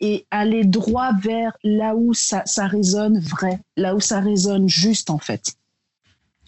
et 0.00 0.26
aller 0.30 0.64
droit 0.64 1.12
vers 1.20 1.52
là 1.64 1.94
où 1.96 2.14
ça, 2.14 2.42
ça 2.46 2.66
résonne 2.66 3.18
vrai, 3.18 3.60
là 3.76 3.94
où 3.94 4.00
ça 4.00 4.20
résonne 4.20 4.68
juste 4.68 5.10
en 5.10 5.18
fait. 5.18 5.54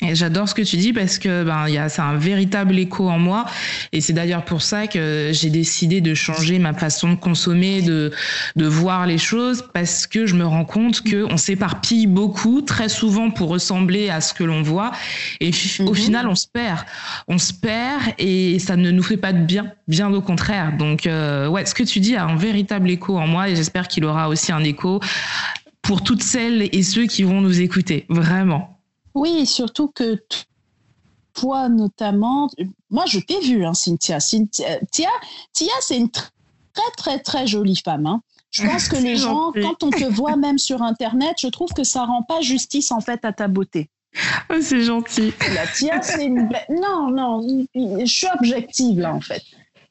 Et 0.02 0.14
j'adore 0.14 0.48
ce 0.48 0.54
que 0.54 0.62
tu 0.62 0.76
dis 0.76 0.92
parce 0.92 1.18
que 1.18 1.44
ben 1.44 1.68
il 1.68 1.74
y 1.74 1.78
a 1.78 1.90
c'est 1.90 2.00
un 2.00 2.16
véritable 2.16 2.78
écho 2.78 3.08
en 3.10 3.18
moi 3.18 3.44
et 3.92 4.00
c'est 4.00 4.14
d'ailleurs 4.14 4.44
pour 4.44 4.62
ça 4.62 4.86
que 4.86 5.30
j'ai 5.32 5.50
décidé 5.50 6.00
de 6.00 6.14
changer 6.14 6.58
ma 6.58 6.72
façon 6.72 7.10
de 7.10 7.16
consommer, 7.16 7.82
de 7.82 8.10
de 8.56 8.66
voir 8.66 9.06
les 9.06 9.18
choses 9.18 9.64
parce 9.74 10.06
que 10.06 10.24
je 10.24 10.34
me 10.34 10.46
rends 10.46 10.64
compte 10.64 11.02
que 11.02 11.26
on 11.30 11.36
s'éparpille 11.36 12.06
beaucoup 12.06 12.62
très 12.62 12.88
souvent 12.88 13.30
pour 13.30 13.50
ressembler 13.50 14.08
à 14.08 14.22
ce 14.22 14.32
que 14.32 14.42
l'on 14.42 14.62
voit 14.62 14.92
et 15.40 15.50
au 15.80 15.90
mhm. 15.90 15.94
final 15.94 16.28
on 16.28 16.34
se 16.34 16.46
perd, 16.46 16.78
on 17.28 17.36
se 17.36 17.52
perd 17.52 18.02
et 18.18 18.58
ça 18.58 18.76
ne 18.76 18.90
nous 18.90 19.02
fait 19.02 19.18
pas 19.18 19.34
de 19.34 19.44
bien, 19.44 19.72
bien 19.86 20.12
au 20.12 20.22
contraire. 20.22 20.76
Donc 20.78 21.06
euh, 21.06 21.46
ouais, 21.48 21.66
ce 21.66 21.74
que 21.74 21.82
tu 21.82 22.00
dis 22.00 22.16
a 22.16 22.24
un 22.24 22.36
véritable 22.36 22.90
écho 22.90 23.18
en 23.18 23.26
moi 23.26 23.50
et 23.50 23.56
j'espère 23.56 23.86
qu'il 23.86 24.04
aura 24.06 24.28
aussi 24.28 24.50
un 24.50 24.64
écho 24.64 25.00
pour 25.82 26.02
toutes 26.02 26.22
celles 26.22 26.68
et 26.72 26.82
ceux 26.82 27.06
qui 27.06 27.22
vont 27.22 27.40
nous 27.40 27.60
écouter, 27.60 28.06
vraiment. 28.08 28.69
Oui, 29.14 29.46
surtout 29.46 29.88
que 29.88 30.18
toi 31.34 31.68
notamment, 31.68 32.48
moi 32.90 33.04
je 33.06 33.18
t'ai 33.20 33.40
vu, 33.40 33.64
hein, 33.64 33.74
Cynthia. 33.74 34.20
Cynthia, 34.20 34.68
Tia, 35.52 35.70
c'est 35.80 35.96
une 35.96 36.10
très 36.10 36.90
très 36.96 37.18
très 37.18 37.46
jolie 37.46 37.80
femme. 37.82 38.06
Hein. 38.06 38.22
Je 38.50 38.66
pense 38.66 38.88
que 38.88 38.96
les 39.02 39.16
gens, 39.16 39.52
quand 39.52 39.82
on 39.82 39.90
te 39.90 40.04
voit 40.10 40.36
même 40.36 40.58
sur 40.58 40.82
Internet, 40.82 41.36
je 41.40 41.48
trouve 41.48 41.70
que 41.70 41.84
ça 41.84 42.04
rend 42.04 42.22
pas 42.22 42.40
justice 42.40 42.92
en 42.92 43.00
fait 43.00 43.24
à 43.24 43.32
ta 43.32 43.48
beauté. 43.48 43.88
Oh, 44.50 44.56
c'est 44.60 44.82
gentil. 44.82 45.32
La 45.54 45.66
Tia, 45.68 46.02
c'est 46.02 46.24
une 46.24 46.48
non 46.68 47.10
non, 47.10 47.66
je 47.74 48.04
suis 48.04 48.26
objective 48.34 48.98
là 48.98 49.14
en 49.14 49.20
fait. 49.20 49.42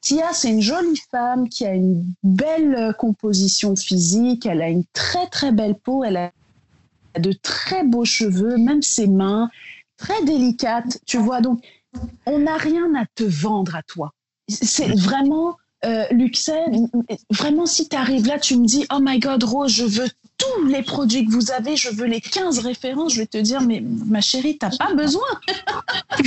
Tia, 0.02 0.32
c'est 0.32 0.48
une 0.48 0.62
jolie 0.62 1.00
femme 1.10 1.48
qui 1.48 1.66
a 1.66 1.74
une 1.74 2.04
belle 2.22 2.94
composition 2.98 3.76
physique, 3.76 4.46
elle 4.46 4.62
a 4.62 4.68
une 4.68 4.84
très 4.94 5.26
très 5.26 5.52
belle 5.52 5.74
peau, 5.74 6.04
elle 6.04 6.16
a 6.16 6.32
de 7.18 7.32
très 7.32 7.84
beaux 7.84 8.04
cheveux, 8.04 8.56
même 8.56 8.82
ses 8.82 9.06
mains, 9.06 9.50
très 9.96 10.22
délicates, 10.24 10.98
tu 11.06 11.18
vois. 11.18 11.40
Donc, 11.40 11.62
on 12.26 12.38
n'a 12.38 12.56
rien 12.56 12.94
à 12.94 13.04
te 13.14 13.24
vendre 13.24 13.76
à 13.76 13.82
toi. 13.82 14.12
C'est 14.48 14.88
vraiment, 14.98 15.56
euh, 15.84 16.04
vraiment, 17.30 17.66
si 17.66 17.88
tu 17.88 17.96
arrives 17.96 18.26
là, 18.26 18.38
tu 18.38 18.56
me 18.56 18.66
dis, 18.66 18.86
oh 18.92 18.98
my 19.00 19.18
God, 19.18 19.44
Rose, 19.44 19.72
je 19.72 19.84
veux 19.84 20.08
tous 20.38 20.64
les 20.66 20.82
produits 20.82 21.26
que 21.26 21.30
vous 21.30 21.52
avez, 21.52 21.76
je 21.76 21.90
veux 21.90 22.06
les 22.06 22.20
15 22.20 22.60
références, 22.60 23.14
je 23.14 23.20
vais 23.20 23.26
te 23.26 23.38
dire, 23.38 23.60
mais 23.60 23.80
ma 23.80 24.20
chérie, 24.20 24.58
t'as 24.58 24.70
pas 24.76 24.94
besoin. 24.94 25.26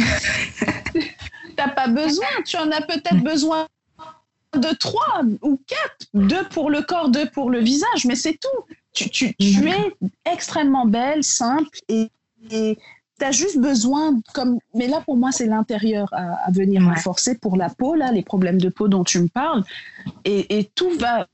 t'as 1.56 1.70
pas 1.70 1.88
besoin, 1.88 2.28
tu 2.46 2.58
en 2.58 2.72
as 2.72 2.82
peut-être 2.82 3.24
besoin 3.24 3.68
de 4.56 4.70
trois 4.76 5.22
ou 5.42 5.60
quatre, 5.66 6.08
deux 6.14 6.44
pour 6.50 6.70
le 6.70 6.84
corps, 6.84 7.10
deux 7.10 7.28
pour 7.30 7.50
le 7.50 7.60
visage, 7.60 8.06
mais 8.06 8.16
c'est 8.16 8.40
tout. 8.40 8.76
Tu, 8.94 9.10
tu, 9.10 9.36
tu, 9.36 9.70
es 9.70 9.96
extrêmement 10.26 10.86
belle, 10.86 11.24
simple 11.24 11.80
et 11.90 12.10
tu 12.50 13.26
as 13.26 13.32
juste 13.32 13.58
besoin, 13.58 14.20
comme, 14.34 14.60
mais 14.74 14.88
là 14.88 15.02
pour 15.02 15.18
moi 15.18 15.32
c'est 15.32 15.46
l'intérieur 15.46 16.10
à, 16.12 16.52
venir 16.52 16.84
renforcer 16.84 17.38
pour 17.38 17.58
la 17.58 17.70
peau, 17.70 17.96
là, 17.96 18.12
les 18.12 18.24
problèmes 18.24 18.60
de 18.60 18.70
peau 18.70 18.88
dont 18.88 19.04
tu 19.04 19.20
me 19.20 19.28
parles. 19.28 19.64
Et, 20.26 20.60
et 20.60 20.66
tout 20.76 20.92
va, 20.98 21.28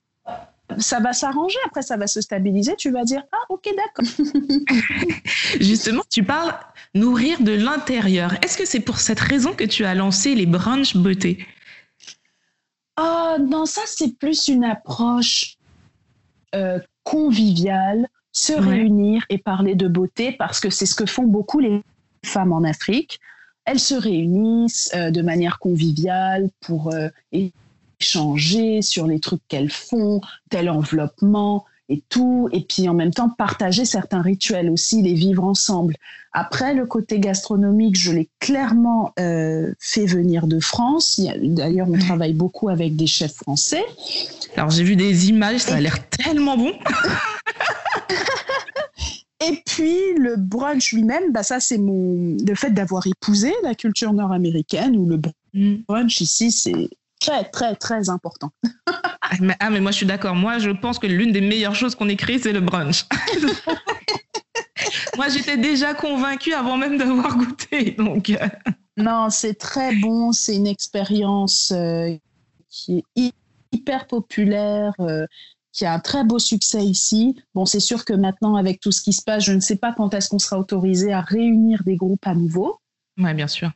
ça 0.78 0.99
va 0.99 1.14
s'arranger, 1.14 1.57
après 1.66 1.82
ça 1.82 1.97
va 1.97 2.07
se 2.07 2.22
stabiliser, 2.22 2.76
tu 2.78 2.91
vas 2.91 3.03
dire, 3.03 3.24
ah 3.32 3.45
ok 3.49 3.70
d'accord. 3.76 4.05
Justement, 5.60 6.03
tu 6.10 6.24
parles 6.24 6.53
nourrir 6.93 7.41
de 7.41 7.51
l'intérieur. 7.51 8.34
Est-ce 8.43 8.57
que 8.57 8.66
c'est 8.66 8.80
pour 8.80 8.99
cette 8.99 9.20
raison 9.20 9.53
que 9.53 9.64
tu 9.64 9.86
as 9.86 9.95
lancé 9.95 10.36
les 10.36 10.45
brunch 10.45 10.95
beauté? 10.95 11.45
Oh 12.99 13.36
non, 13.39 13.66
ça 13.66 13.82
c'est 13.86 14.18
plus 14.18 14.47
une 14.47 14.64
approche 14.64 15.55
euh, 16.55 16.80
conviviale, 17.04 18.08
se 18.32 18.54
réunir 18.54 19.26
et 19.30 19.38
parler 19.38 19.76
de 19.76 19.88
beauté 19.88 20.32
parce 20.32 20.60
que 20.60 20.70
c'est 20.70 20.86
ce 20.86 20.95
que 20.95 21.06
font 21.06 21.26
beaucoup 21.26 21.60
les 21.60 21.82
femmes 22.26 22.54
en 22.54 22.64
Afrique. 22.64 23.20
Elles 23.66 23.80
se 23.80 23.95
réunissent 23.95 24.91
euh, 24.95 25.12
de 25.12 25.22
manière 25.22 25.60
conviviale 25.60 26.50
pour 26.60 26.93
euh, 26.93 27.10
échanger 28.02 28.82
sur 28.82 29.08
les 29.08 29.20
trucs 29.20 29.41
qu'elles 29.47 29.72
font, 29.72 30.22
tel 30.50 30.70
enveloppement, 30.70 31.66
et 31.90 32.04
tout, 32.08 32.48
et 32.52 32.62
puis 32.62 32.88
en 32.88 32.94
même 32.94 33.12
temps 33.12 33.30
partager 33.30 33.84
certains 33.84 34.22
rituels 34.22 34.70
aussi, 34.70 35.02
les 35.02 35.16
vivre 35.16 35.44
ensemble. 35.44 35.96
Après, 36.32 36.76
le 36.76 36.86
côté 36.86 37.20
gastronomique, 37.20 37.98
je 37.98 38.12
l'ai 38.12 38.30
clairement 38.40 39.14
euh, 39.20 39.74
fait 39.80 40.06
venir 40.06 40.46
de 40.46 40.60
France. 40.60 41.20
D'ailleurs, 41.42 41.88
on 41.90 41.98
travaille 41.98 42.34
beaucoup 42.34 42.70
avec 42.70 42.96
des 42.96 43.08
chefs 43.08 43.34
français. 43.34 43.84
Alors 44.56 44.70
j'ai 44.70 44.84
vu 44.84 44.96
des 44.96 45.30
images, 45.30 45.62
ça 45.62 45.76
a 45.76 45.82
l'air 45.82 46.08
tellement 46.10 46.56
bon. 46.56 46.72
Et 49.42 49.64
puis 49.66 49.98
le 50.18 50.36
brunch 50.36 50.92
lui-même, 50.92 51.32
bah 51.32 51.44
ça 51.44 51.62
c'est 51.62 51.78
mon 51.78 52.36
le 52.46 52.56
fait 52.56 52.72
d'avoir 52.72 53.08
épousé 53.08 53.54
la 53.64 53.74
culture 53.74 54.12
nord-américaine 54.12 54.98
où 54.98 55.08
le 55.08 55.22
mm. 55.54 55.84
brunch 55.88 56.20
ici 56.20 56.52
c'est 56.52 56.90
très 57.20 57.44
très 57.46 57.76
très 57.76 58.10
important. 58.10 58.52
ah, 59.60 59.70
mais 59.70 59.80
moi, 59.80 59.92
je 59.92 59.98
suis 59.98 60.06
d'accord. 60.06 60.36
Moi, 60.36 60.60
je 60.60 60.72
pense 60.72 61.00
que 61.00 61.08
l'une 61.08 61.32
des 61.32 61.42
meilleures 61.42 61.76
choses 61.76 61.96
qu'on 61.96 62.10
écrit, 62.10 62.40
c'est 62.40 62.54
le 62.54 62.62
brunch. 62.62 63.06
moi, 65.18 65.30
j'étais 65.30 65.58
déjà 65.58 65.94
convaincue 65.94 66.54
avant 66.54 66.78
même 66.78 66.98
d'avoir 66.98 67.38
goûté. 67.38 67.92
Donc. 67.92 68.30
Euh. 68.30 68.48
Non, 68.98 69.30
c'est 69.30 69.56
très 69.56 69.96
bon. 69.96 70.32
C'est 70.32 70.56
une 70.56 70.68
expérience 70.68 71.72
euh, 71.76 72.16
qui 72.70 73.04
est 73.16 73.34
hyper 73.72 74.08
populaire. 74.08 74.94
Euh, 75.00 75.26
qui 75.72 75.86
a 75.86 75.94
un 75.94 76.00
très 76.00 76.24
beau 76.24 76.40
succès 76.40 76.84
ici. 76.84 77.36
Bon, 77.54 77.66
c'est 77.66 77.80
sûr 77.80 78.04
que 78.04 78.14
maintenant, 78.14 78.56
avec 78.56 78.80
tout 78.80 78.92
ce 78.92 79.02
qui 79.02 79.14
se 79.14 79.22
passe, 79.22 79.44
je 79.44 79.54
ne 79.54 79.60
sais 79.60 79.76
pas 79.76 79.94
quand 79.94 80.14
est-ce 80.14 80.30
qu'on 80.30 80.40
sera 80.40 80.60
autorisé 80.60 81.14
à 81.14 81.22
réunir 81.22 81.84
des 81.84 81.96
groupes 81.96 82.26
à 82.26 82.34
nouveau. 82.34 82.80
Oui, 83.18 83.34
bien 83.34 83.48
sûr. 83.48 83.72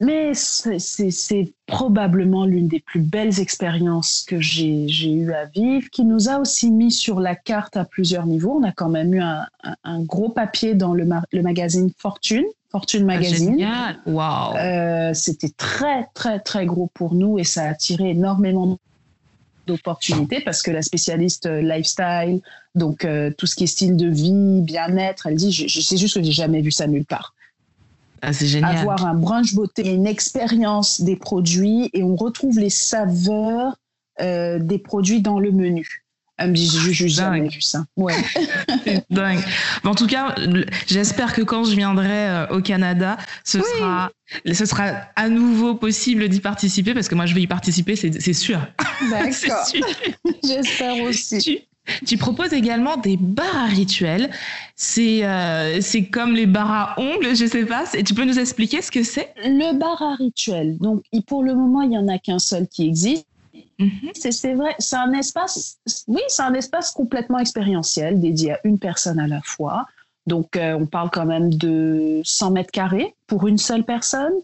Mais 0.00 0.32
c'est 0.34 1.52
probablement 1.66 2.44
l'une 2.44 2.68
des 2.68 2.78
plus 2.78 3.00
belles 3.00 3.40
expériences 3.40 4.24
que 4.28 4.40
j'ai 4.40 5.12
eu 5.12 5.32
à 5.32 5.46
vivre, 5.46 5.90
qui 5.90 6.04
nous 6.04 6.28
a 6.28 6.38
aussi 6.38 6.70
mis 6.70 6.92
sur 6.92 7.18
la 7.18 7.34
carte 7.34 7.76
à 7.76 7.84
plusieurs 7.84 8.26
niveaux. 8.26 8.58
On 8.60 8.62
a 8.62 8.70
quand 8.70 8.88
même 8.88 9.12
eu 9.12 9.20
un, 9.20 10.02
gros 10.04 10.28
papier 10.28 10.74
dans 10.74 10.94
le, 10.94 11.04
le, 11.32 11.42
magazine 11.42 11.90
Fortune, 11.98 12.44
Fortune 12.70 13.02
ah, 13.02 13.14
Magazine. 13.16 13.50
génial, 13.50 13.98
wow. 14.06 14.56
Euh, 14.56 15.14
C'était 15.14 15.50
très 15.56 16.06
très 16.14 16.38
très 16.38 16.64
gros 16.64 16.88
pour 16.94 17.14
nous 17.14 17.38
et 17.38 17.44
ça 17.44 17.64
a 17.64 17.68
attiré 17.70 18.10
énormément 18.10 18.78
d'opportunités 19.66 20.40
parce 20.40 20.62
que 20.62 20.70
la 20.70 20.82
spécialiste 20.82 21.46
euh, 21.46 21.60
lifestyle, 21.60 22.40
donc 22.74 23.04
euh, 23.04 23.30
tout 23.36 23.46
ce 23.46 23.56
qui 23.56 23.64
est 23.64 23.68
style 23.68 23.96
de 23.96 24.08
vie, 24.08 24.60
bien-être, 24.62 25.26
elle 25.26 25.34
dit, 25.34 25.52
sais 25.52 25.96
juste 25.96 26.16
que 26.16 26.22
j'ai 26.22 26.32
jamais 26.32 26.60
vu 26.60 26.70
ça 26.70 26.86
nulle 26.86 27.04
part. 27.04 27.34
Ah, 28.22 28.32
c'est 28.32 28.46
génial. 28.46 28.76
Avoir 28.76 29.06
un 29.06 29.14
brunch 29.14 29.54
beauté, 29.54 29.88
une 29.88 30.06
expérience 30.06 31.00
des 31.00 31.16
produits 31.16 31.90
et 31.92 32.02
on 32.02 32.16
retrouve 32.16 32.58
les 32.58 32.70
saveurs 32.70 33.76
euh, 34.20 34.58
des 34.58 34.78
produits 34.78 35.20
dans 35.20 35.38
le 35.38 35.52
menu. 35.52 36.04
Euh, 36.40 36.52
j'ai 36.54 37.08
jamais 37.08 37.48
vu 37.48 37.60
ça. 37.60 37.84
Ouais. 37.96 38.14
c'est 38.84 39.04
dingue. 39.10 39.40
en 39.84 39.94
tout 39.94 40.06
cas, 40.06 40.34
j'espère 40.86 41.32
que 41.32 41.42
quand 41.42 41.64
je 41.64 41.74
viendrai 41.74 42.28
euh, 42.28 42.46
au 42.48 42.60
Canada, 42.60 43.16
ce 43.44 43.60
sera, 43.60 44.10
ce 44.50 44.64
sera 44.64 44.92
à 45.16 45.28
nouveau 45.28 45.74
possible 45.74 46.28
d'y 46.28 46.40
participer 46.40 46.94
parce 46.94 47.08
que 47.08 47.14
moi 47.14 47.26
je 47.26 47.34
vais 47.34 47.42
y 47.42 47.46
participer, 47.46 47.96
c'est 47.96 48.32
sûr. 48.32 48.60
D'accord. 49.10 49.66
J'espère 50.44 51.02
aussi. 51.02 51.38
Tu 51.38 51.58
proposes 52.18 52.52
également 52.52 52.96
des 52.96 53.16
bars 53.16 53.56
à 53.56 53.66
rituels. 53.66 54.30
C'est 54.76 55.24
euh, 55.24 55.80
c'est 55.80 56.06
comme 56.06 56.34
les 56.34 56.46
bars 56.46 56.70
à 56.70 57.00
ongles, 57.00 57.34
je 57.34 57.46
sais 57.46 57.64
pas. 57.64 57.84
Tu 57.86 58.14
peux 58.14 58.24
nous 58.24 58.38
expliquer 58.38 58.82
ce 58.82 58.90
que 58.90 59.02
c'est? 59.02 59.32
Le 59.44 59.78
bar 59.78 60.00
à 60.02 60.14
rituel. 60.14 60.78
Donc, 60.78 61.02
pour 61.26 61.42
le 61.42 61.54
moment, 61.54 61.82
il 61.82 61.92
y 61.92 61.98
en 61.98 62.08
a 62.08 62.18
qu'un 62.18 62.38
seul 62.38 62.66
qui 62.68 62.86
existe. 62.86 63.26
Mhm. 63.78 64.10
C'est 64.14 64.54
vrai, 64.54 64.74
c'est 64.78 64.96
un 64.96 65.12
espace. 65.12 65.78
Oui, 66.08 66.20
c'est 66.28 66.42
un 66.42 66.54
espace 66.54 66.90
complètement 66.90 67.38
expérientiel, 67.38 68.20
dédié 68.20 68.52
à 68.52 68.60
une 68.64 68.78
personne 68.78 69.20
à 69.20 69.28
la 69.28 69.40
fois. 69.42 69.86
Donc, 70.26 70.56
euh, 70.56 70.76
on 70.78 70.86
parle 70.86 71.10
quand 71.10 71.26
même 71.26 71.54
de 71.54 72.20
100 72.24 72.50
mètres 72.50 72.70
carrés 72.70 73.14
pour 73.26 73.46
une 73.46 73.58
seule 73.58 73.84
personne. 73.84 74.34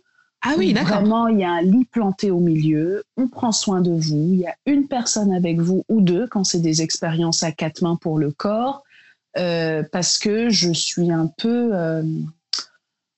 Ah 0.47 0.55
oui, 0.59 0.74
d'accord. 0.74 1.01
Vraiment, 1.01 1.28
il 1.28 1.38
y 1.38 1.45
a 1.45 1.53
un 1.53 1.62
lit 1.62 1.86
planté 1.86 2.30
au 2.30 2.38
milieu, 2.38 3.05
on 3.16 3.28
prend 3.28 3.51
soin 3.51 3.80
de 3.80 3.90
vous, 3.90 4.28
il 4.32 4.40
y 4.40 4.47
a 4.47 4.55
une 4.66 4.86
personne 4.86 5.32
avec 5.32 5.59
vous 5.59 5.84
ou 5.88 6.03
deux 6.03 6.26
quand 6.26 6.45
c'est 6.45 6.61
des 6.61 6.82
expériences 6.82 7.42
à 7.42 7.51
quatre 7.51 7.80
mains 7.80 7.97
pour 7.97 8.18
le 8.18 8.30
corps, 8.30 8.82
euh, 9.38 9.82
parce 9.90 10.18
que 10.18 10.51
je 10.51 10.72
suis 10.72 11.11
un 11.11 11.30
peu... 11.38 11.70
Euh, 11.72 12.03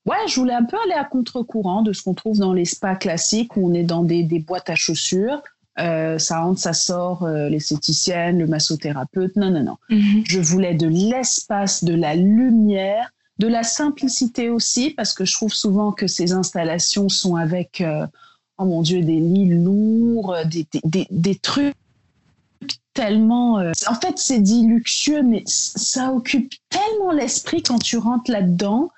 ouais, 0.07 0.17
je 0.29 0.39
voulais 0.39 0.55
un 0.55 0.65
peu 0.65 0.77
aller 0.85 0.95
à 0.95 1.05
contre-courant 1.05 1.83
de 1.83 1.93
ce 1.93 2.05
qu'on 2.05 2.15
trouve 2.15 2.39
dans 2.39 2.53
les 2.53 2.65
spas 2.65 2.95
classiques 2.95 3.57
où 3.57 3.69
on 3.69 3.75
est 3.75 3.83
dans 3.83 4.05
des, 4.05 4.23
boîtes 4.39 4.71
à 4.71 4.77
chaussures. 4.77 5.43
Euh, 5.81 6.19
ça 6.19 6.41
rentre, 6.41 6.61
ça 6.61 6.73
sort, 6.73 7.27
l'esthéticienne, 7.27 8.39
le 8.39 8.47
massothérapeute. 8.47 9.35
Non, 9.35 9.51
non, 9.51 9.65
non. 9.65 9.77
Mhm. 9.91 10.23
Je 10.25 10.39
voulais 10.39 10.75
de 10.75 10.87
l'espace, 10.87 11.83
de 11.83 11.95
la 11.95 12.15
lumière 12.15 13.11
de 13.39 13.47
la 13.49 13.63
simplicité 13.63 14.51
aussi, 14.51 14.91
parce 14.91 15.13
que 15.13 15.25
je 15.25 15.35
trouve 15.35 15.53
souvent 15.53 15.93
que 15.93 16.07
ces 16.07 16.33
installations 16.33 17.09
sont 17.09 17.37
avec, 17.37 17.81
euh, 17.81 18.07
oh 18.59 18.65
mon 18.65 18.83
Dieu, 18.83 19.03
des 19.03 19.21
lits 19.21 19.51
lourds, 19.51 20.35
des, 20.47 20.67
des, 20.85 21.07
des, 21.11 21.35
trucs 21.35 21.75
tellement. 22.95 23.59
euh, 23.59 23.73
en 23.89 23.95
fait, 23.95 24.19
c'est 24.19 24.41
dit 24.41 24.67
luxueux, 24.67 25.23
mais 25.23 25.43
ça 25.47 26.13
occupe 26.13 26.55
tellement 26.71 27.13
l'esprit 27.13 27.63
quand 27.63 27.79
tu 27.79 27.99
rentres 27.99 28.31
là-dedans 28.31 28.91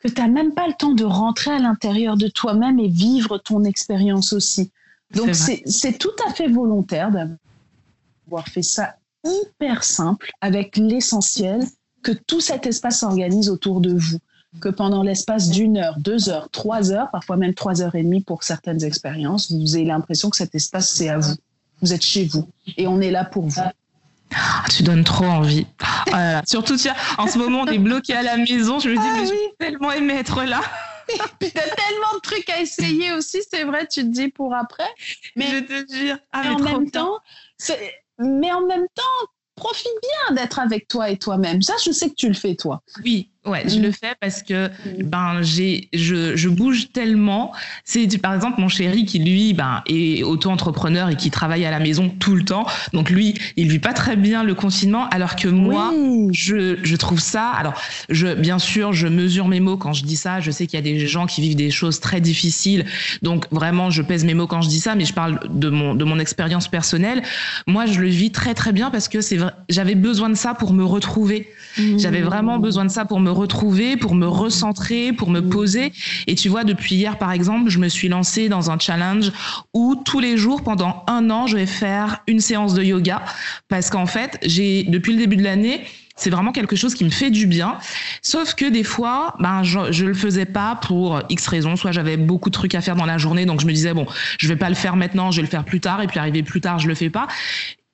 que 0.00 0.08
tu 0.08 0.20
n'as 0.20 0.28
même 0.28 0.52
pas 0.52 0.66
le 0.66 0.74
temps 0.74 0.92
de 0.92 1.04
rentrer 1.04 1.52
à 1.52 1.58
l'intérieur 1.58 2.16
de 2.16 2.28
toi-même 2.28 2.78
et 2.80 2.88
vivre 2.88 3.38
ton 3.38 3.64
expérience 3.64 4.32
aussi. 4.32 4.70
Donc, 5.14 5.34
c'est 5.34 5.98
tout 5.98 6.10
à 6.28 6.32
fait 6.32 6.48
volontaire 6.48 7.10
d'avoir 7.10 8.48
fait 8.48 8.62
ça 8.62 8.96
hyper 9.24 9.84
simple 9.84 10.32
avec 10.40 10.76
l'essentiel 10.76 11.62
que 12.06 12.12
tout 12.12 12.40
cet 12.40 12.66
espace 12.66 13.00
s'organise 13.00 13.50
autour 13.50 13.80
de 13.80 13.92
vous. 13.92 14.18
Que 14.60 14.68
pendant 14.68 15.02
l'espace 15.02 15.50
d'une 15.50 15.76
heure, 15.76 15.98
deux 15.98 16.28
heures, 16.28 16.48
trois 16.50 16.92
heures, 16.92 17.10
parfois 17.10 17.36
même 17.36 17.52
trois 17.52 17.82
heures 17.82 17.96
et 17.96 18.04
demie 18.04 18.22
pour 18.22 18.44
certaines 18.44 18.84
expériences, 18.84 19.50
vous 19.50 19.74
avez 19.74 19.84
l'impression 19.84 20.30
que 20.30 20.36
cet 20.36 20.54
espace, 20.54 20.88
c'est 20.88 21.08
à 21.08 21.18
vous. 21.18 21.34
Vous 21.82 21.92
êtes 21.92 22.04
chez 22.04 22.24
vous 22.24 22.48
et 22.76 22.86
on 22.86 23.00
est 23.00 23.10
là 23.10 23.24
pour 23.24 23.48
vous. 23.48 23.60
Ah, 24.34 24.64
tu 24.70 24.84
donnes 24.84 25.02
trop 25.02 25.24
envie. 25.24 25.66
Là 26.12 26.32
là. 26.34 26.42
Surtout, 26.46 26.76
tu 26.76 26.84
vois, 26.88 26.96
en 27.18 27.26
ce 27.26 27.38
moment, 27.38 27.62
on 27.62 27.66
est 27.66 27.78
bloqué 27.78 28.14
à 28.14 28.22
la 28.22 28.36
maison. 28.36 28.78
Je 28.78 28.88
me 28.90 28.94
dis, 28.94 29.00
Ah 29.04 29.16
mais 29.16 29.26
je 29.26 29.30
oui. 29.32 29.36
vais 29.58 29.66
tellement 29.66 29.90
aimer 29.90 30.14
être 30.14 30.44
là. 30.44 30.60
T'as 31.40 31.48
tellement 31.48 32.14
de 32.14 32.20
trucs 32.22 32.48
à 32.50 32.60
essayer 32.60 33.12
aussi, 33.14 33.38
c'est 33.50 33.64
vrai, 33.64 33.88
tu 33.88 34.02
te 34.02 34.08
dis 34.08 34.28
pour 34.28 34.54
après. 34.54 34.88
Mais- 35.34 35.46
je 35.50 35.58
te 35.58 35.92
jure. 35.92 36.18
Ah, 36.32 36.42
Mais 36.44 36.50
en 36.50 36.58
même 36.60 36.90
temps, 36.90 37.18
mais 38.20 38.52
en 38.52 38.64
même 38.64 38.86
temps, 38.94 39.28
profite 39.56 39.92
bien 40.02 40.36
d'être 40.36 40.58
avec 40.58 40.86
toi 40.86 41.10
et 41.10 41.18
toi-même. 41.18 41.62
Ça, 41.62 41.74
je 41.84 41.90
sais 41.90 42.10
que 42.10 42.14
tu 42.14 42.28
le 42.28 42.34
fais 42.34 42.54
toi. 42.54 42.82
Oui, 43.02 43.30
ouais, 43.46 43.62
je 43.68 43.78
Mm. 43.78 43.82
le 43.82 43.92
fais 43.92 44.14
parce 44.20 44.42
que 44.42 44.70
ben 45.02 45.42
j'ai 45.42 45.88
je, 45.92 46.36
je 46.36 46.48
bouge 46.48 46.88
tellement. 46.92 47.52
C'est 47.84 48.06
par 48.18 48.34
exemple 48.34 48.60
mon 48.60 48.68
chéri 48.68 49.04
qui 49.04 49.18
lui 49.18 49.52
ben 49.54 49.82
est 49.86 50.22
auto-entrepreneur 50.22 51.08
et 51.10 51.16
qui 51.16 51.30
travaille 51.30 51.64
à 51.64 51.70
la 51.70 51.78
maison 51.80 52.08
tout 52.08 52.34
le 52.34 52.44
temps. 52.44 52.66
Donc 52.92 53.10
lui, 53.10 53.34
il 53.56 53.68
vit 53.68 53.78
pas 53.78 53.92
très 53.92 54.16
bien 54.16 54.42
le 54.44 54.54
confinement 54.54 55.08
alors 55.08 55.36
que 55.36 55.48
moi 55.48 55.92
Oui. 55.94 56.28
je, 56.32 56.78
je 56.82 56.96
trouve 56.96 57.20
ça. 57.20 57.50
Alors, 57.50 57.74
je, 58.08 58.34
bien 58.34 58.58
sûr, 58.58 58.92
je 58.92 59.06
mesure 59.08 59.48
mes 59.48 59.60
mots 59.60 59.76
quand 59.76 59.92
je 59.92 60.04
dis 60.04 60.16
ça. 60.16 60.40
Je 60.40 60.50
sais 60.50 60.66
qu'il 60.66 60.78
y 60.78 60.80
a 60.80 60.84
des 60.84 61.06
gens 61.06 61.26
qui 61.26 61.40
vivent 61.40 61.56
des 61.56 61.70
choses 61.70 62.00
très 62.00 62.20
difficiles. 62.20 62.84
Donc, 63.22 63.46
vraiment, 63.50 63.90
je 63.90 64.02
pèse 64.02 64.24
mes 64.24 64.34
mots 64.34 64.46
quand 64.46 64.62
je 64.62 64.68
dis 64.68 64.80
ça, 64.80 64.94
mais 64.94 65.04
je 65.04 65.12
parle 65.14 65.40
de 65.48 65.68
mon, 65.68 65.94
de 65.94 66.04
mon 66.04 66.18
expérience 66.18 66.68
personnelle. 66.68 67.22
Moi, 67.66 67.86
je 67.86 68.00
le 68.00 68.08
vis 68.08 68.30
très, 68.30 68.54
très 68.54 68.72
bien 68.72 68.90
parce 68.90 69.08
que 69.08 69.20
c'est 69.20 69.38
j'avais 69.68 69.94
besoin 69.94 70.28
de 70.30 70.34
ça 70.34 70.54
pour 70.54 70.72
me 70.72 70.84
retrouver. 70.84 71.48
J'avais 71.98 72.22
vraiment 72.22 72.58
besoin 72.58 72.84
de 72.86 72.90
ça 72.90 73.04
pour 73.04 73.20
me 73.20 73.30
retrouver, 73.36 73.96
pour 73.96 74.14
me 74.14 74.26
recentrer, 74.26 75.12
pour 75.12 75.30
me 75.30 75.40
poser. 75.40 75.92
Et 76.26 76.34
tu 76.34 76.48
vois, 76.48 76.64
depuis 76.64 76.96
hier, 76.96 77.18
par 77.18 77.32
exemple, 77.32 77.70
je 77.70 77.78
me 77.78 77.88
suis 77.88 78.08
lancée 78.08 78.48
dans 78.48 78.70
un 78.70 78.78
challenge 78.78 79.32
où 79.74 79.94
tous 80.04 80.20
les 80.20 80.36
jours, 80.36 80.62
pendant 80.62 81.04
un 81.06 81.30
an, 81.30 81.46
je 81.46 81.56
vais 81.56 81.66
faire 81.66 82.22
une 82.26 82.40
séance 82.40 82.74
de 82.74 82.82
yoga. 82.82 83.22
Parce 83.68 83.90
qu'en 83.90 84.06
fait, 84.06 84.38
j'ai, 84.42 84.82
depuis 84.84 85.12
le 85.12 85.18
début 85.18 85.36
de 85.36 85.44
l'année, 85.44 85.84
c'est 86.16 86.30
vraiment 86.30 86.52
quelque 86.52 86.76
chose 86.76 86.94
qui 86.94 87.04
me 87.04 87.10
fait 87.10 87.30
du 87.30 87.46
bien. 87.46 87.76
Sauf 88.22 88.54
que 88.54 88.64
des 88.64 88.84
fois, 88.84 89.34
ben, 89.38 89.62
je, 89.62 89.92
je 89.92 90.06
le 90.06 90.14
faisais 90.14 90.46
pas 90.46 90.76
pour 90.76 91.20
X 91.28 91.46
raisons. 91.46 91.76
Soit 91.76 91.92
j'avais 91.92 92.16
beaucoup 92.16 92.48
de 92.48 92.54
trucs 92.54 92.74
à 92.74 92.80
faire 92.80 92.96
dans 92.96 93.04
la 93.04 93.18
journée, 93.18 93.44
donc 93.44 93.60
je 93.60 93.66
me 93.66 93.72
disais, 93.72 93.92
bon, 93.92 94.06
je 94.38 94.48
vais 94.48 94.56
pas 94.56 94.70
le 94.70 94.74
faire 94.74 94.96
maintenant, 94.96 95.30
je 95.30 95.36
vais 95.36 95.42
le 95.42 95.50
faire 95.50 95.64
plus 95.64 95.80
tard. 95.80 96.02
Et 96.02 96.06
puis 96.06 96.18
arrivé 96.18 96.42
plus 96.42 96.62
tard, 96.62 96.78
je 96.78 96.88
le 96.88 96.94
fais 96.94 97.10
pas. 97.10 97.26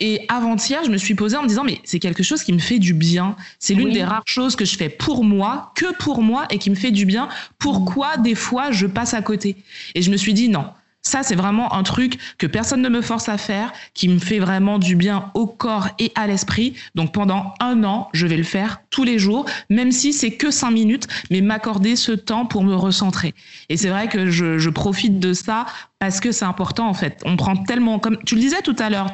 Et 0.05 0.25
avant-hier, 0.27 0.83
je 0.85 0.91
me 0.91 0.97
suis 0.97 1.15
posée 1.15 1.37
en 1.37 1.45
me 1.45 1.49
disant, 1.49 1.63
mais 1.63 1.79
c'est 1.85 2.01
quelque 2.01 2.25
chose 2.25 2.43
qui 2.43 2.53
me 2.53 2.59
fait 2.59 2.81
du 2.81 2.93
bien. 2.93 3.37
C'est 3.61 3.73
l'une 3.73 3.87
Oui. 3.87 3.93
des 3.93 4.03
rares 4.03 4.25
choses 4.27 4.57
que 4.57 4.65
je 4.65 4.77
fais 4.77 4.89
pour 4.89 5.23
moi, 5.23 5.71
que 5.77 5.95
pour 5.97 6.23
moi, 6.23 6.49
et 6.51 6.59
qui 6.59 6.71
me 6.71 6.75
fait 6.75 6.91
du 6.91 7.07
bien. 7.07 7.29
Pourquoi 7.61 8.17
des 8.17 8.35
fois 8.35 8.73
je 8.73 8.89
passe 8.89 9.15
à 9.15 9.23
côté? 9.23 9.55
Et 9.95 10.03
je 10.03 10.11
me 10.11 10.17
suis 10.17 10.35
dit, 10.35 10.49
non, 10.49 10.65
ça 11.03 11.23
c'est 11.23 11.35
vraiment 11.35 11.75
un 11.75 11.83
truc 11.83 12.19
que 12.39 12.47
personne 12.47 12.81
ne 12.83 12.89
me 12.89 13.03
force 13.03 13.29
à 13.29 13.39
faire, 13.39 13.73
qui 13.95 14.09
me 14.09 14.19
fait 14.19 14.39
vraiment 14.39 14.79
du 14.79 14.97
bien 14.97 15.31
au 15.35 15.47
corps 15.47 15.89
et 15.99 16.13
à 16.15 16.27
l'esprit. 16.27 16.75
Donc 16.95 17.13
pendant 17.13 17.55
un 17.61 17.85
an, 17.85 18.09
je 18.13 18.27
vais 18.27 18.37
le 18.37 18.43
faire 18.43 18.81
tous 18.91 19.05
les 19.05 19.19
jours, 19.19 19.47
même 19.69 19.93
si 19.93 20.13
c'est 20.13 20.33
que 20.33 20.51
cinq 20.51 20.71
minutes, 20.71 21.09
mais 21.31 21.41
m'accorder 21.41 21.97
ce 21.97 22.13
temps 22.13 22.47
pour 22.47 22.63
me 22.63 22.75
recentrer. 22.75 23.35
Et 23.69 23.77
c'est 23.77 23.89
vrai 23.89 24.09
que 24.09 24.31
je, 24.31 24.59
je 24.59 24.71
profite 24.71 25.19
de 25.19 25.33
ça 25.33 25.67
parce 25.99 26.21
que 26.21 26.33
c'est 26.33 26.45
important 26.45 26.89
en 26.89 26.95
fait. 26.95 27.21
On 27.25 27.37
prend 27.37 27.57
tellement, 27.57 27.99
comme 27.99 28.19
tu 28.25 28.35
le 28.35 28.41
disais 28.41 28.63
tout 28.63 28.77
à 28.79 28.91
l'heure, 28.91 29.09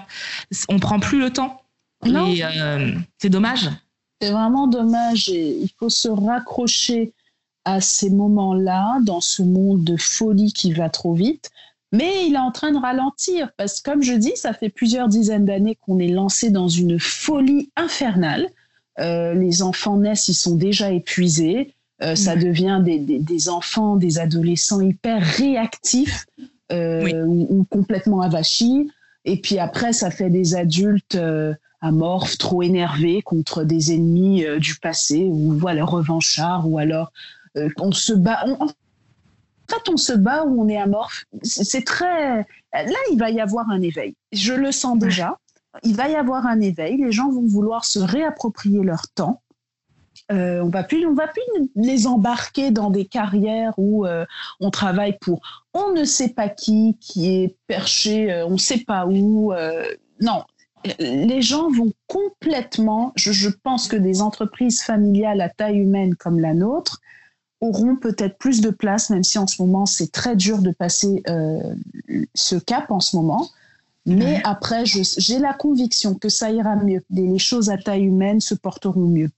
on 0.68 0.78
prend 0.78 1.00
plus 1.00 1.18
le 1.18 1.30
temps. 1.30 1.62
Non. 2.04 2.26
Et 2.28 2.44
euh, 2.44 2.94
c'est 3.18 3.30
dommage. 3.30 3.70
C'est 4.20 4.30
vraiment 4.30 4.66
dommage 4.66 5.28
et 5.28 5.58
il 5.60 5.70
faut 5.78 5.88
se 5.88 6.08
raccrocher 6.08 7.12
à 7.64 7.80
ces 7.80 8.10
moments-là 8.10 8.98
dans 9.02 9.20
ce 9.20 9.42
monde 9.42 9.84
de 9.84 9.96
folie 9.96 10.52
qui 10.52 10.72
va 10.72 10.88
trop 10.88 11.14
vite. 11.14 11.50
Mais 11.92 12.26
il 12.26 12.34
est 12.34 12.38
en 12.38 12.50
train 12.52 12.72
de 12.72 12.78
ralentir 12.78 13.50
parce 13.56 13.80
que, 13.80 13.90
comme 13.90 14.02
je 14.02 14.12
dis, 14.12 14.32
ça 14.36 14.52
fait 14.52 14.68
plusieurs 14.68 15.08
dizaines 15.08 15.44
d'années 15.46 15.78
qu'on 15.86 15.98
est 15.98 16.08
lancé 16.08 16.50
dans 16.50 16.68
une 16.68 16.98
folie 17.00 17.70
infernale. 17.76 18.48
Euh, 19.00 19.32
les 19.34 19.62
enfants 19.62 19.96
naissent, 19.96 20.28
ils 20.28 20.34
sont 20.34 20.56
déjà 20.56 20.90
épuisés. 20.92 21.74
Euh, 22.02 22.14
Ça 22.14 22.36
devient 22.36 22.80
des, 22.84 22.98
des- 22.98 23.18
des 23.18 23.48
enfants, 23.48 23.96
des 23.96 24.18
adolescents 24.18 24.80
hyper 24.80 25.22
réactifs 25.22 26.26
euh, 26.72 27.02
Oui. 27.04 27.12
ou, 27.14 27.46
ou 27.60 27.64
complètement 27.64 28.20
avachis. 28.20 28.90
Et 29.24 29.40
puis 29.40 29.58
après, 29.58 29.92
ça 29.92 30.10
fait 30.10 30.30
des 30.30 30.54
adultes 30.54 31.18
amorphes, 31.80 32.38
trop 32.38 32.62
énervés 32.62 33.22
contre 33.22 33.64
des 33.64 33.92
ennemis 33.94 34.44
du 34.58 34.74
passé 34.76 35.24
ou 35.30 35.52
voilà 35.54 35.84
revanchards 35.84 36.68
ou 36.68 36.78
alors 36.78 37.12
on 37.78 37.92
se 37.92 38.12
bat. 38.12 38.44
on- 38.46 38.64
en 38.64 38.68
fait, 39.70 39.88
on 39.90 39.96
se 39.96 40.12
bat 40.12 40.44
ou 40.44 40.62
on 40.62 40.68
est 40.68 40.76
amorphe. 40.76 41.24
C'est 41.42 41.84
très. 41.84 42.38
Là, 42.72 42.98
il 43.10 43.18
va 43.18 43.30
y 43.30 43.40
avoir 43.40 43.68
un 43.70 43.82
éveil. 43.82 44.14
Je 44.32 44.52
le 44.52 44.72
sens 44.72 44.98
déjà. 44.98 45.38
Il 45.84 45.94
va 45.94 46.08
y 46.08 46.16
avoir 46.16 46.46
un 46.46 46.60
éveil. 46.60 46.96
Les 46.96 47.12
gens 47.12 47.30
vont 47.30 47.46
vouloir 47.46 47.84
se 47.84 47.98
réapproprier 47.98 48.82
leur 48.82 49.08
temps. 49.08 49.42
Euh, 50.30 50.60
on 50.60 50.68
va 50.68 50.82
plus, 50.82 51.06
on 51.06 51.14
va 51.14 51.26
plus 51.26 51.42
les 51.74 52.06
embarquer 52.06 52.70
dans 52.70 52.90
des 52.90 53.06
carrières 53.06 53.72
où 53.78 54.04
euh, 54.04 54.26
on 54.60 54.70
travaille 54.70 55.16
pour 55.20 55.40
on 55.72 55.92
ne 55.92 56.04
sait 56.04 56.30
pas 56.30 56.48
qui, 56.48 56.98
qui 57.00 57.30
est 57.30 57.56
perché, 57.66 58.32
euh, 58.32 58.46
on 58.46 58.52
ne 58.52 58.58
sait 58.58 58.84
pas 58.84 59.06
où. 59.06 59.52
non, 60.20 60.44
les 60.98 61.40
gens 61.42 61.70
vont 61.70 61.92
complètement. 62.06 63.12
Je, 63.16 63.32
je 63.32 63.48
pense 63.48 63.88
que 63.88 63.96
des 63.96 64.20
entreprises 64.20 64.82
familiales 64.82 65.40
à 65.40 65.48
taille 65.48 65.78
humaine 65.78 66.14
comme 66.14 66.40
la 66.40 66.54
nôtre 66.54 67.00
auront 67.60 67.96
peut-être 67.96 68.38
plus 68.38 68.60
de 68.60 68.70
place, 68.70 69.10
même 69.10 69.24
si 69.24 69.38
en 69.38 69.46
ce 69.46 69.60
moment 69.62 69.86
c'est 69.86 70.12
très 70.12 70.36
dur 70.36 70.58
de 70.58 70.70
passer 70.70 71.22
euh, 71.28 71.58
ce 72.34 72.56
cap 72.56 72.90
en 72.90 73.00
ce 73.00 73.16
moment. 73.16 73.48
Mais 74.06 74.24
Ouais. 74.36 74.40
après, 74.44 74.84
j'ai 74.86 75.38
la 75.38 75.52
conviction 75.52 76.14
que 76.14 76.28
ça 76.30 76.50
ira 76.50 76.76
mieux. 76.76 77.02
Les 77.10 77.26
les 77.26 77.38
choses 77.38 77.68
à 77.68 77.76
taille 77.76 78.04
humaine 78.04 78.40
se 78.40 78.54
porteront 78.54 79.06
mieux. 79.06 79.30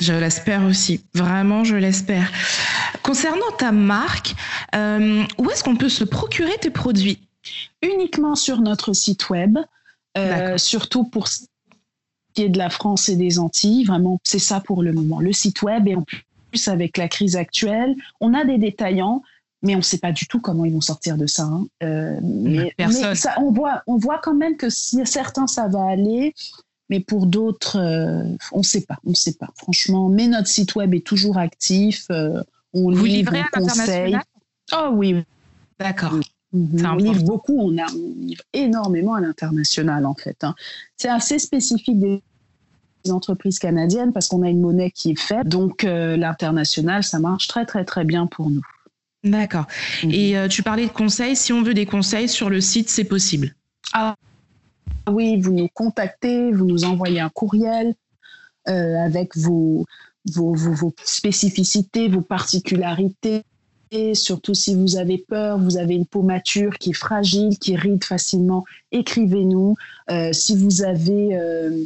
Je 0.00 0.12
l'espère 0.14 0.62
aussi. 0.64 1.02
Vraiment, 1.14 1.64
je 1.64 1.76
l'espère. 1.76 2.30
Concernant 3.02 3.50
ta 3.58 3.72
marque, 3.72 4.34
euh, 4.74 5.24
où 5.38 5.50
est-ce 5.50 5.62
qu'on 5.64 5.76
peut 5.76 5.88
se 5.90 6.04
procurer 6.04 6.56
tes 6.60 6.70
produits? 6.70 7.18
Uniquement 7.82 8.34
sur 8.34 8.60
notre 8.60 8.92
site 8.92 9.28
web, 9.30 9.58
euh, 10.16 10.56
surtout 10.58 11.04
pour 11.04 11.28
ce 11.28 11.44
qui 12.34 12.42
est 12.42 12.48
de 12.48 12.58
la 12.58 12.70
France 12.70 13.08
et 13.08 13.16
des 13.16 13.38
Antilles. 13.38 13.84
Vraiment, 13.84 14.18
c'est 14.24 14.38
ça 14.38 14.60
pour 14.60 14.82
le 14.82 14.92
moment. 14.92 15.20
Le 15.20 15.32
site 15.32 15.62
web 15.62 15.86
et 15.86 15.94
en 15.96 16.02
plus 16.02 16.24
avec 16.66 16.96
la 16.96 17.08
crise 17.08 17.36
actuelle, 17.36 17.94
on 18.20 18.34
a 18.34 18.44
des 18.44 18.58
détaillants, 18.58 19.22
mais 19.62 19.74
on 19.74 19.78
ne 19.78 19.82
sait 19.82 19.98
pas 19.98 20.12
du 20.12 20.26
tout 20.26 20.40
comment 20.40 20.64
ils 20.64 20.72
vont 20.72 20.80
sortir 20.80 21.16
de 21.16 21.26
ça. 21.26 21.44
hein. 21.44 21.66
Euh, 21.82 22.18
mais 22.22 22.72
Personne. 22.76 23.08
mais 23.10 23.14
ça, 23.14 23.34
on, 23.40 23.50
voit, 23.52 23.82
on 23.86 23.96
voit 23.96 24.18
quand 24.22 24.34
même 24.34 24.56
que 24.56 24.70
si 24.70 25.04
certains, 25.06 25.46
ça 25.46 25.68
va 25.68 25.84
aller. 25.88 26.34
Mais 26.88 27.00
pour 27.00 27.26
d'autres, 27.26 27.78
euh, 27.80 28.22
on 28.52 28.58
ne 28.58 28.62
sait 28.64 28.82
pas, 28.82 28.96
on 29.04 29.10
ne 29.10 29.14
sait 29.16 29.34
pas. 29.34 29.48
Franchement, 29.56 30.08
mais 30.08 30.28
notre 30.28 30.46
site 30.46 30.76
web 30.76 30.94
est 30.94 31.04
toujours 31.04 31.36
actif. 31.36 32.06
euh, 32.10 32.40
on 32.72 32.82
Vous 32.92 33.04
livre, 33.04 33.32
livrez 33.32 33.40
à 33.40 33.58
conseille. 33.58 34.16
Oh 34.72 34.90
oui, 34.92 35.16
D'accord. 35.80 36.14
Mhm. 36.52 36.78
C'est 36.78 36.86
On 36.86 36.96
livre 36.96 37.22
beaucoup, 37.24 37.58
on, 37.60 37.76
a, 37.78 37.86
on 37.92 38.14
livre 38.20 38.42
énormément 38.52 39.14
à 39.14 39.20
l'international 39.20 40.06
en 40.06 40.14
fait. 40.14 40.44
hein. 40.44 40.54
C'est 40.96 41.08
assez 41.08 41.38
spécifique 41.40 41.98
des 41.98 42.22
entreprises 43.10 43.58
canadiennes 43.58 44.12
parce 44.12 44.28
qu'on 44.28 44.42
a 44.42 44.48
une 44.48 44.60
monnaie 44.60 44.90
qui 44.90 45.12
est 45.12 45.20
faible. 45.20 45.48
Donc 45.48 45.84
euh, 45.84 46.16
l'international, 46.16 47.04
ça 47.04 47.18
marche 47.18 47.48
très 47.48 47.66
très 47.66 47.84
très 47.84 48.04
bien 48.04 48.26
pour 48.26 48.50
nous. 48.50 48.62
D'accord. 49.24 49.66
Mhm. 50.04 50.10
Et 50.12 50.38
euh, 50.38 50.48
tu 50.48 50.62
parlais 50.62 50.86
de 50.86 50.92
conseils. 50.92 51.36
Si 51.36 51.52
on 51.52 51.62
veut 51.62 51.74
des 51.74 51.86
conseils 51.86 52.28
sur 52.28 52.50
le 52.50 52.60
site, 52.60 52.88
c'est 52.88 53.04
possible. 53.04 53.54
Oui, 55.10 55.40
vous 55.40 55.52
nous 55.52 55.68
contactez, 55.72 56.52
vous 56.52 56.66
nous 56.66 56.84
envoyez 56.84 57.20
un 57.20 57.28
courriel 57.28 57.94
euh, 58.68 58.96
avec 58.96 59.36
vos, 59.36 59.86
vos, 60.34 60.54
vos, 60.54 60.72
vos 60.72 60.94
spécificités, 61.04 62.08
vos 62.08 62.20
particularités. 62.20 63.42
Et 63.92 64.14
surtout 64.14 64.54
si 64.54 64.74
vous 64.74 64.96
avez 64.96 65.18
peur, 65.18 65.58
vous 65.58 65.76
avez 65.76 65.94
une 65.94 66.06
peau 66.06 66.22
mature 66.22 66.76
qui 66.78 66.90
est 66.90 66.94
fragile, 66.94 67.56
qui 67.58 67.76
ride 67.76 68.02
facilement, 68.02 68.64
écrivez-nous. 68.90 69.76
Euh, 70.10 70.32
si 70.32 70.56
vous 70.56 70.82
avez 70.82 71.36
euh, 71.36 71.84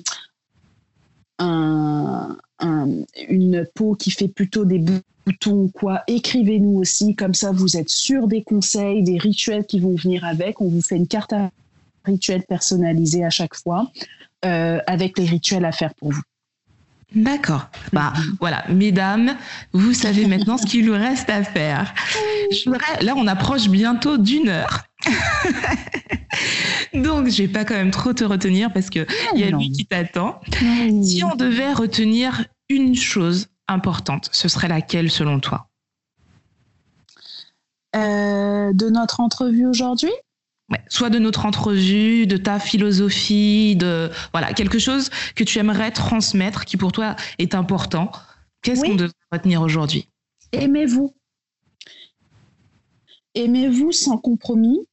un, 1.41 2.37
un- 2.61 2.89
une 3.29 3.67
peau 3.75 3.95
qui 3.95 4.11
fait 4.13 4.29
plutôt 4.29 4.65
des 4.65 4.79
boutons 4.79 5.53
ou 5.65 5.71
quoi, 5.73 6.03
écrivez-nous 6.07 6.79
aussi. 6.79 7.17
Comme 7.17 7.35
ça, 7.35 7.51
vous 7.51 7.77
êtes 7.77 7.89
sûr 7.91 8.29
des 8.29 8.43
conseils, 8.43 9.03
des 9.03 9.19
rituels 9.19 9.67
qui 9.67 9.81
vont 9.81 9.95
venir 9.97 10.25
avec. 10.25 10.61
On 10.61 10.69
vous 10.69 10.83
fait 10.83 10.97
une 10.97 11.09
carte 11.09 11.33
à 11.33 11.51
rituel 12.05 12.43
personnalisé 12.49 13.25
à 13.25 13.31
chaque 13.31 13.55
fois, 13.55 13.91
avec 14.43 15.19
les 15.19 15.25
rituels 15.27 15.65
à 15.65 15.73
faire 15.73 15.95
pour 15.95 16.13
vous. 16.13 16.23
D'accord. 17.15 17.69
Bah 17.93 18.13
voilà, 18.39 18.65
mesdames, 18.69 19.37
vous 19.73 19.93
savez 19.93 20.27
maintenant 20.27 20.57
ce 20.57 20.65
qu'il 20.65 20.87
nous 20.87 20.93
reste 20.93 21.29
à 21.29 21.43
faire. 21.43 21.93
là, 23.01 23.15
on 23.17 23.27
approche 23.27 23.69
bientôt 23.69 24.17
d'une 24.17 24.49
heure. 24.49 24.85
Donc, 26.95 27.29
je 27.29 27.43
vais 27.43 27.49
pas 27.49 27.65
quand 27.65 27.75
même 27.75 27.91
trop 27.91 28.13
te 28.13 28.25
retenir 28.25 28.73
parce 28.73 28.91
que 28.91 29.07
il 29.35 29.41
y 29.41 29.45
a 29.45 29.51
lui 29.51 29.71
qui 29.71 29.87
t'attend. 29.87 30.41
Si 31.03 31.23
on 31.25 31.35
devait 31.37 31.73
retenir 31.73 32.45
une 32.69 32.95
chose 32.95 33.49
importante, 33.69 34.29
ce 34.33 34.49
serait 34.49 34.69
laquelle 34.69 35.11
selon 35.11 35.41
toi? 35.41 35.69
Euh, 37.97 38.73
De 38.73 38.89
notre 38.89 39.21
entrevue 39.21 39.67
aujourd'hui? 39.67 40.13
Soit 40.89 41.11
de 41.11 41.19
notre 41.19 41.47
entrevue, 41.47 42.29
de 42.29 42.37
ta 42.37 42.61
philosophie, 42.61 43.75
de 43.75 44.09
voilà 44.33 44.53
quelque 44.53 44.79
chose 44.79 45.11
que 45.35 45.43
tu 45.43 45.59
aimerais 45.59 45.91
transmettre, 45.91 46.65
qui 46.65 46.77
pour 46.77 46.93
toi 46.93 47.17
est 47.39 47.57
important. 47.57 48.13
Qu'est-ce 48.63 48.83
qu'on 48.83 48.95
devrait 48.95 49.13
retenir 49.33 49.63
aujourd'hui? 49.63 50.09
Aimez-vous. 50.53 51.13
Aimez-vous 53.35 53.93
sans 53.93 54.19
compromis? 54.19 54.87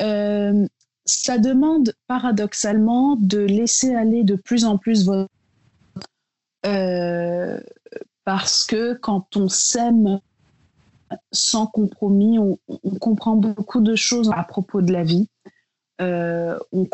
Euh, 0.00 0.66
ça 1.04 1.38
demande 1.38 1.94
paradoxalement 2.06 3.16
de 3.16 3.38
laisser 3.38 3.94
aller 3.94 4.22
de 4.22 4.36
plus 4.36 4.64
en 4.64 4.78
plus 4.78 5.04
votre 5.04 5.28
euh, 6.66 7.60
parce 8.24 8.64
que 8.64 8.94
quand 8.94 9.36
on 9.36 9.48
s'aime 9.48 10.20
sans 11.32 11.66
compromis. 11.66 12.38
On, 12.38 12.58
comprend 13.00 13.36
beaucoup 13.36 13.80
de 13.80 13.94
choses 13.94 14.30
à 14.34 14.44
propos 14.44 14.82
de 14.82 14.92
la 14.92 15.02
vie. 15.02 15.28
Euh, 16.00 16.58
on 16.72 16.86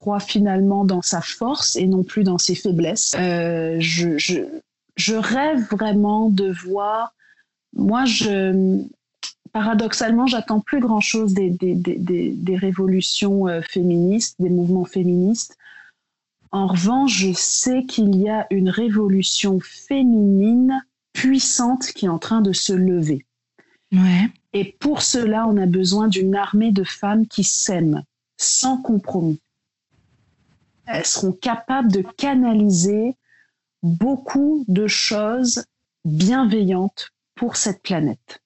croit 0.00 0.20
finalement 0.20 0.84
dans 0.84 1.02
sa 1.02 1.20
force 1.20 1.76
et 1.76 1.86
non 1.86 2.02
plus 2.02 2.24
dans 2.24 2.38
ses 2.38 2.54
faiblesses. 2.54 3.14
Euh, 3.18 3.76
je, 3.80 5.14
rêve 5.14 5.66
vraiment 5.70 6.30
de 6.30 6.50
voir. 6.50 7.14
Moi, 7.74 8.04
je, 8.04 8.82
paradoxalement, 9.56 10.26
j'attends 10.26 10.60
plus 10.60 10.80
grand-chose 10.80 11.32
des, 11.32 11.48
des, 11.48 12.56
révolutions 12.56 13.48
euh, 13.48 13.62
féministes, 13.62 14.36
des 14.38 14.50
mouvements 14.50 14.84
féministes. 14.84 15.56
En 16.52 16.66
revanche, 16.66 17.12
je 17.16 17.32
sais 17.32 17.84
qu'il 17.84 18.14
y 18.16 18.28
a 18.28 18.46
une 18.50 18.68
révolution 18.68 19.58
féminine 19.60 20.78
puissante 21.14 21.86
qui 21.86 22.04
est 22.04 22.10
en 22.10 22.18
train 22.18 22.42
de 22.42 22.52
se 22.52 22.74
lever. 22.74 23.24
Et 24.52 24.76
pour 24.78 25.00
cela, 25.00 25.46
on 25.48 25.56
a 25.56 25.64
besoin 25.64 26.08
d'une 26.08 26.36
armée 26.36 26.70
de 26.70 26.84
femmes 26.84 27.26
qui 27.26 27.42
s'aiment 27.42 28.04
sans 28.36 28.76
compromis. 28.76 29.40
Elles 30.84 31.06
seront 31.06 31.32
capables 31.32 31.90
de 31.90 32.02
canaliser 32.02 33.14
beaucoup 33.82 34.66
de 34.68 34.86
choses 34.86 35.64
bienveillantes 36.04 37.08
pour 37.36 37.56
cette 37.56 37.82
planète. 37.82 38.42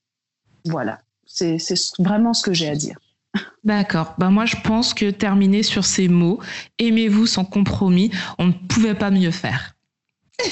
Voilà, 0.64 1.00
c'est 1.26 1.58
vraiment 1.98 2.34
ce 2.34 2.42
que 2.42 2.52
j'ai 2.52 2.68
à 2.68 2.74
dire. 2.74 2.96
D'accord. 3.62 4.14
Ben 4.18 4.30
moi, 4.30 4.46
je 4.46 4.56
pense 4.64 4.94
que 4.94 5.10
terminer 5.10 5.62
sur 5.62 5.84
ces 5.84 6.08
mots, 6.08 6.40
aimez-vous 6.78 7.26
sans 7.26 7.44
compromis, 7.44 8.10
on 8.38 8.46
ne 8.46 8.52
pouvait 8.52 8.94
pas 8.94 9.10
mieux 9.10 9.30
faire. 9.30 9.74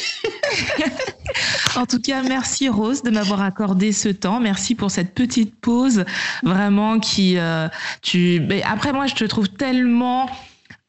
En 1.77 1.87
tout 1.87 2.01
cas, 2.01 2.23
merci 2.23 2.69
Rose 2.69 3.03
de 3.03 3.11
m'avoir 3.11 3.43
accordé 3.43 3.93
ce 3.93 4.09
temps. 4.09 4.41
Merci 4.41 4.75
pour 4.75 4.91
cette 4.91 5.15
petite 5.15 5.55
pause, 5.61 6.05
vraiment 6.43 6.99
qui 6.99 7.39
euh, 7.39 7.69
tu. 8.03 8.41
Mais 8.49 8.63
après 8.63 8.93
moi, 8.93 9.07
je 9.07 9.15
te 9.15 9.25
trouve 9.25 9.49
tellement 9.49 10.29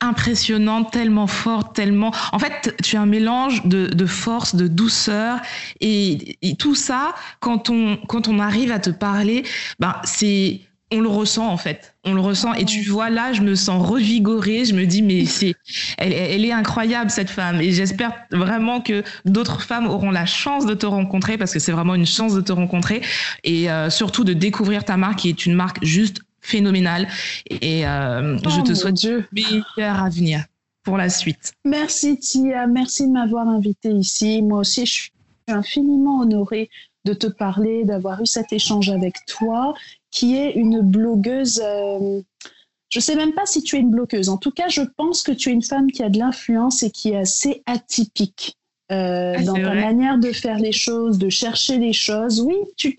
impressionnante, 0.02 0.92
tellement 0.92 1.28
forte, 1.28 1.76
tellement. 1.76 2.14
En 2.32 2.40
fait, 2.40 2.76
tu 2.84 2.96
as 2.96 3.02
un 3.02 3.06
mélange 3.06 3.66
de, 3.66 4.06
force, 4.06 4.56
de 4.56 4.68
douceur, 4.68 5.40
et, 5.82 6.38
et, 6.42 6.56
tout 6.56 6.76
ça, 6.76 7.16
quand 7.40 7.70
on 7.70 7.98
quand 8.08 8.28
on 8.28 8.40
arrive 8.40 8.72
à 8.72 8.80
te 8.80 8.90
parler, 8.90 9.44
ben 9.80 9.96
c'est 10.04 10.62
on 10.92 11.02
le 11.02 11.10
ressent 11.10 11.48
en 11.48 11.58
fait. 11.58 11.94
On 12.04 12.14
le 12.14 12.22
ressent 12.22 12.54
et 12.54 12.66
tu 12.66 12.82
vois 12.84 13.10
là, 13.10 13.34
je 13.34 13.42
me 13.42 13.54
sens 13.56 13.88
revigorée. 13.88 14.66
Je 14.66 14.74
me 14.74 14.86
dis 14.86 15.02
mais 15.02 15.26
c'est, 15.26 15.54
elle, 15.98 16.46
est 16.46 16.52
incroyable 16.52 17.12
cette 17.12 17.30
femme 17.30 17.62
et 17.62 17.72
j'espère 17.72 18.14
vraiment 18.32 18.82
que 18.82 19.04
d'autres 19.26 19.62
femmes 19.62 19.88
auront 19.88 20.12
la 20.12 20.26
chance 20.26 20.66
de 20.66 20.74
te 20.74 20.86
rencontrer 20.86 21.38
parce 21.38 21.54
que 21.54 21.60
c'est 21.60 21.72
vraiment 21.72 21.96
une 21.96 22.08
chance 22.08 22.34
de 22.34 22.42
te 22.42 22.52
rencontrer 22.52 23.02
et 23.44 23.70
euh, 23.70 23.90
surtout 23.90 24.24
de 24.24 24.34
découvrir 24.34 24.84
ta 24.84 24.98
marque 24.98 25.20
qui 25.20 25.30
est 25.30 25.46
une 25.46 25.54
marque 25.54 25.84
juste 25.84 26.22
phénoménale 26.50 27.08
et 27.50 27.86
euh, 27.88 28.38
je 28.38 28.62
te 28.62 28.74
souhaite 28.74 28.96
Dieu. 28.96 29.28
meilleur 29.32 30.04
avenir 30.04 30.46
pour 30.84 30.98
la 30.98 31.10
suite. 31.10 31.54
Merci 31.66 32.18
Tia, 32.18 32.68
merci 32.68 33.08
de 33.08 33.12
m'avoir 33.12 33.48
invitée 33.48 33.92
ici. 33.92 34.42
Moi 34.42 34.60
aussi, 34.60 34.86
je 34.86 34.92
suis 34.92 35.12
infiniment 35.48 36.20
honorée 36.22 36.70
de 37.06 37.14
te 37.14 37.28
parler, 37.28 37.86
d'avoir 37.86 38.22
eu 38.22 38.26
cet 38.26 38.54
échange 38.54 38.90
avec 38.90 39.16
toi 39.28 39.74
qui 40.12 40.36
est 40.36 40.54
une 40.54 40.82
blogueuse. 40.82 41.62
Euh, 41.64 42.22
je 42.90 43.00
ne 43.00 43.02
sais 43.02 43.16
même 43.16 43.34
pas 43.34 43.46
si 43.46 43.62
tu 43.62 43.76
es 43.76 43.80
une 43.80 43.92
blogueuse. 43.92 44.30
En 44.30 44.38
tout 44.38 44.52
cas, 44.52 44.68
je 44.68 44.82
pense 44.98 45.22
que 45.22 45.32
tu 45.32 45.50
es 45.50 45.54
une 45.54 45.64
femme 45.64 45.92
qui 45.92 46.02
a 46.04 46.10
de 46.10 46.18
l'influence 46.18 46.82
et 46.82 46.90
qui 46.90 47.10
est 47.10 47.18
assez 47.18 47.62
atypique 47.68 48.58
euh, 48.92 49.36
ah, 49.38 49.44
dans 49.44 49.54
ta 49.54 49.76
manière 49.76 50.18
de 50.18 50.32
faire 50.32 50.58
les 50.58 50.72
choses, 50.72 51.20
de 51.20 51.30
chercher 51.30 51.78
les 51.78 51.94
choses. 51.94 52.42
Oui, 52.42 52.56
tu, 52.76 52.98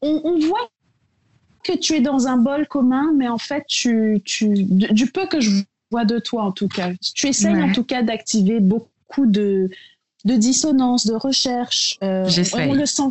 on, 0.00 0.38
voit 0.38 0.70
que 1.66 1.76
tu 1.76 1.94
es 1.94 2.00
dans 2.00 2.28
un 2.28 2.36
bol 2.36 2.66
commun, 2.66 3.12
mais 3.16 3.28
en 3.28 3.38
fait, 3.38 3.64
tu, 3.66 4.20
tu, 4.24 4.48
du, 4.48 5.06
peu 5.06 5.26
que 5.26 5.40
je 5.40 5.50
vois 5.90 6.04
de 6.04 6.18
toi, 6.18 6.44
en 6.44 6.52
tout 6.52 6.68
cas, 6.68 6.90
tu 7.14 7.26
essayes 7.26 7.60
en 7.60 7.72
tout 7.72 7.84
cas 7.84 8.02
d'activer 8.02 8.60
beaucoup 8.60 9.26
de, 9.26 9.68
de 10.24 10.34
dissonance, 10.34 11.06
de 11.06 11.14
recherche. 11.14 11.98
Euh, 12.02 12.28
on 12.54 12.74
le 12.74 12.86
sent. 12.86 13.08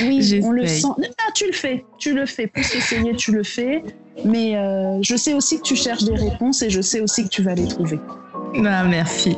Oui, 0.00 0.40
on 0.42 0.50
le 0.50 0.66
sent. 0.66 0.88
Ah, 1.18 1.30
tu 1.34 1.46
le 1.46 1.52
fais, 1.52 1.84
tu 1.98 2.14
le 2.14 2.24
fais. 2.24 2.46
Plus 2.46 2.74
essayer, 2.74 3.14
tu 3.14 3.32
le 3.32 3.42
fais. 3.42 3.82
Mais 4.24 4.56
euh, 4.56 4.98
je 5.02 5.16
sais 5.16 5.34
aussi 5.34 5.58
que 5.58 5.62
tu 5.62 5.76
cherches 5.76 6.04
des 6.04 6.14
réponses 6.14 6.62
et 6.62 6.70
je 6.70 6.80
sais 6.80 7.00
aussi 7.00 7.24
que 7.24 7.28
tu 7.28 7.42
vas 7.42 7.54
les 7.54 7.68
trouver. 7.68 7.98
Ah, 8.56 8.84
merci. 8.84 9.36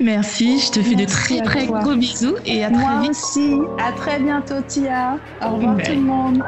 Merci, 0.00 0.60
je 0.60 0.70
te 0.70 0.82
fais 0.82 0.94
de 0.94 1.04
très 1.04 1.42
très 1.42 1.66
gros 1.66 1.94
bisous 1.94 2.36
et 2.46 2.64
à 2.64 2.70
très 2.70 2.80
Moi 2.80 3.10
aussi, 3.10 3.54
à 3.78 3.92
très 3.92 4.18
bientôt 4.18 4.60
Tia. 4.66 5.18
Au 5.44 5.56
revoir 5.56 5.76
tout 5.76 5.92
le 5.92 6.00
monde. 6.00 6.42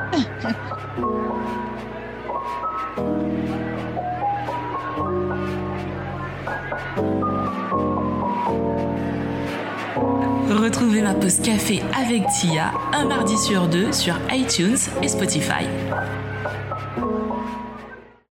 Retrouvez 10.50 11.02
ma 11.02 11.12
pause 11.12 11.40
café 11.40 11.82
avec 11.94 12.22
Tia 12.28 12.72
un 12.94 13.04
mardi 13.04 13.36
sur 13.36 13.68
deux 13.68 13.92
sur 13.92 14.14
iTunes 14.30 14.78
et 15.02 15.08
Spotify. 15.08 15.66